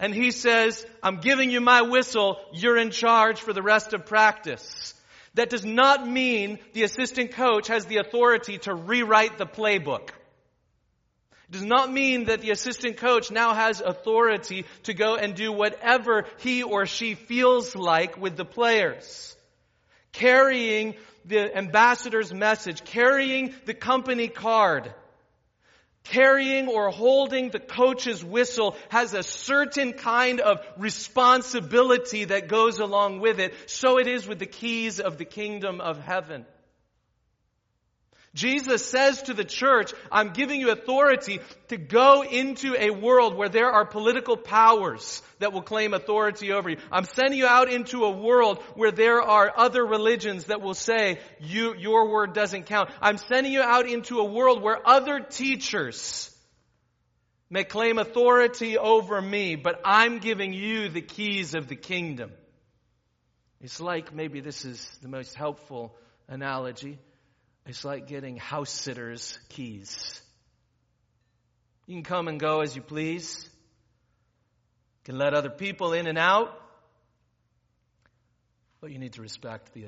And 0.00 0.12
he 0.12 0.32
says, 0.32 0.84
I'm 1.00 1.18
giving 1.18 1.52
you 1.52 1.60
my 1.60 1.82
whistle. 1.82 2.38
You're 2.52 2.76
in 2.76 2.90
charge 2.90 3.38
for 3.38 3.52
the 3.52 3.62
rest 3.62 3.92
of 3.92 4.04
practice. 4.04 4.94
That 5.34 5.48
does 5.48 5.64
not 5.64 6.04
mean 6.04 6.58
the 6.72 6.82
assistant 6.82 7.34
coach 7.34 7.68
has 7.68 7.86
the 7.86 7.98
authority 7.98 8.58
to 8.58 8.74
rewrite 8.74 9.38
the 9.38 9.46
playbook. 9.46 10.08
It 10.08 11.52
does 11.52 11.64
not 11.64 11.92
mean 11.92 12.24
that 12.24 12.40
the 12.40 12.50
assistant 12.50 12.96
coach 12.96 13.30
now 13.30 13.54
has 13.54 13.80
authority 13.80 14.64
to 14.82 14.92
go 14.92 15.14
and 15.14 15.36
do 15.36 15.52
whatever 15.52 16.24
he 16.38 16.64
or 16.64 16.84
she 16.84 17.14
feels 17.14 17.76
like 17.76 18.20
with 18.20 18.36
the 18.36 18.44
players. 18.44 19.36
Carrying 20.10 20.96
the 21.24 21.56
ambassador's 21.56 22.32
message, 22.32 22.84
carrying 22.84 23.54
the 23.66 23.74
company 23.74 24.28
card, 24.28 24.92
carrying 26.04 26.68
or 26.68 26.90
holding 26.90 27.50
the 27.50 27.60
coach's 27.60 28.24
whistle 28.24 28.76
has 28.88 29.14
a 29.14 29.22
certain 29.22 29.92
kind 29.92 30.40
of 30.40 30.58
responsibility 30.76 32.24
that 32.24 32.48
goes 32.48 32.78
along 32.80 33.20
with 33.20 33.38
it. 33.38 33.54
So 33.66 33.98
it 33.98 34.08
is 34.08 34.26
with 34.26 34.38
the 34.38 34.46
keys 34.46 35.00
of 35.00 35.18
the 35.18 35.24
kingdom 35.24 35.80
of 35.80 35.98
heaven. 35.98 36.44
Jesus 38.34 38.86
says 38.86 39.22
to 39.22 39.34
the 39.34 39.44
church, 39.44 39.92
I'm 40.10 40.30
giving 40.30 40.58
you 40.58 40.70
authority 40.70 41.40
to 41.68 41.76
go 41.76 42.22
into 42.22 42.74
a 42.78 42.88
world 42.88 43.36
where 43.36 43.50
there 43.50 43.70
are 43.70 43.84
political 43.84 44.38
powers 44.38 45.20
that 45.38 45.52
will 45.52 45.60
claim 45.60 45.92
authority 45.92 46.50
over 46.50 46.70
you. 46.70 46.78
I'm 46.90 47.04
sending 47.04 47.38
you 47.38 47.46
out 47.46 47.70
into 47.70 48.04
a 48.04 48.10
world 48.10 48.62
where 48.74 48.90
there 48.90 49.20
are 49.20 49.52
other 49.54 49.84
religions 49.84 50.46
that 50.46 50.62
will 50.62 50.72
say 50.72 51.18
you, 51.40 51.74
your 51.76 52.10
word 52.10 52.32
doesn't 52.32 52.64
count. 52.64 52.88
I'm 53.02 53.18
sending 53.18 53.52
you 53.52 53.60
out 53.60 53.86
into 53.86 54.18
a 54.20 54.24
world 54.24 54.62
where 54.62 54.78
other 54.88 55.20
teachers 55.20 56.34
may 57.50 57.64
claim 57.64 57.98
authority 57.98 58.78
over 58.78 59.20
me, 59.20 59.56
but 59.56 59.82
I'm 59.84 60.20
giving 60.20 60.54
you 60.54 60.88
the 60.88 61.02
keys 61.02 61.54
of 61.54 61.68
the 61.68 61.76
kingdom. 61.76 62.32
It's 63.60 63.78
like 63.78 64.14
maybe 64.14 64.40
this 64.40 64.64
is 64.64 64.82
the 65.02 65.08
most 65.08 65.34
helpful 65.34 65.94
analogy. 66.28 66.98
It's 67.66 67.84
like 67.84 68.08
getting 68.08 68.36
house 68.36 68.70
sitters' 68.70 69.38
keys. 69.48 70.20
You 71.86 71.94
can 71.94 72.02
come 72.02 72.28
and 72.28 72.40
go 72.40 72.60
as 72.60 72.74
you 72.74 72.82
please. 72.82 73.38
You 73.44 75.12
can 75.12 75.18
let 75.18 75.34
other 75.34 75.50
people 75.50 75.92
in 75.92 76.06
and 76.06 76.18
out. 76.18 76.58
But 78.80 78.90
you 78.90 78.98
need 78.98 79.12
to 79.14 79.22
respect 79.22 79.74
the 79.74 79.86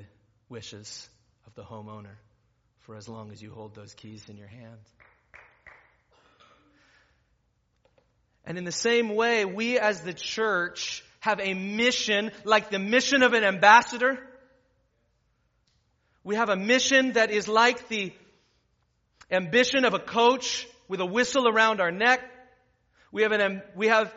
wishes 0.49 1.09
of 1.47 1.55
the 1.55 1.63
homeowner 1.63 2.17
for 2.81 2.95
as 2.97 3.09
long 3.09 3.33
as 3.33 3.43
you 3.43 3.51
hold 3.51 3.75
those 3.75 3.93
keys 3.95 4.29
in 4.29 4.37
your 4.37 4.47
hand. 4.47 4.79
And 8.45 8.59
in 8.59 8.65
the 8.65 8.73
same 8.73 9.15
way, 9.15 9.45
we 9.45 9.79
as 9.79 10.03
the 10.03 10.13
church 10.13 11.03
have 11.21 11.41
a 11.41 11.55
mission 11.55 12.31
like 12.45 12.71
the 12.71 12.79
mission 12.79 13.23
of 13.23 13.33
an 13.33 13.43
ambassador 13.43 14.19
we 16.25 16.37
have 16.37 16.49
a 16.49 16.57
mission 16.57 17.13
that 17.13 17.31
is 17.31 17.47
like 17.47 17.89
the 17.89 18.13
ambition 19.31 19.85
of 19.85 19.93
a 19.93 19.99
coach 19.99 20.67
with 20.89 21.01
a 21.01 21.07
whistle 21.07 21.47
around 21.47 21.81
our 21.83 21.93
neck. 21.93 22.21
We 23.13 23.23
have, 23.23 23.33
an, 23.33 23.63
we 23.77 23.89
have 23.89 24.13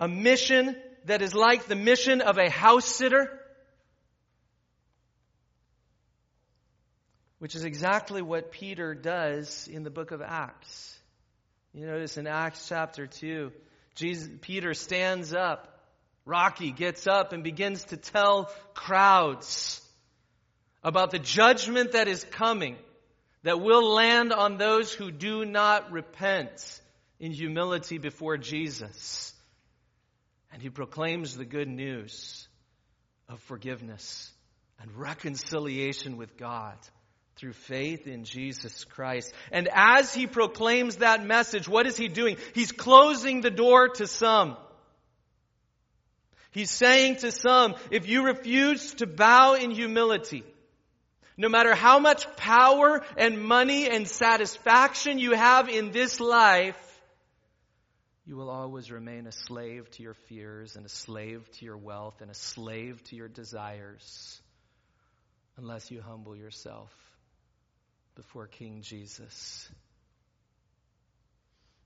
a 0.00 0.08
mission 0.08 0.76
that 1.04 1.22
is 1.22 1.34
like 1.34 1.66
the 1.66 1.76
mission 1.76 2.20
of 2.20 2.38
a 2.38 2.50
house 2.50 2.86
sitter, 2.86 3.30
which 7.38 7.54
is 7.54 7.64
exactly 7.64 8.20
what 8.20 8.50
Peter 8.50 8.94
does 8.94 9.68
in 9.72 9.84
the 9.84 9.90
book 9.90 10.10
of 10.10 10.20
Acts. 10.20 10.98
You 11.72 11.86
notice 11.86 12.16
in 12.16 12.26
Acts 12.26 12.66
chapter 12.68 13.06
2, 13.06 13.52
Jesus, 13.94 14.28
Peter 14.40 14.74
stands 14.74 15.32
up, 15.32 15.80
Rocky 16.24 16.72
gets 16.72 17.06
up 17.06 17.32
and 17.32 17.44
begins 17.44 17.84
to 17.84 17.96
tell 17.96 18.52
crowds 18.74 19.80
about 20.88 21.10
the 21.10 21.18
judgment 21.18 21.92
that 21.92 22.08
is 22.08 22.24
coming 22.24 22.76
that 23.42 23.60
will 23.60 23.94
land 23.94 24.32
on 24.32 24.56
those 24.56 24.92
who 24.92 25.10
do 25.10 25.44
not 25.44 25.92
repent 25.92 26.80
in 27.20 27.30
humility 27.30 27.98
before 27.98 28.38
Jesus. 28.38 29.34
And 30.50 30.62
he 30.62 30.70
proclaims 30.70 31.36
the 31.36 31.44
good 31.44 31.68
news 31.68 32.48
of 33.28 33.38
forgiveness 33.42 34.32
and 34.80 34.90
reconciliation 34.96 36.16
with 36.16 36.38
God 36.38 36.76
through 37.36 37.52
faith 37.52 38.06
in 38.06 38.24
Jesus 38.24 38.84
Christ. 38.84 39.32
And 39.52 39.68
as 39.72 40.14
he 40.14 40.26
proclaims 40.26 40.96
that 40.96 41.24
message, 41.24 41.68
what 41.68 41.86
is 41.86 41.98
he 41.98 42.08
doing? 42.08 42.38
He's 42.54 42.72
closing 42.72 43.42
the 43.42 43.50
door 43.50 43.90
to 43.90 44.06
some. 44.06 44.56
He's 46.50 46.70
saying 46.70 47.16
to 47.16 47.30
some, 47.30 47.74
if 47.90 48.08
you 48.08 48.24
refuse 48.24 48.94
to 48.94 49.06
bow 49.06 49.54
in 49.54 49.70
humility, 49.70 50.44
no 51.38 51.48
matter 51.48 51.72
how 51.72 52.00
much 52.00 52.26
power 52.36 53.00
and 53.16 53.40
money 53.40 53.88
and 53.88 54.08
satisfaction 54.08 55.18
you 55.20 55.32
have 55.32 55.68
in 55.68 55.92
this 55.92 56.18
life, 56.18 56.76
you 58.26 58.36
will 58.36 58.50
always 58.50 58.90
remain 58.90 59.26
a 59.26 59.32
slave 59.32 59.88
to 59.92 60.02
your 60.02 60.14
fears 60.14 60.74
and 60.76 60.84
a 60.84 60.88
slave 60.90 61.48
to 61.52 61.64
your 61.64 61.78
wealth 61.78 62.20
and 62.20 62.30
a 62.30 62.34
slave 62.34 63.02
to 63.04 63.16
your 63.16 63.28
desires 63.28 64.42
unless 65.56 65.90
you 65.90 66.02
humble 66.02 66.36
yourself 66.36 66.92
before 68.16 68.48
King 68.48 68.82
Jesus. 68.82 69.68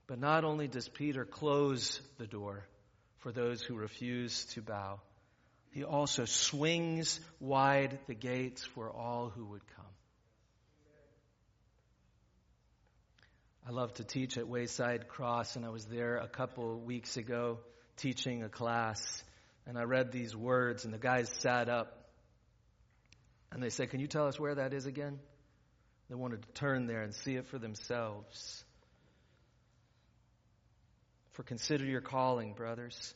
But 0.07 0.19
not 0.19 0.43
only 0.43 0.67
does 0.67 0.89
Peter 0.89 1.25
close 1.25 2.01
the 2.17 2.27
door 2.27 2.65
for 3.19 3.31
those 3.31 3.61
who 3.61 3.75
refuse 3.75 4.45
to 4.47 4.61
bow, 4.61 4.99
he 5.73 5.83
also 5.83 6.25
swings 6.25 7.19
wide 7.39 7.97
the 8.05 8.13
gates 8.13 8.63
for 8.63 8.91
all 8.91 9.29
who 9.35 9.43
would 9.45 9.65
come. 9.75 9.85
I 13.67 13.71
love 13.71 13.91
to 13.95 14.03
teach 14.03 14.37
at 14.37 14.47
Wayside 14.47 15.07
Cross, 15.07 15.55
and 15.55 15.65
I 15.65 15.69
was 15.69 15.85
there 15.85 16.17
a 16.17 16.27
couple 16.27 16.79
weeks 16.79 17.17
ago 17.17 17.57
teaching 17.97 18.43
a 18.43 18.49
class, 18.49 19.23
and 19.65 19.75
I 19.75 19.83
read 19.83 20.11
these 20.11 20.35
words, 20.35 20.85
and 20.85 20.93
the 20.93 20.99
guys 20.99 21.31
sat 21.39 21.69
up, 21.69 22.07
and 23.51 23.63
they 23.63 23.69
said, 23.69 23.89
Can 23.89 23.99
you 23.99 24.07
tell 24.07 24.27
us 24.27 24.39
where 24.39 24.55
that 24.55 24.73
is 24.73 24.85
again? 24.85 25.17
They 26.07 26.15
wanted 26.15 26.43
to 26.43 26.49
turn 26.49 26.85
there 26.85 27.01
and 27.01 27.15
see 27.15 27.35
it 27.35 27.47
for 27.47 27.57
themselves. 27.57 28.63
For 31.31 31.41
consider 31.41 31.85
your 31.85 32.01
calling, 32.01 32.53
brothers. 32.53 33.15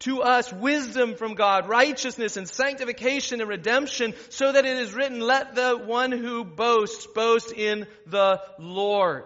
to 0.00 0.22
us 0.22 0.52
wisdom 0.52 1.14
from 1.14 1.34
God, 1.34 1.68
righteousness 1.68 2.36
and 2.36 2.48
sanctification 2.48 3.40
and 3.40 3.48
redemption, 3.48 4.14
so 4.30 4.50
that 4.50 4.64
it 4.64 4.78
is 4.78 4.92
written, 4.94 5.20
let 5.20 5.54
the 5.54 5.76
one 5.76 6.10
who 6.10 6.44
boasts 6.44 7.06
boast 7.06 7.52
in 7.52 7.86
the 8.06 8.40
Lord. 8.58 9.24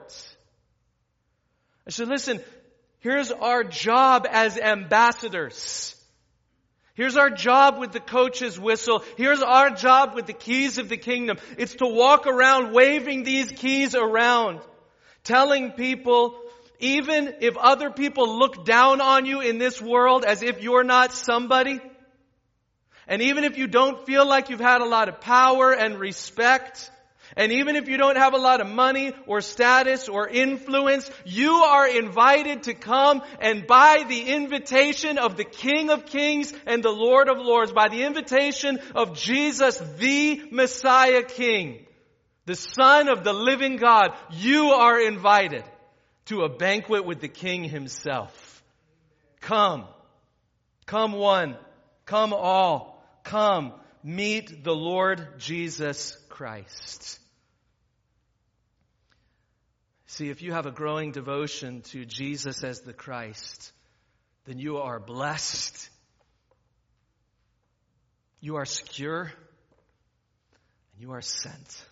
I 1.87 1.91
said, 1.91 2.09
listen, 2.09 2.41
here's 3.01 3.31
our 3.31 3.62
job 3.62 4.27
as 4.29 4.59
ambassadors. 4.59 5.95
Here's 6.95 7.16
our 7.16 7.31
job 7.31 7.79
with 7.79 7.93
the 7.93 8.01
coach's 8.01 8.59
whistle. 8.59 9.03
Here's 9.16 9.43
our 9.43 9.70
job 9.70 10.14
with 10.14 10.27
the 10.27 10.33
keys 10.33 10.79
of 10.79 10.89
the 10.89 10.97
kingdom. 10.97 11.39
It's 11.59 11.75
to 11.77 11.87
walk 11.87 12.27
around 12.27 12.72
waving 12.72 13.25
these 13.25 13.51
keys 13.51 13.95
around, 13.95 14.61
telling 15.25 15.72
people, 15.72 16.41
even 16.79 17.35
if 17.41 17.57
other 17.57 17.91
people 17.91 18.39
look 18.39 18.64
down 18.64 19.01
on 19.01 19.27
you 19.27 19.41
in 19.41 19.59
this 19.59 19.81
world 19.81 20.25
as 20.25 20.43
if 20.43 20.62
you're 20.62 20.85
not 20.85 21.12
somebody, 21.12 21.81
and 23.07 23.22
even 23.22 23.45
if 23.45 23.59
you 23.59 23.66
don't 23.66 24.07
feel 24.07 24.27
like 24.27 24.51
you've 24.51 24.61
had 24.61 24.81
a 24.81 24.87
lot 24.87 25.09
of 25.09 25.20
power 25.20 25.72
and 25.72 25.99
respect, 25.99 26.91
and 27.37 27.53
even 27.53 27.77
if 27.77 27.89
you 27.89 27.97
don't 27.97 28.16
have 28.16 28.35
a 28.35 28.39
lot 28.39 28.61
of 28.61 28.68
money 28.68 29.12
or 29.27 29.41
status 29.41 30.09
or 30.09 30.29
influence, 30.29 31.11
you 31.25 31.53
are 31.53 31.89
invited 31.89 32.64
to 32.64 32.75
come 32.75 33.22
and 33.41 33.66
by 33.66 34.05
the 34.09 34.22
invitation 34.22 35.18
of 35.18 35.37
the 35.37 35.45
King 35.45 35.91
of 35.91 36.07
Kings 36.07 36.53
and 36.66 36.83
the 36.83 36.93
Lord 36.93 37.29
of 37.29 37.39
Lords, 37.39 37.72
by 37.72 37.89
the 37.89 38.05
invitation 38.05 38.79
of 38.95 39.16
Jesus, 39.16 39.79
the 39.99 40.43
Messiah 40.51 41.22
King, 41.22 41.87
the 42.47 42.57
Son 42.57 43.09
of 43.09 43.25
the 43.25 43.33
living 43.33 43.77
God, 43.77 44.11
you 44.31 44.68
are 44.68 45.01
invited 45.01 45.64
to 46.27 46.43
a 46.43 46.49
banquet 46.49 47.05
with 47.05 47.20
the 47.20 47.29
King 47.29 47.64
himself. 47.64 48.62
Come. 49.41 49.85
Come 50.87 51.12
one. 51.12 51.57
Come 52.07 52.33
all. 52.33 53.03
Come. 53.25 53.75
Meet 54.03 54.64
the 54.64 54.75
Lord 54.75 55.39
Jesus 55.39 56.16
Christ. 56.29 57.18
See, 60.07 60.29
if 60.29 60.43
you 60.43 60.53
have 60.53 60.66
a 60.66 60.70
growing 60.70 61.11
devotion 61.11 61.83
to 61.91 62.05
Jesus 62.05 62.62
as 62.62 62.81
the 62.81 62.93
Christ, 62.93 63.72
then 64.45 64.59
you 64.59 64.79
are 64.79 65.01
blessed. 65.01 65.89
You 68.41 68.57
are 68.57 68.64
secure. 68.64 69.22
And 70.93 71.01
you 71.01 71.12
are 71.12 71.22
sent. 71.22 71.85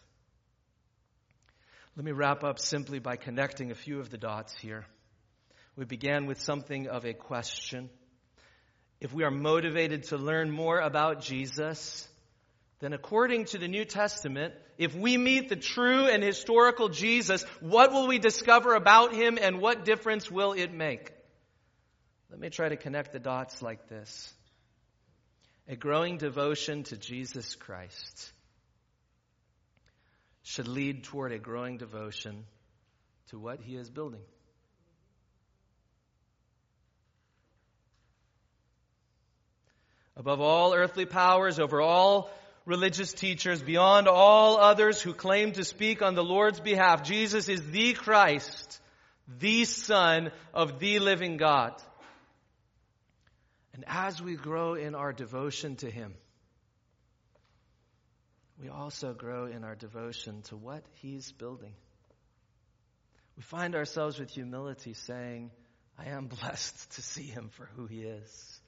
Let 1.94 2.06
me 2.06 2.12
wrap 2.12 2.42
up 2.42 2.58
simply 2.58 3.00
by 3.00 3.16
connecting 3.16 3.70
a 3.70 3.74
few 3.74 4.00
of 4.00 4.08
the 4.08 4.16
dots 4.16 4.56
here. 4.56 4.86
We 5.76 5.84
began 5.84 6.24
with 6.24 6.40
something 6.40 6.88
of 6.88 7.04
a 7.04 7.12
question. 7.12 7.90
If 8.98 9.12
we 9.12 9.24
are 9.24 9.30
motivated 9.30 10.04
to 10.04 10.16
learn 10.16 10.50
more 10.50 10.78
about 10.78 11.20
Jesus, 11.20 12.08
then 12.80 12.94
according 12.94 13.44
to 13.46 13.58
the 13.58 13.68
New 13.68 13.84
Testament, 13.84 14.54
if 14.78 14.94
we 14.94 15.18
meet 15.18 15.50
the 15.50 15.56
true 15.56 16.06
and 16.06 16.22
historical 16.22 16.88
Jesus, 16.88 17.44
what 17.60 17.92
will 17.92 18.06
we 18.06 18.18
discover 18.18 18.72
about 18.74 19.14
him 19.14 19.38
and 19.40 19.60
what 19.60 19.84
difference 19.84 20.30
will 20.30 20.52
it 20.54 20.72
make? 20.72 21.12
Let 22.30 22.40
me 22.40 22.48
try 22.48 22.70
to 22.70 22.76
connect 22.76 23.12
the 23.12 23.18
dots 23.18 23.60
like 23.60 23.88
this. 23.88 24.32
A 25.68 25.76
growing 25.76 26.16
devotion 26.16 26.84
to 26.84 26.96
Jesus 26.96 27.54
Christ 27.54 28.32
should 30.42 30.68
lead 30.68 31.04
toward 31.04 31.32
a 31.32 31.38
growing 31.38 31.78
devotion 31.78 32.44
to 33.30 33.38
what 33.38 33.60
he 33.60 33.76
is 33.76 33.88
building. 33.88 34.22
Above 40.16 40.40
all 40.40 40.74
earthly 40.74 41.06
powers, 41.06 41.58
over 41.58 41.80
all 41.80 42.30
religious 42.66 43.12
teachers, 43.12 43.62
beyond 43.62 44.08
all 44.08 44.58
others 44.58 45.00
who 45.00 45.14
claim 45.14 45.52
to 45.52 45.64
speak 45.64 46.02
on 46.02 46.14
the 46.14 46.24
Lord's 46.24 46.60
behalf. 46.60 47.02
Jesus 47.02 47.48
is 47.48 47.62
the 47.70 47.94
Christ, 47.94 48.80
the 49.38 49.64
Son 49.64 50.30
of 50.52 50.78
the 50.78 50.98
living 50.98 51.38
God. 51.38 51.72
And 53.74 53.84
as 53.86 54.20
we 54.20 54.36
grow 54.36 54.74
in 54.74 54.94
our 54.94 55.12
devotion 55.12 55.76
to 55.76 55.90
Him, 55.90 56.14
we 58.62 58.68
also 58.68 59.12
grow 59.12 59.46
in 59.46 59.64
our 59.64 59.74
devotion 59.74 60.42
to 60.42 60.56
what 60.56 60.84
He's 61.00 61.32
building. 61.32 61.72
We 63.36 63.42
find 63.42 63.74
ourselves 63.74 64.20
with 64.20 64.30
humility 64.30 64.94
saying, 64.94 65.50
I 65.98 66.10
am 66.10 66.26
blessed 66.40 66.92
to 66.92 67.02
see 67.02 67.24
Him 67.24 67.50
for 67.56 67.68
who 67.74 67.86
He 67.86 68.02
is. 68.02 68.60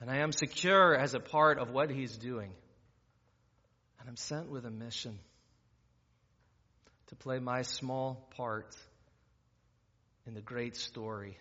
And 0.00 0.10
I 0.10 0.18
am 0.18 0.32
secure 0.32 0.94
as 0.94 1.14
a 1.14 1.20
part 1.20 1.58
of 1.58 1.70
what 1.70 1.90
He's 1.90 2.14
doing. 2.18 2.52
And 3.98 4.08
I'm 4.08 4.16
sent 4.16 4.50
with 4.50 4.66
a 4.66 4.70
mission 4.70 5.18
to 7.06 7.16
play 7.16 7.38
my 7.38 7.62
small 7.62 8.28
part 8.36 8.76
in 10.26 10.34
the 10.34 10.42
great 10.42 10.76
story 10.76 11.38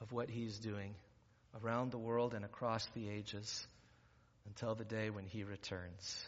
of 0.00 0.12
what 0.12 0.30
He's 0.30 0.58
doing 0.58 0.94
around 1.62 1.90
the 1.90 1.98
world 1.98 2.32
and 2.32 2.44
across 2.44 2.86
the 2.94 3.10
ages 3.10 3.66
until 4.46 4.74
the 4.74 4.84
day 4.84 5.10
when 5.10 5.26
He 5.26 5.44
returns. 5.44 6.26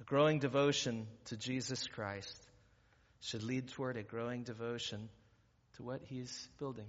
A 0.00 0.04
growing 0.04 0.38
devotion 0.38 1.06
to 1.26 1.36
Jesus 1.36 1.86
Christ 1.86 2.36
should 3.20 3.42
lead 3.42 3.68
toward 3.68 3.96
a 3.96 4.02
growing 4.02 4.44
devotion 4.44 5.08
to 5.76 5.82
what 5.82 6.00
He's 6.04 6.48
building. 6.58 6.86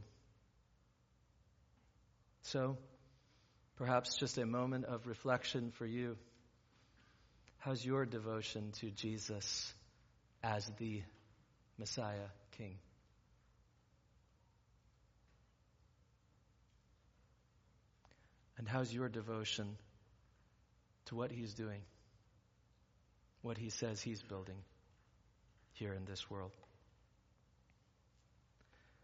So, 2.43 2.77
perhaps 3.77 4.17
just 4.17 4.37
a 4.37 4.45
moment 4.45 4.85
of 4.85 5.07
reflection 5.07 5.71
for 5.71 5.85
you. 5.85 6.17
How's 7.57 7.85
your 7.85 8.05
devotion 8.05 8.71
to 8.79 8.89
Jesus 8.91 9.73
as 10.43 10.65
the 10.77 11.01
Messiah 11.77 12.29
King? 12.57 12.77
And 18.57 18.67
how's 18.67 18.93
your 18.93 19.09
devotion 19.09 19.77
to 21.09 21.15
what 21.15 21.31
He's 21.31 21.53
doing, 21.53 21.81
what 23.41 23.57
He 23.57 23.69
says 23.69 24.01
He's 24.01 24.21
building 24.21 24.57
here 25.73 25.93
in 25.93 26.05
this 26.05 26.29
world? 26.29 26.51